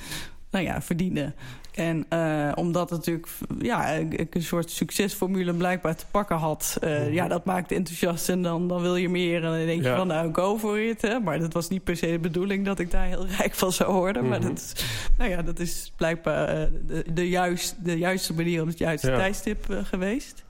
nou 0.50 0.64
ja, 0.64 0.82
verdienen. 0.82 1.34
En 1.74 2.06
eh, 2.08 2.52
omdat 2.54 2.90
het 2.90 2.98
natuurlijk 2.98 3.28
ja, 3.58 3.86
ik 3.92 4.34
een 4.34 4.42
soort 4.42 4.70
succesformule 4.70 5.54
blijkbaar 5.54 5.96
te 5.96 6.04
pakken 6.10 6.36
had. 6.36 6.76
eh, 6.80 6.90
Mhm. 7.00 7.12
Ja, 7.12 7.28
dat 7.28 7.44
maakt 7.44 7.72
enthousiast 7.72 8.28
en 8.28 8.42
dan, 8.42 8.68
dan 8.68 8.80
wil 8.82 8.96
je 8.96 9.08
meer. 9.08 9.36
En 9.36 9.42
dan 9.42 9.52
denk 9.66 9.82
je 9.82 9.88
Ja. 9.88 9.96
van 9.96 10.06
nou, 10.06 10.34
go 10.34 10.58
for 10.58 10.80
it. 10.80 11.02
Hè? 11.02 11.18
Maar 11.20 11.38
dat 11.38 11.52
was 11.52 11.68
niet 11.68 11.84
per 11.84 11.96
se 11.96 12.06
de 12.06 12.18
bedoeling 12.18 12.64
dat 12.64 12.78
ik 12.78 12.90
daar 12.90 13.06
heel 13.06 13.26
rijk 13.38 13.54
van 13.54 13.72
zou 13.72 13.92
worden. 13.92 14.28
Maar 14.28 14.38
Mhm. 14.38 14.48
dat 14.48 14.56
is, 14.58 14.72
nou 15.18 15.30
ja, 15.30 15.42
dat 15.42 15.58
is 15.58 15.92
blijkbaar 15.96 16.48
eh, 16.48 16.66
de, 16.86 17.04
de, 17.12 17.28
juist, 17.28 17.84
de 17.84 17.98
juiste 17.98 18.34
manier 18.34 18.60
op 18.62 18.66
het 18.68 18.78
juiste 18.78 19.10
Ja. 19.10 19.16
tijdstip 19.16 19.64
geweest. 19.84 20.44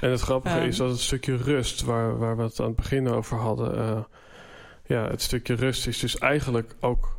En 0.00 0.10
het 0.10 0.20
grappige 0.20 0.58
Ehm. 0.58 0.66
is 0.68 0.76
dat 0.76 0.90
het 0.90 1.00
stukje 1.00 1.36
rust, 1.36 1.82
waar, 1.82 2.18
waar 2.18 2.36
we 2.36 2.42
het 2.42 2.60
aan 2.60 2.66
het 2.66 2.76
begin 2.76 3.08
over 3.08 3.36
hadden. 3.36 4.06
Ja, 4.90 5.08
het 5.08 5.22
stukje 5.22 5.54
rust 5.54 5.86
is 5.86 5.98
dus 5.98 6.18
eigenlijk 6.18 6.74
ook 6.80 7.18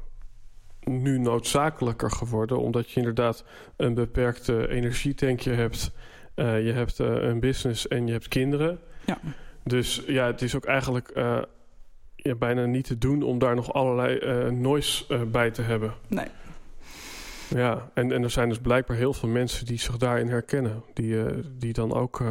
nu 0.84 1.20
noodzakelijker 1.20 2.12
geworden. 2.12 2.60
Omdat 2.60 2.92
je 2.92 3.00
inderdaad 3.00 3.44
een 3.76 3.94
beperkte 3.94 4.68
energietankje 4.70 5.54
hebt. 5.54 5.92
Eh, 6.36 6.66
je 6.66 6.72
hebt 6.72 7.00
eh, 7.00 7.08
een 7.08 7.40
business 7.40 7.88
en 7.88 8.08
je 8.08 8.12
hebt 8.12 8.28
kinderen. 8.28 8.80
Ja. 9.06 9.18
Dus 9.64 10.04
ja, 10.08 10.26
het 10.26 10.42
is 10.42 10.56
ook 10.56 10.66
eigenlijk 10.66 11.10
eh, 11.10 11.42
ja, 12.16 12.36
bijna 12.36 12.66
niet 12.66 12.86
te 12.86 12.98
doen 12.98 13.24
om 13.24 13.40
daar 13.40 13.56
nog 13.56 13.74
allerlei 13.74 14.52
noise 14.52 15.26
bij 15.26 15.52
te 15.52 15.62
hebben. 15.62 15.94
Nee. 16.08 16.28
Ja, 17.48 17.90
en, 17.94 18.12
en 18.12 18.24
er 18.24 18.30
zijn 18.30 18.50
dus 18.50 18.60
blijkbaar 18.60 18.98
heel 18.98 19.14
veel 19.14 19.30
mensen 19.30 19.66
die 19.66 19.80
zich 19.80 19.98
daarin 19.98 20.28
herkennen. 20.28 20.84
Die, 20.94 21.24
die 21.58 21.74
dan 21.74 21.94
ook 21.94 22.24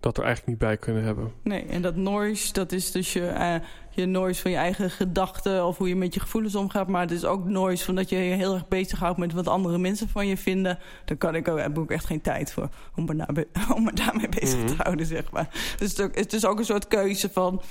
dat 0.00 0.16
er 0.16 0.24
eigenlijk 0.24 0.46
niet 0.46 0.68
bij 0.68 0.76
kunnen 0.76 1.02
hebben. 1.02 1.32
Nee, 1.42 1.66
en 1.66 1.82
dat 1.82 1.96
noise, 1.96 2.52
dat 2.52 2.72
is 2.72 2.90
dus 2.90 3.12
je, 3.12 3.60
je 3.96 4.06
noise 4.06 4.40
van 4.42 4.50
je 4.50 4.56
eigen 4.56 4.90
gedachten... 4.90 5.66
of 5.66 5.78
hoe 5.78 5.88
je 5.88 5.96
met 5.96 6.14
je 6.14 6.20
gevoelens 6.20 6.54
omgaat. 6.54 6.88
Maar 6.88 7.00
het 7.00 7.10
is 7.10 7.24
ook 7.24 7.44
noise 7.44 7.84
van 7.84 7.94
dat 7.94 8.08
je 8.08 8.16
je 8.16 8.34
heel 8.34 8.54
erg 8.54 8.68
bezighoudt... 8.68 9.18
met 9.18 9.32
wat 9.32 9.48
andere 9.48 9.78
mensen 9.78 10.08
van 10.08 10.26
je 10.26 10.36
vinden. 10.36 10.78
Daar 11.04 11.16
kan 11.16 11.34
ik 11.34 11.48
ook, 11.48 11.58
heb 11.58 11.70
ik 11.70 11.78
ook 11.78 11.90
echt 11.90 12.04
geen 12.06 12.20
tijd 12.20 12.52
voor 12.52 12.68
om 12.96 13.04
me, 13.04 13.46
om 13.76 13.84
me 13.84 13.92
daarmee 13.92 14.28
bezig 14.28 14.58
Mhm. 14.58 14.66
te 14.66 14.74
houden, 14.82 15.06
zeg 15.06 15.30
maar. 15.30 15.48
Dus 15.78 15.90
het 15.90 15.98
is, 15.98 16.04
ook, 16.04 16.16
het 16.16 16.32
is 16.32 16.44
ook 16.46 16.58
een 16.58 16.64
soort 16.64 16.88
keuze 16.88 17.30
van... 17.32 17.62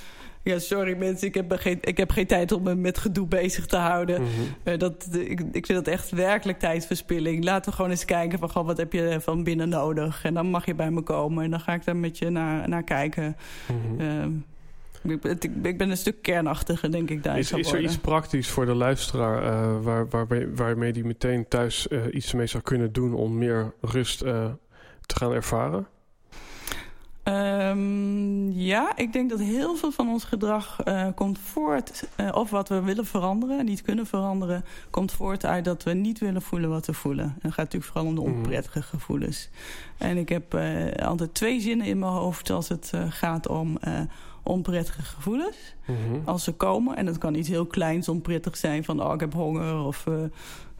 Ja, 0.42 0.58
sorry 0.58 0.96
mensen, 0.96 1.26
ik 1.28 1.34
heb, 1.34 1.52
geen, 1.52 1.78
ik 1.80 1.96
heb 1.96 2.10
geen 2.10 2.26
tijd 2.26 2.52
om 2.52 2.62
me 2.62 2.74
met 2.74 2.98
gedoe 2.98 3.26
bezig 3.26 3.66
te 3.66 3.76
houden. 3.76 4.22
Mhm. 4.22 4.30
Eh, 4.62 4.78
dat, 4.78 5.08
ik, 5.12 5.40
ik 5.52 5.66
vind 5.66 5.84
dat 5.84 5.88
echt 5.94 6.10
werkelijk 6.10 6.58
tijdverspilling. 6.58 7.44
Laten 7.44 7.70
we 7.70 7.76
gewoon 7.76 7.90
eens 7.90 8.04
kijken 8.04 8.38
van 8.38 8.50
goh, 8.50 8.66
wat 8.66 8.76
heb 8.76 8.92
je 8.92 9.16
van 9.20 9.44
binnen 9.44 9.68
nodig. 9.68 10.24
En 10.24 10.34
dan 10.34 10.46
mag 10.50 10.66
je 10.66 10.74
bij 10.74 10.90
me 10.90 11.00
komen 11.02 11.44
en 11.44 11.50
dan 11.50 11.60
ga 11.60 11.72
ik 11.74 11.84
daar 11.84 11.96
met 11.96 12.18
je 12.18 12.30
naar, 12.30 12.68
naar 12.68 12.82
kijken. 12.82 13.36
Mhm. 13.66 14.00
Ehm, 14.00 14.30
ik, 15.02 15.20
ben- 15.20 15.38
ik, 15.62 15.78
ben 15.78 15.90
een 15.90 15.96
stuk 15.96 16.22
kernachtiger, 16.22 16.90
denk 16.90 17.10
ik, 17.10 17.22
daar 17.22 17.38
Is, 17.38 17.52
is 17.52 17.72
er 17.72 17.80
iets 17.80 17.98
praktisch 17.98 18.48
voor 18.48 18.66
de 18.66 18.74
luisteraar 18.74 19.42
uh, 19.42 19.82
waar, 19.84 20.08
waarmee, 20.08 20.48
waarmee 20.54 20.92
die 20.92 21.04
meteen 21.04 21.48
thuis 21.48 21.86
uh, 21.90 22.02
iets 22.10 22.32
mee 22.32 22.46
zou 22.46 22.62
kunnen 22.62 22.92
doen 22.92 23.14
om 23.14 23.38
meer 23.38 23.72
rust 23.80 24.22
uh, 24.22 24.44
te 25.06 25.16
gaan 25.16 25.32
ervaren? 25.32 25.86
Um, 27.28 28.50
ja, 28.50 28.96
ik 28.96 29.12
denk 29.12 29.30
dat 29.30 29.38
heel 29.38 29.76
veel 29.76 29.90
van 29.90 30.08
ons 30.08 30.24
gedrag 30.24 30.78
uh, 30.88 31.06
komt 31.14 31.38
voort, 31.38 32.08
uh, 32.20 32.28
of 32.32 32.50
wat 32.50 32.68
we 32.68 32.80
willen 32.80 33.06
veranderen, 33.06 33.64
niet 33.64 33.82
kunnen 33.82 34.06
veranderen, 34.06 34.64
komt 34.90 35.12
voort 35.12 35.44
uit 35.44 35.64
dat 35.64 35.82
we 35.82 35.92
niet 35.92 36.18
willen 36.18 36.42
voelen 36.42 36.70
wat 36.70 36.86
we 36.86 36.92
voelen. 36.92 37.24
En 37.24 37.38
het 37.40 37.52
gaat 37.52 37.72
natuurlijk 37.72 37.92
vooral 37.92 38.08
om 38.08 38.14
de 38.14 38.20
onprettige 38.20 38.82
gevoelens. 38.82 39.48
En 39.98 40.16
ik 40.16 40.28
heb 40.28 40.54
uh, 40.54 40.92
altijd 40.92 41.34
twee 41.34 41.60
zinnen 41.60 41.86
in 41.86 41.98
mijn 41.98 42.12
hoofd 42.12 42.50
als 42.50 42.68
het 42.68 42.92
gaat 43.08 43.48
om 43.48 43.78
onprettige 44.46 45.02
gevoelens. 45.02 45.74
Mm 45.86 45.96
-hmm. 45.96 46.22
Als 46.24 46.44
ze 46.44 46.52
komen, 46.52 46.96
en 46.96 47.06
dat 47.06 47.18
kan 47.18 47.34
iets 47.34 47.48
heel 47.48 47.66
kleins 47.66 48.08
onprettig 48.08 48.56
zijn 48.56 48.84
van 48.84 49.02
oh, 49.02 49.14
ik 49.14 49.20
heb 49.20 49.32
honger 49.32 49.84
of... 49.84 50.06
Uh, 50.08 50.14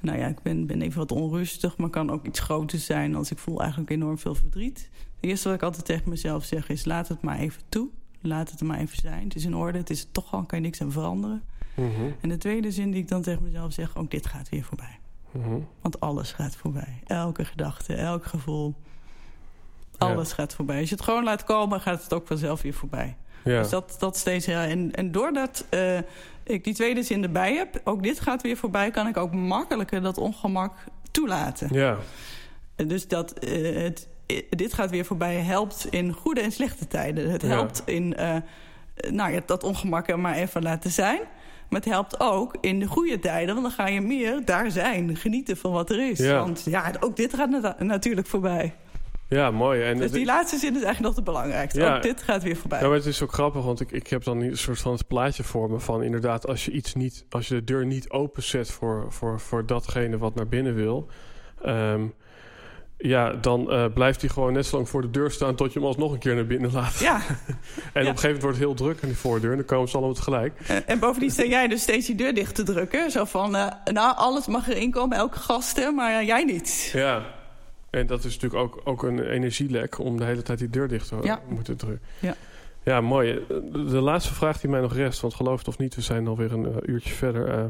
nou 0.00 0.18
ja, 0.18 0.26
ik 0.26 0.42
ben, 0.42 0.66
ben 0.66 0.82
even 0.82 0.98
wat 0.98 1.12
onrustig, 1.12 1.76
maar 1.76 1.90
kan 1.90 2.10
ook 2.10 2.26
iets 2.26 2.40
groters 2.40 2.84
zijn 2.84 3.14
als 3.14 3.30
ik 3.30 3.38
voel 3.38 3.60
eigenlijk 3.60 3.90
enorm 3.90 4.18
veel 4.18 4.34
verdriet. 4.34 4.90
Het 5.14 5.30
eerste 5.30 5.48
wat 5.48 5.56
ik 5.56 5.62
altijd 5.62 5.84
tegen 5.84 6.08
mezelf 6.08 6.44
zeg 6.44 6.68
is: 6.68 6.84
laat 6.84 7.08
het 7.08 7.22
maar 7.22 7.38
even 7.38 7.62
toe. 7.68 7.88
Laat 8.20 8.50
het 8.50 8.60
er 8.60 8.66
maar 8.66 8.78
even 8.78 8.96
zijn. 8.96 9.24
Het 9.24 9.34
is 9.34 9.44
in 9.44 9.56
orde, 9.56 9.78
het 9.78 9.90
is 9.90 10.08
toch 10.12 10.32
al, 10.32 10.44
kan 10.44 10.58
je 10.58 10.64
niks 10.64 10.80
aan 10.80 10.92
veranderen. 10.92 11.42
Mm 11.74 11.90
-hmm. 11.94 12.14
En 12.20 12.28
de 12.28 12.36
tweede 12.36 12.70
zin 12.70 12.90
die 12.90 13.02
ik 13.02 13.08
dan 13.08 13.22
tegen 13.22 13.42
mezelf 13.42 13.72
zeg: 13.72 13.96
ook 13.96 14.10
dit 14.10 14.26
gaat 14.26 14.48
weer 14.48 14.64
voorbij. 14.64 14.98
Mm 15.30 15.42
-hmm. 15.42 15.66
Want 15.80 16.00
alles 16.00 16.32
gaat 16.32 16.56
voorbij. 16.56 17.02
Elke 17.06 17.44
gedachte, 17.44 17.94
elk 17.94 18.24
gevoel. 18.24 18.74
Alles 19.98 20.28
ja. 20.28 20.34
gaat 20.34 20.54
voorbij. 20.54 20.80
Als 20.80 20.88
je 20.88 20.94
het 20.94 21.04
gewoon 21.04 21.24
laat 21.24 21.44
komen, 21.44 21.80
gaat 21.80 22.02
het 22.02 22.12
ook 22.12 22.26
vanzelf 22.26 22.62
weer 22.62 22.74
voorbij. 22.74 23.16
Ja. 23.46 23.60
Dus 23.60 23.70
dat, 23.70 23.96
dat 23.98 24.16
steeds. 24.16 24.46
Ja, 24.46 24.66
en, 24.66 24.92
en 24.92 25.12
doordat 25.12 25.66
uh, 25.70 25.98
ik 26.42 26.64
die 26.64 26.74
tweede 26.74 27.02
zin 27.02 27.22
erbij 27.22 27.54
heb, 27.54 27.80
ook 27.84 28.02
dit 28.02 28.20
gaat 28.20 28.42
weer 28.42 28.56
voorbij, 28.56 28.90
kan 28.90 29.06
ik 29.06 29.16
ook 29.16 29.32
makkelijker 29.32 30.02
dat 30.02 30.18
ongemak 30.18 30.72
toelaten. 31.10 31.68
Ja. 31.72 31.96
Dus 32.76 33.08
dat 33.08 33.44
uh, 33.44 33.82
het, 33.82 34.08
dit 34.50 34.72
gaat 34.72 34.90
weer 34.90 35.04
voorbij 35.04 35.34
helpt 35.34 35.86
in 35.90 36.12
goede 36.12 36.40
en 36.40 36.52
slechte 36.52 36.86
tijden. 36.86 37.30
Het 37.30 37.42
helpt 37.42 37.82
ja. 37.86 37.92
in 37.92 38.14
uh, 38.18 38.36
nou 39.10 39.32
ja, 39.32 39.40
dat 39.46 39.62
ongemak 39.62 40.08
er 40.08 40.18
maar 40.18 40.34
even 40.34 40.62
laten 40.62 40.90
zijn. 40.90 41.20
Maar 41.68 41.80
het 41.80 41.90
helpt 41.90 42.20
ook 42.20 42.56
in 42.60 42.80
de 42.80 42.86
goede 42.86 43.18
tijden, 43.18 43.54
want 43.54 43.66
dan 43.66 43.76
ga 43.76 43.86
je 43.92 44.00
meer 44.00 44.44
daar 44.44 44.70
zijn, 44.70 45.16
genieten 45.16 45.56
van 45.56 45.72
wat 45.72 45.90
er 45.90 46.10
is. 46.10 46.18
Ja. 46.18 46.38
Want 46.38 46.62
ja, 46.64 46.92
ook 47.00 47.16
dit 47.16 47.34
gaat 47.34 47.50
nat 47.50 47.80
natuurlijk 47.80 48.26
voorbij. 48.26 48.74
Ja, 49.28 49.50
mooi. 49.50 49.82
En 49.82 49.98
dus 49.98 50.10
die 50.10 50.24
laatste 50.24 50.58
zin 50.58 50.68
is 50.68 50.82
eigenlijk 50.82 51.04
nog 51.04 51.14
de 51.14 51.30
belangrijkste. 51.32 51.80
Ja. 51.80 51.96
Ook 51.96 52.02
dit 52.02 52.22
gaat 52.22 52.42
weer 52.42 52.56
voorbij. 52.56 52.82
Maar 52.82 52.90
het 52.90 53.06
is 53.06 53.22
ook 53.22 53.32
grappig, 53.32 53.64
want 53.64 53.80
ik, 53.80 53.90
ik 53.90 54.06
heb 54.06 54.24
dan 54.24 54.40
een 54.40 54.56
soort 54.56 54.78
van 54.78 54.92
het 54.92 55.06
plaatje 55.06 55.44
voor 55.44 55.70
me 55.70 55.78
van 55.78 56.02
inderdaad, 56.02 56.46
als 56.46 56.64
je 56.64 56.70
iets 56.70 56.94
niet, 56.94 57.24
als 57.30 57.48
je 57.48 57.54
de 57.54 57.64
deur 57.64 57.86
niet 57.86 58.10
openzet 58.10 58.70
voor, 58.70 59.06
voor, 59.08 59.40
voor 59.40 59.66
datgene 59.66 60.18
wat 60.18 60.34
naar 60.34 60.48
binnen 60.48 60.74
wil. 60.74 61.08
Um, 61.66 62.14
ja, 62.98 63.32
dan 63.32 63.72
uh, 63.72 63.84
blijft 63.94 64.20
hij 64.20 64.30
gewoon 64.30 64.52
net 64.52 64.66
zo 64.66 64.76
lang 64.76 64.88
voor 64.88 65.02
de 65.02 65.10
deur 65.10 65.30
staan 65.30 65.54
tot 65.54 65.72
je 65.72 65.78
hem 65.78 65.88
alsnog 65.88 66.12
een 66.12 66.18
keer 66.18 66.34
naar 66.34 66.46
binnen 66.46 66.72
laat. 66.72 66.98
Ja. 66.98 67.16
en 67.22 67.24
ja. 67.24 67.30
op 67.30 67.94
een 67.94 68.04
gegeven 68.04 68.22
moment 68.22 68.42
wordt 68.42 68.56
het 68.56 68.66
heel 68.66 68.74
druk 68.74 69.02
aan 69.02 69.08
die 69.08 69.18
voordeur 69.18 69.50
en 69.50 69.56
dan 69.56 69.66
komen 69.66 69.88
ze 69.88 69.96
allemaal 69.96 70.14
tegelijk. 70.14 70.60
En, 70.66 70.86
en 70.86 70.98
bovendien 70.98 71.30
sta 71.30 71.44
jij 71.44 71.68
dus 71.68 71.82
steeds 71.82 72.06
die 72.06 72.14
deur 72.14 72.34
dicht 72.34 72.54
te 72.54 72.62
drukken. 72.62 73.10
Zo 73.10 73.24
van, 73.24 73.56
uh, 73.56 73.66
nou, 73.84 74.16
alles 74.16 74.46
mag 74.46 74.68
erin 74.68 74.90
komen, 74.90 75.16
elke 75.16 75.38
gasten, 75.38 75.94
maar 75.94 76.20
uh, 76.20 76.26
jij 76.26 76.44
niet. 76.44 76.90
Ja. 76.92 77.35
En 77.90 78.06
dat 78.06 78.24
is 78.24 78.38
natuurlijk 78.38 78.62
ook, 78.62 78.80
ook 78.84 79.02
een 79.02 79.20
energielek 79.20 79.98
om 79.98 80.16
de 80.16 80.24
hele 80.24 80.42
tijd 80.42 80.58
die 80.58 80.70
deur 80.70 80.88
dicht 80.88 81.08
te 81.08 81.16
ja. 81.22 81.40
moeten 81.48 81.76
drukken. 81.76 82.06
Ja. 82.18 82.36
Ja, 82.86 83.00
mooi. 83.00 83.46
De 83.72 84.00
laatste 84.00 84.34
vraag 84.34 84.60
die 84.60 84.70
mij 84.70 84.80
nog 84.80 84.94
rest, 84.94 85.20
want 85.20 85.34
geloof 85.34 85.58
het 85.58 85.68
of 85.68 85.78
niet, 85.78 85.94
we 85.94 86.00
zijn 86.00 86.26
alweer 86.26 86.52
een 86.52 86.68
uh, 86.68 86.76
uurtje 86.82 87.14
verder. 87.14 87.58
Uh, 87.58 87.64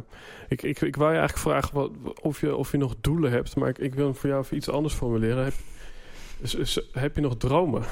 ik, 0.48 0.62
ik, 0.62 0.80
ik 0.80 0.96
wou 0.96 1.12
je 1.12 1.18
eigenlijk 1.18 1.48
vragen 1.48 1.74
wat, 1.74 1.90
of, 2.22 2.40
je, 2.40 2.56
of 2.56 2.72
je 2.72 2.78
nog 2.78 2.94
doelen 3.00 3.30
hebt, 3.30 3.56
maar 3.56 3.68
ik, 3.68 3.78
ik 3.78 3.94
wil 3.94 4.14
voor 4.14 4.28
jou 4.28 4.42
even 4.42 4.56
iets 4.56 4.68
anders 4.68 4.94
formuleren. 4.94 5.44
Heb, 5.44 5.54
heb 6.92 7.14
je 7.14 7.20
nog 7.20 7.36
dromen? 7.36 7.82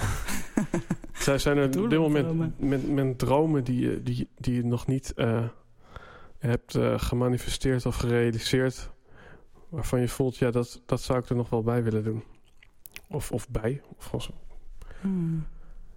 zijn, 1.12 1.40
zijn 1.40 1.56
er 1.56 1.82
op 1.82 1.90
dit 1.90 1.98
moment 1.98 2.58
met, 2.58 2.88
met 2.88 3.18
dromen 3.18 3.64
die, 3.64 4.02
die, 4.02 4.28
die 4.34 4.54
je 4.54 4.64
nog 4.64 4.86
niet 4.86 5.12
uh, 5.16 5.44
hebt 6.38 6.78
gemanifesteerd 6.96 7.86
of 7.86 7.96
gerealiseerd, 7.96 8.90
waarvan 9.74 10.00
je 10.00 10.08
voelt, 10.08 10.36
ja, 10.36 10.50
dat, 10.50 10.80
dat 10.86 11.02
zou 11.02 11.18
ik 11.18 11.28
er 11.28 11.36
nog 11.36 11.50
wel 11.50 11.62
bij 11.62 11.82
willen 11.82 12.04
doen? 12.04 12.22
Of, 13.08 13.32
of 13.32 13.48
bij? 13.48 13.82
Of 14.10 14.30
hmm. 15.00 15.46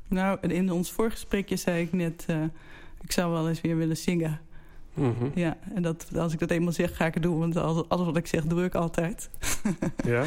Nou, 0.07 0.38
in 0.41 0.71
ons 0.71 0.91
voorgesprekje 0.91 1.55
zei 1.55 1.84
ik 1.84 1.93
net... 1.93 2.25
Uh, 2.30 2.43
ik 3.01 3.11
zou 3.11 3.32
wel 3.32 3.49
eens 3.49 3.61
weer 3.61 3.78
willen 3.78 3.97
zingen. 3.97 4.39
Mhm. 4.93 5.25
Ja, 5.34 5.57
en 5.73 5.82
dat, 5.82 6.07
als 6.17 6.34
ik 6.34 6.39
dat 6.39 6.51
eenmaal 6.51 6.71
zeg, 6.71 6.95
ga 6.95 7.05
ik 7.05 7.13
het 7.13 7.23
doen. 7.23 7.39
Want 7.39 7.57
alles, 7.57 7.89
alles 7.89 8.05
wat 8.05 8.17
ik 8.17 8.28
zeg, 8.28 8.43
doe 8.43 8.63
ik 8.63 8.75
altijd. 8.75 9.30
ja? 10.05 10.23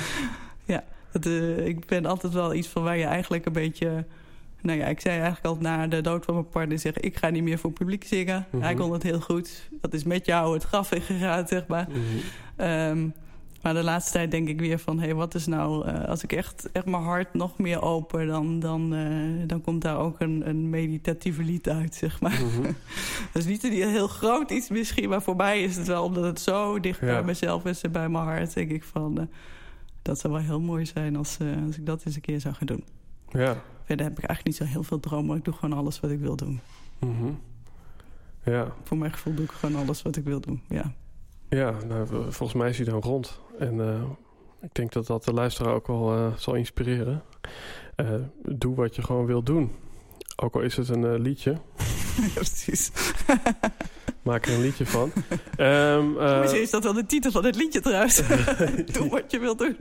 Ja, 0.64 0.84
dat, 1.12 1.26
uh, 1.26 1.66
ik 1.66 1.86
ben 1.86 2.07
altijd 2.07 2.32
wel 2.32 2.55
iets 2.55 2.68
van 2.68 2.82
waar 2.82 2.96
je 2.96 3.05
eigenlijk 3.05 3.46
een 3.46 3.53
beetje... 3.53 4.05
Nou 4.62 4.78
ja, 4.78 4.86
ik 4.86 5.01
zei 5.01 5.14
eigenlijk 5.14 5.46
al 5.46 5.57
na 5.61 5.86
de 5.86 6.01
dood 6.01 6.24
van 6.24 6.34
mijn 6.34 6.48
partner... 6.48 6.78
Zeg, 6.78 6.98
ik 6.98 7.16
ga 7.16 7.28
niet 7.28 7.42
meer 7.42 7.59
voor 7.59 7.72
publiek 7.72 8.05
zingen. 8.05 8.46
Hij 8.59 8.72
mhm. 8.72 8.82
kon 8.82 8.92
het 8.92 9.03
heel 9.03 9.20
goed. 9.20 9.68
Dat 9.80 9.92
is 9.92 10.05
met 10.05 10.26
jou 10.26 10.55
het 10.55 10.62
graf 10.62 10.92
ingegaan, 10.92 11.46
zeg 11.46 11.66
maar. 11.66 11.88
Mm 12.57 13.12
maar 13.62 13.74
de 13.74 13.82
laatste 13.82 14.12
tijd 14.12 14.30
denk 14.30 14.48
ik 14.48 14.61
weer 14.61 14.78
van... 14.78 14.98
hé, 14.98 15.04
hey, 15.04 15.14
wat 15.14 15.34
is 15.34 15.46
nou... 15.46 15.88
Uh, 15.88 16.04
als 16.04 16.22
ik 16.22 16.32
echt, 16.32 16.72
echt 16.72 16.86
mijn 16.86 17.02
hart 17.02 17.34
nog 17.34 17.58
meer 17.58 17.82
open... 17.82 18.26
dan, 18.26 18.61
dan, 18.61 18.94
uh, 18.94 19.42
dan 19.46 19.61
komt 19.61 19.82
daar 19.82 19.98
ook 19.98 20.20
een, 20.20 20.48
een 20.48 20.70
meditatieve 20.70 21.42
lied 21.42 21.68
uit, 21.68 21.94
zeg 21.94 22.20
maar. 22.20 22.40
Mm 22.40 22.50
-hmm. 22.50 22.62
dat 23.32 23.42
is 23.42 23.46
niet 23.46 23.64
een 23.64 23.72
heel 23.72 24.08
groot 24.08 24.50
iets 24.50 24.68
misschien... 24.68 25.08
maar 25.08 25.22
voor 25.22 25.36
mij 25.36 25.62
is 25.62 25.76
het 25.76 25.86
wel 25.86 26.04
omdat 26.04 26.24
het 26.24 26.40
zo 26.40 26.80
dicht 26.80 27.00
bij 27.00 27.22
mezelf 27.22 27.64
is... 27.64 27.80
en 27.80 27.92
bij 27.92 28.08
mijn 28.08 28.24
hart, 28.24 28.54
denk 28.54 28.70
ik 28.70 28.84
van... 28.84 29.20
Uh, 29.20 29.24
dat 30.02 30.18
zou 30.18 30.32
wel 30.32 30.42
heel 30.42 30.61
mooi 30.61 30.86
zijn 30.86 31.16
als, 31.16 31.38
als 31.66 31.76
ik 31.76 31.86
dat 31.86 32.04
eens 32.04 32.14
een 32.14 32.20
keer 32.20 32.40
zou 32.40 32.54
gaan 32.54 32.66
doen. 32.66 32.84
Ja. 33.28 33.62
Verder 33.84 34.06
heb 34.06 34.18
ik 34.18 34.24
eigenlijk 34.24 34.44
niet 34.44 34.56
zo 34.56 34.74
heel 34.74 34.82
veel 34.82 35.00
dromen. 35.00 35.36
Ik 35.36 35.44
doe 35.44 35.54
gewoon 35.54 35.78
alles 35.78 36.00
wat 36.00 36.11
ik 36.11 36.20
wil 36.20 36.36
doen. 36.36 36.61
Mm 36.98 37.16
-hmm. 37.16 37.40
Ja. 38.44 38.72
Voor 38.82 38.98
mijn 38.98 39.12
gevoel 39.12 39.34
doe 39.34 39.44
ik 39.44 39.50
gewoon 39.50 39.80
alles 39.80 40.02
wat 40.02 40.16
ik 40.16 40.24
wil 40.24 40.40
doen, 40.40 40.62
ja. 40.68 40.92
Ja, 41.48 41.74
nou, 41.88 42.06
volgens 42.06 42.52
mij 42.52 42.68
is 42.68 42.76
hij 42.76 42.86
dan 42.86 43.00
rond. 43.00 43.40
En 43.61 43.74
uh, 43.74 44.02
ik 44.62 44.74
denk 44.74 44.92
dat 44.92 45.06
dat 45.06 45.24
de 45.24 45.32
luisteraar 45.32 45.74
ook 45.74 45.86
wel 45.86 46.16
uh, 46.16 46.36
zal 46.36 46.54
inspireren. 46.54 47.22
Uh, 47.96 48.08
doe 48.42 48.74
wat 48.74 48.96
je 48.96 49.02
gewoon 49.02 49.26
wil 49.26 49.42
doen. 49.42 49.72
Ook 50.36 50.54
al 50.54 50.61
is 50.61 50.76
het 50.76 50.88
een 50.88 51.20
liedje. 51.20 51.56
Ja, 52.20 52.32
precies. 52.34 52.90
Maak 54.22 54.46
er 54.46 54.54
een 54.54 54.61
liedje 54.61 54.86
van. 54.86 55.12
um, 55.58 56.12
Misschien 56.40 56.62
is 56.62 56.70
dat 56.70 56.84
wel 56.84 56.92
de 56.92 57.06
titel 57.06 57.30
van 57.30 57.44
het 57.44 57.56
liedje 57.56 57.80
trouwens. 57.80 58.22
doe 58.92 59.08
wat 59.08 59.30
je 59.30 59.38
wil 59.38 59.56
doen. 59.56 59.76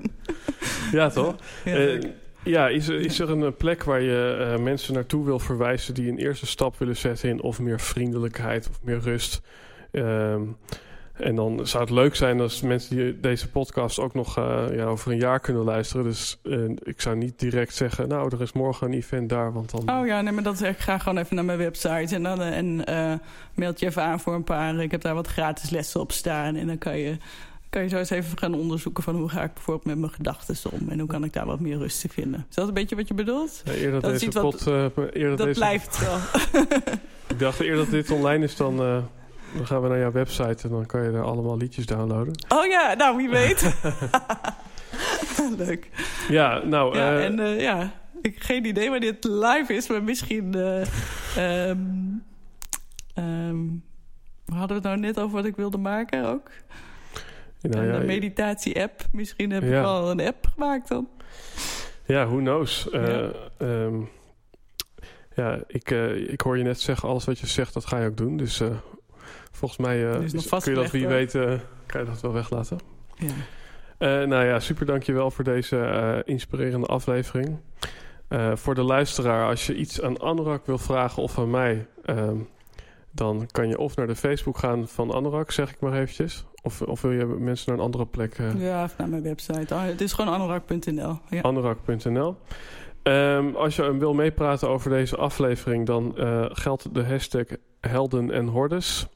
ja, 0.92 1.10
toch? 1.10 1.36
Ja, 1.66 2.00
ja, 2.44 2.68
is 2.68 2.88
er, 2.88 3.00
is 3.00 3.20
er 3.20 3.30
een 3.30 3.56
plek 3.56 3.84
waar 3.84 4.02
je 4.02 4.58
mensen 4.62 4.94
naartoe 4.94 5.26
wil 5.26 5.40
verwijzen... 5.40 5.94
die 5.94 6.10
een 6.10 6.18
eerste 6.18 6.46
stap 6.46 6.78
willen 6.78 6.98
zetten 6.98 7.30
in 7.30 7.42
of 7.42 7.60
meer 7.60 7.80
vriendelijkheid 7.80 8.70
of 8.70 8.80
meer 8.84 9.00
rust... 9.00 9.42
Um, 9.92 10.58
en 11.20 11.36
dan 11.36 11.68
zou 11.68 11.84
het 11.84 11.92
leuk 11.92 12.16
zijn 12.16 12.40
als 12.40 12.62
mensen 12.62 12.96
die 12.96 13.20
deze 13.20 13.50
podcast 13.50 14.00
ook 14.00 14.14
nog 14.14 14.38
uh, 14.38 14.66
ja, 14.72 14.84
over 14.84 15.12
een 15.12 15.18
jaar 15.18 15.40
kunnen 15.40 15.64
luisteren. 15.64 16.04
Dus 16.04 16.40
uh, 16.44 16.70
ik 16.84 17.02
zou 17.02 17.16
niet 17.16 17.40
direct 17.40 17.76
zeggen, 17.76 18.08
nou, 18.08 18.36
er 18.36 18.42
is 18.42 18.52
morgen 18.52 18.88
een 18.88 18.94
event 18.94 19.30
daar. 19.30 19.54
Want 19.54 19.72
dan... 19.72 20.00
Oh 20.00 20.08
ja, 20.08 20.22
nee, 20.22 20.34
maar 20.34 20.44
dan 20.44 20.56
zeg 20.56 20.74
ik, 20.74 20.80
ga 20.80 20.98
gewoon 20.98 21.18
even 21.18 21.36
naar 21.36 21.46
mijn 21.46 21.58
website 21.58 22.16
en 22.16 22.24
dan 22.24 22.42
uh, 22.42 22.58
en, 22.58 23.22
meld 23.54 23.80
je 23.80 23.86
even 23.86 24.04
aan 24.04 24.20
voor 24.20 24.34
een 24.34 24.44
paar. 24.44 24.80
Ik 24.80 24.92
heb 24.92 25.02
daar 25.02 25.14
wat 25.14 25.28
gratis 25.28 25.70
lessen 25.70 26.00
op 26.00 26.12
staan. 26.12 26.56
En 26.56 26.68
dan 26.68 26.78
kan 26.78 26.98
je, 26.98 27.18
kan 27.70 27.82
je 27.82 27.90
zo 27.90 27.98
eens 27.98 28.10
even 28.10 28.38
gaan 28.38 28.54
onderzoeken 28.54 29.04
van 29.04 29.16
hoe 29.16 29.30
ga 29.30 29.44
ik 29.44 29.54
bijvoorbeeld 29.54 29.86
met 29.86 29.98
mijn 29.98 30.12
gedachten 30.12 30.72
om. 30.72 30.90
En 30.90 31.00
hoe 31.00 31.08
kan 31.08 31.24
ik 31.24 31.34
daar 31.34 31.46
wat 31.46 31.60
meer 31.60 31.78
rust 31.78 32.02
te 32.02 32.10
vinden. 32.10 32.46
Is 32.50 32.56
dat 32.56 32.68
een 32.68 32.74
beetje 32.74 32.96
wat 32.96 33.08
je 33.08 33.14
bedoelt? 33.14 33.62
Ja, 33.66 33.74
eerder 33.74 34.02
dat 34.02 34.12
deze 34.12 34.40
pot, 34.40 34.66
eerder 34.66 35.38
dat 35.38 35.48
deze... 35.48 35.60
blijft 35.60 36.00
wel. 36.00 36.18
ik 37.34 37.40
dacht 37.40 37.60
eerder 37.60 37.78
dat 37.78 37.90
dit 37.90 38.12
online 38.12 38.44
is 38.44 38.56
dan... 38.56 39.04
Dan 39.56 39.68
gaan 39.68 39.82
we 39.82 39.88
naar 39.88 40.00
jouw 40.00 40.12
website 40.12 40.64
en 40.64 40.70
dan 40.70 40.86
kan 40.86 41.04
je 41.04 41.10
er 41.10 41.24
allemaal 41.24 41.58
liedjes 41.58 41.86
downloaden. 41.86 42.34
Oh 42.50 42.66
ja, 42.66 42.94
nou 42.94 43.18
wie 43.18 43.30
weet. 43.30 43.76
Leuk. 45.58 45.90
Ja, 46.30 46.64
nou... 46.66 46.98
Ja, 46.98 47.18
uh, 47.18 47.26
en 47.26 47.40
uh, 47.40 47.62
ja, 47.62 47.92
ik 48.22 48.34
heb 48.34 48.44
geen 48.44 48.66
idee 48.66 48.90
wanneer 48.90 49.12
het 49.12 49.24
live 49.24 49.74
is, 49.74 49.88
maar 49.88 50.04
misschien... 50.04 50.56
Uh, 50.58 51.68
um, 51.70 52.24
um, 53.16 53.84
hadden 54.46 54.68
we 54.68 54.74
het 54.74 54.84
nou 54.84 55.00
net 55.00 55.20
over 55.20 55.36
wat 55.36 55.46
ik 55.46 55.56
wilde 55.56 55.78
maken 55.78 56.26
ook? 56.26 56.50
Nou, 57.62 57.86
een 57.86 58.00
ja, 58.00 58.06
meditatie-app. 58.06 59.02
Misschien 59.12 59.52
heb 59.52 59.64
ik 59.64 59.84
al 59.84 60.12
een 60.12 60.22
app 60.22 60.48
gemaakt 60.54 60.88
dan. 60.88 61.08
Ja, 62.06 62.28
who 62.28 62.38
knows. 62.38 62.88
Ja. 62.92 63.32
Um, 63.58 64.10
ja, 65.36 65.60
ik, 65.68 65.92
ik 66.28 66.42
hoor 66.42 66.58
je 66.58 66.64
net 66.64 66.80
zeggen, 66.80 67.10
alles 67.10 67.26
wat 67.26 67.40
je 67.40 67.48
zegt, 67.48 67.74
dat 67.74 67.86
ga 67.86 68.00
je 68.00 68.08
ook 68.08 68.18
doen. 68.18 68.38
Dus 68.38 68.62
Volgens 69.60 69.80
mij 69.80 69.98
uh, 69.98 70.22
is, 70.22 70.48
kun 70.50 70.60
je 70.64 70.74
dat 70.74 70.92
wie 70.92 71.08
weet, 71.08 71.34
uh, 71.34 71.54
kan 71.86 72.02
je 72.02 72.08
dat 72.08 72.22
wel 72.22 72.34
weglaten. 72.34 72.78
Ja. 73.16 73.28
Uh, 73.28 74.28
nou 74.28 74.46
ja, 74.46 74.60
super 74.60 74.86
dankjewel 74.86 75.32
voor 75.32 75.44
deze 75.44 76.22
inspirerende 76.26 76.86
aflevering. 76.86 77.58
voor 78.54 78.76
de 78.76 78.84
luisteraar, 78.84 79.48
als 79.48 79.68
je 79.68 79.76
iets 79.76 80.02
aan 80.02 80.22
Anorak 80.22 80.66
wil 80.66 80.78
vragen 80.78 81.24
of 81.24 81.40
aan 81.40 81.50
mij... 81.50 81.88
Ehm, 82.06 82.38
dan 83.12 83.48
kan 83.52 83.68
je 83.68 83.78
of 83.78 83.96
naar 83.96 84.08
de 84.08 84.16
Facebook 84.16 84.58
gaan 84.58 84.88
van 84.88 85.14
Anorak, 85.14 85.52
zeg 85.52 85.72
ik 85.72 85.80
maar 85.80 85.94
eventjes. 85.94 86.46
Of, 86.62 86.82
of 86.82 87.02
wil 87.02 87.12
je 87.12 87.26
mensen 87.26 87.70
naar 87.70 87.78
een 87.78 87.86
andere 87.86 88.06
plek? 88.06 88.38
Ja, 88.58 88.84
of 88.84 88.98
naar 88.98 89.10
mijn 89.10 89.24
website. 89.24 89.74
Oh, 89.74 89.84
het 89.84 90.02
is 90.02 90.14
gewoon 90.14 90.34
anorak.nl. 90.34 91.20
Ja. 91.30 91.42
Anorak.nl. 91.42 92.36
Um, 93.04 93.56
als 93.56 93.76
je 93.76 93.98
wil 93.98 94.14
meepraten 94.14 94.70
over 94.70 94.90
deze 94.90 95.16
aflevering, 95.16 95.86
dan 95.86 96.14
geldt 96.52 96.94
de 96.94 97.04
hashtag 97.04 97.46
Helden 97.82 98.32
en 98.32 98.48
Hordes 98.48 99.08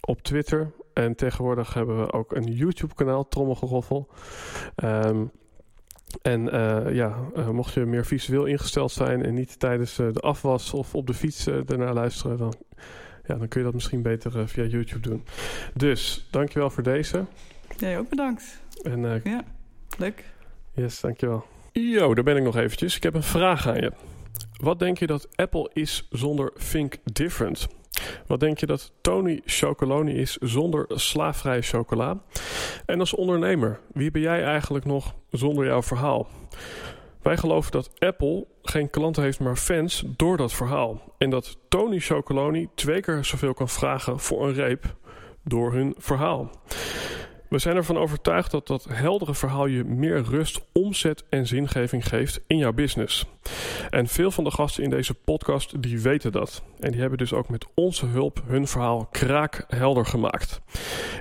op 0.00 0.22
Twitter. 0.22 0.72
En 0.94 1.14
tegenwoordig 1.14 1.74
hebben 1.74 2.00
we 2.00 2.12
ook 2.12 2.32
een 2.32 2.52
YouTube-kanaal, 2.52 3.28
Trommelgeroffel. 3.28 4.08
Um, 4.84 5.30
en 6.22 6.54
uh, 6.54 6.94
ja, 6.94 7.16
uh, 7.36 7.48
mocht 7.48 7.74
je 7.74 7.84
meer 7.84 8.06
visueel 8.06 8.44
ingesteld 8.44 8.92
zijn 8.92 9.24
en 9.24 9.34
niet 9.34 9.58
tijdens 9.58 9.98
uh, 9.98 10.12
de 10.12 10.20
afwas 10.20 10.72
of 10.72 10.94
op 10.94 11.06
de 11.06 11.14
fiets 11.14 11.46
ernaar 11.46 11.94
luisteren, 11.94 12.36
dan, 12.36 12.54
ja, 13.26 13.34
dan 13.34 13.48
kun 13.48 13.58
je 13.60 13.64
dat 13.64 13.74
misschien 13.74 14.02
beter 14.02 14.48
via 14.48 14.64
YouTube 14.64 15.08
doen. 15.08 15.24
Dus, 15.74 16.28
dankjewel 16.30 16.70
voor 16.70 16.82
deze. 16.82 17.24
Jij 17.76 17.98
ook 17.98 18.08
bedankt. 18.08 18.60
En, 18.82 19.20
ja, 19.24 19.44
leuk. 19.98 20.24
Yes, 20.72 21.00
dankjewel. 21.00 21.44
Yo, 21.72 22.14
daar 22.14 22.24
ben 22.24 22.36
ik 22.36 22.42
nog 22.42 22.56
eventjes. 22.56 22.96
Ik 22.96 23.02
heb 23.02 23.14
een 23.14 23.22
vraag 23.22 23.68
aan 23.68 23.80
je. 23.80 23.92
Wat 24.60 24.78
denk 24.78 24.98
je 24.98 25.06
dat 25.06 25.28
Apple 25.36 25.70
is 25.72 26.08
zonder 26.10 26.52
Think 26.70 26.96
Different? 27.04 27.68
Wat 28.30 28.40
denk 28.40 28.58
je 28.58 28.66
dat 28.66 28.92
Tony 29.00 29.40
Chocoloni 29.44 30.12
is 30.12 30.36
zonder 30.36 30.84
slaafvrije 30.88 31.62
chocola? 31.62 32.18
En 32.86 33.00
als 33.00 33.14
ondernemer, 33.14 33.80
wie 33.92 34.10
ben 34.10 34.22
jij 34.22 34.44
eigenlijk 34.44 34.84
nog 34.84 35.14
zonder 35.30 35.66
jouw 35.66 35.82
verhaal? 35.82 36.28
Wij 37.22 37.36
geloven 37.36 37.72
dat 37.72 37.90
Apple 37.98 38.46
geen 38.62 38.90
klanten 38.90 39.22
heeft, 39.22 39.40
maar 39.40 39.56
fans 39.56 40.04
door 40.16 40.36
dat 40.36 40.52
verhaal. 40.52 41.14
En 41.18 41.30
dat 41.30 41.58
Tony 41.68 41.98
Chocoloni 41.98 42.68
twee 42.74 43.00
keer 43.00 43.24
zoveel 43.24 43.54
kan 43.54 43.68
vragen 43.68 44.18
voor 44.18 44.46
een 44.46 44.54
reep 44.54 44.94
door 45.44 45.72
hun 45.72 45.94
verhaal. 45.98 46.50
We 47.50 47.58
zijn 47.58 47.76
ervan 47.76 47.98
overtuigd 47.98 48.50
dat 48.50 48.66
dat 48.66 48.86
heldere 48.90 49.34
verhaal 49.34 49.66
je 49.66 49.84
meer 49.84 50.22
rust, 50.22 50.60
omzet 50.72 51.24
en 51.28 51.46
zingeving 51.46 52.08
geeft 52.08 52.40
in 52.46 52.56
jouw 52.56 52.72
business. 52.72 53.26
En 53.90 54.06
veel 54.06 54.30
van 54.30 54.44
de 54.44 54.50
gasten 54.50 54.82
in 54.82 54.90
deze 54.90 55.14
podcast 55.14 55.82
die 55.82 56.00
weten 56.00 56.32
dat. 56.32 56.62
En 56.78 56.90
die 56.90 57.00
hebben 57.00 57.18
dus 57.18 57.32
ook 57.32 57.48
met 57.48 57.66
onze 57.74 58.06
hulp 58.06 58.42
hun 58.46 58.66
verhaal 58.66 59.06
kraakhelder 59.10 60.06
gemaakt. 60.06 60.60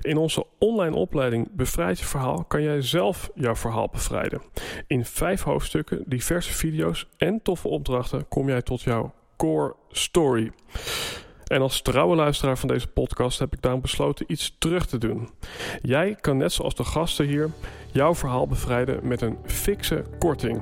In 0.01 0.17
onze 0.17 0.45
online 0.59 0.95
opleiding 0.95 1.47
Bevrijd 1.51 1.99
je 1.99 2.05
verhaal 2.05 2.43
kan 2.43 2.63
jij 2.63 2.82
zelf 2.82 3.30
jouw 3.36 3.55
verhaal 3.55 3.89
bevrijden. 3.91 4.41
In 4.88 5.05
vijf 5.05 5.41
hoofdstukken, 5.41 6.03
diverse 6.05 6.53
video's 6.53 7.07
en 7.17 7.41
toffe 7.41 7.67
opdrachten 7.67 8.27
kom 8.27 8.47
jij 8.47 8.61
tot 8.61 8.82
jouw 8.82 9.13
core 9.38 9.75
story. 9.91 10.51
En 11.49 11.61
als 11.61 11.81
trouwe 11.81 12.15
luisteraar 12.15 12.57
van 12.57 12.67
deze 12.67 12.87
podcast 12.87 13.39
heb 13.39 13.53
ik 13.53 13.61
daarom 13.61 13.81
besloten 13.81 14.25
iets 14.27 14.55
terug 14.57 14.85
te 14.85 14.97
doen. 14.97 15.29
Jij 15.81 16.15
kan 16.21 16.37
net 16.37 16.51
zoals 16.51 16.75
de 16.75 16.83
gasten 16.83 17.25
hier 17.25 17.49
jouw 17.91 18.15
verhaal 18.15 18.47
bevrijden 18.47 19.07
met 19.07 19.21
een 19.21 19.37
fikse 19.45 20.03
korting. 20.19 20.61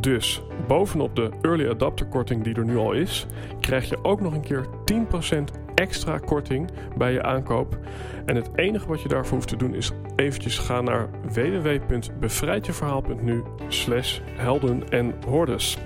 Dus 0.00 0.42
bovenop 0.66 1.16
de 1.16 1.30
early 1.42 1.68
adapter 1.68 2.06
korting 2.06 2.44
die 2.44 2.54
er 2.54 2.64
nu 2.64 2.76
al 2.76 2.92
is, 2.92 3.26
krijg 3.60 3.88
je 3.88 4.04
ook 4.04 4.20
nog 4.20 4.32
een 4.32 4.40
keer 4.40 4.66
10% 4.92 4.94
extra 5.74 6.18
korting 6.18 6.70
bij 6.96 7.12
je 7.12 7.22
aankoop. 7.22 7.78
En 8.26 8.36
het 8.36 8.50
enige 8.54 8.86
wat 8.86 9.02
je 9.02 9.08
daarvoor 9.08 9.34
hoeft 9.34 9.48
te 9.48 9.56
doen 9.56 9.74
is 9.74 9.90
eventjes 10.16 10.58
gaan 10.58 10.84
naar 10.84 11.08
www.bevrijdjeverhaal.nu 11.32 13.42
slash 13.68 14.20
helden 14.36 14.88
en 14.88 15.14
hordes. 15.26 15.78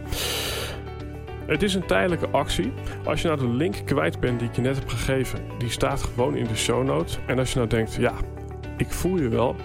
Het 1.51 1.62
is 1.62 1.74
een 1.74 1.86
tijdelijke 1.86 2.28
actie. 2.28 2.72
Als 3.05 3.22
je 3.22 3.28
nou 3.28 3.40
de 3.40 3.48
link 3.48 3.76
kwijt 3.84 4.20
bent 4.20 4.38
die 4.38 4.48
ik 4.48 4.55
je 4.55 4.61
net 4.61 4.76
heb 4.76 4.88
gegeven, 4.88 5.38
die 5.59 5.70
staat 5.70 6.03
gewoon 6.03 6.36
in 6.36 6.44
de 6.44 6.57
show 6.57 6.84
notes. 6.84 7.18
En 7.26 7.38
als 7.38 7.51
je 7.53 7.57
nou 7.57 7.68
denkt, 7.68 7.94
ja, 7.94 8.12
ik 8.76 8.90
voel 8.90 9.16
je 9.16 9.28
wel, 9.28 9.57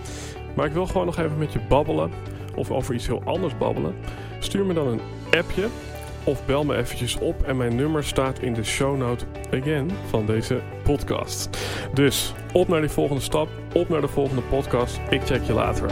maar 0.56 0.66
ik 0.66 0.72
wil 0.72 0.86
gewoon 0.86 1.06
nog 1.06 1.18
even 1.18 1.38
met 1.38 1.54
je 1.54 1.60
babbelen 1.70 2.12
of 2.56 2.72
over 2.72 2.94
iets 2.94 3.08
heel 3.08 3.22
anders 3.26 3.58
babbelen, 3.58 3.96
stuur 4.40 4.66
me 4.66 4.74
dan 4.74 4.88
een 4.88 5.02
appje 5.38 5.68
of 6.24 6.46
bel 6.46 6.64
me 6.64 6.76
eventjes 6.76 7.18
op 7.18 7.44
en 7.44 7.58
mijn 7.58 7.76
nummer 7.76 8.04
staat 8.04 8.40
in 8.40 8.54
de 8.54 8.64
show 8.64 8.98
note 8.98 9.26
again 9.52 9.92
van 10.10 10.26
deze 10.26 10.62
podcast. 10.84 11.58
Dus 11.94 12.34
op 12.54 12.68
naar 12.68 12.82
die 12.82 12.90
volgende 12.90 13.22
stap, 13.22 13.50
op 13.74 13.90
naar 13.90 14.02
de 14.02 14.08
volgende 14.08 14.42
podcast. 14.42 15.00
Ik 15.10 15.22
check 15.26 15.44
je 15.44 15.54
later. 15.54 15.90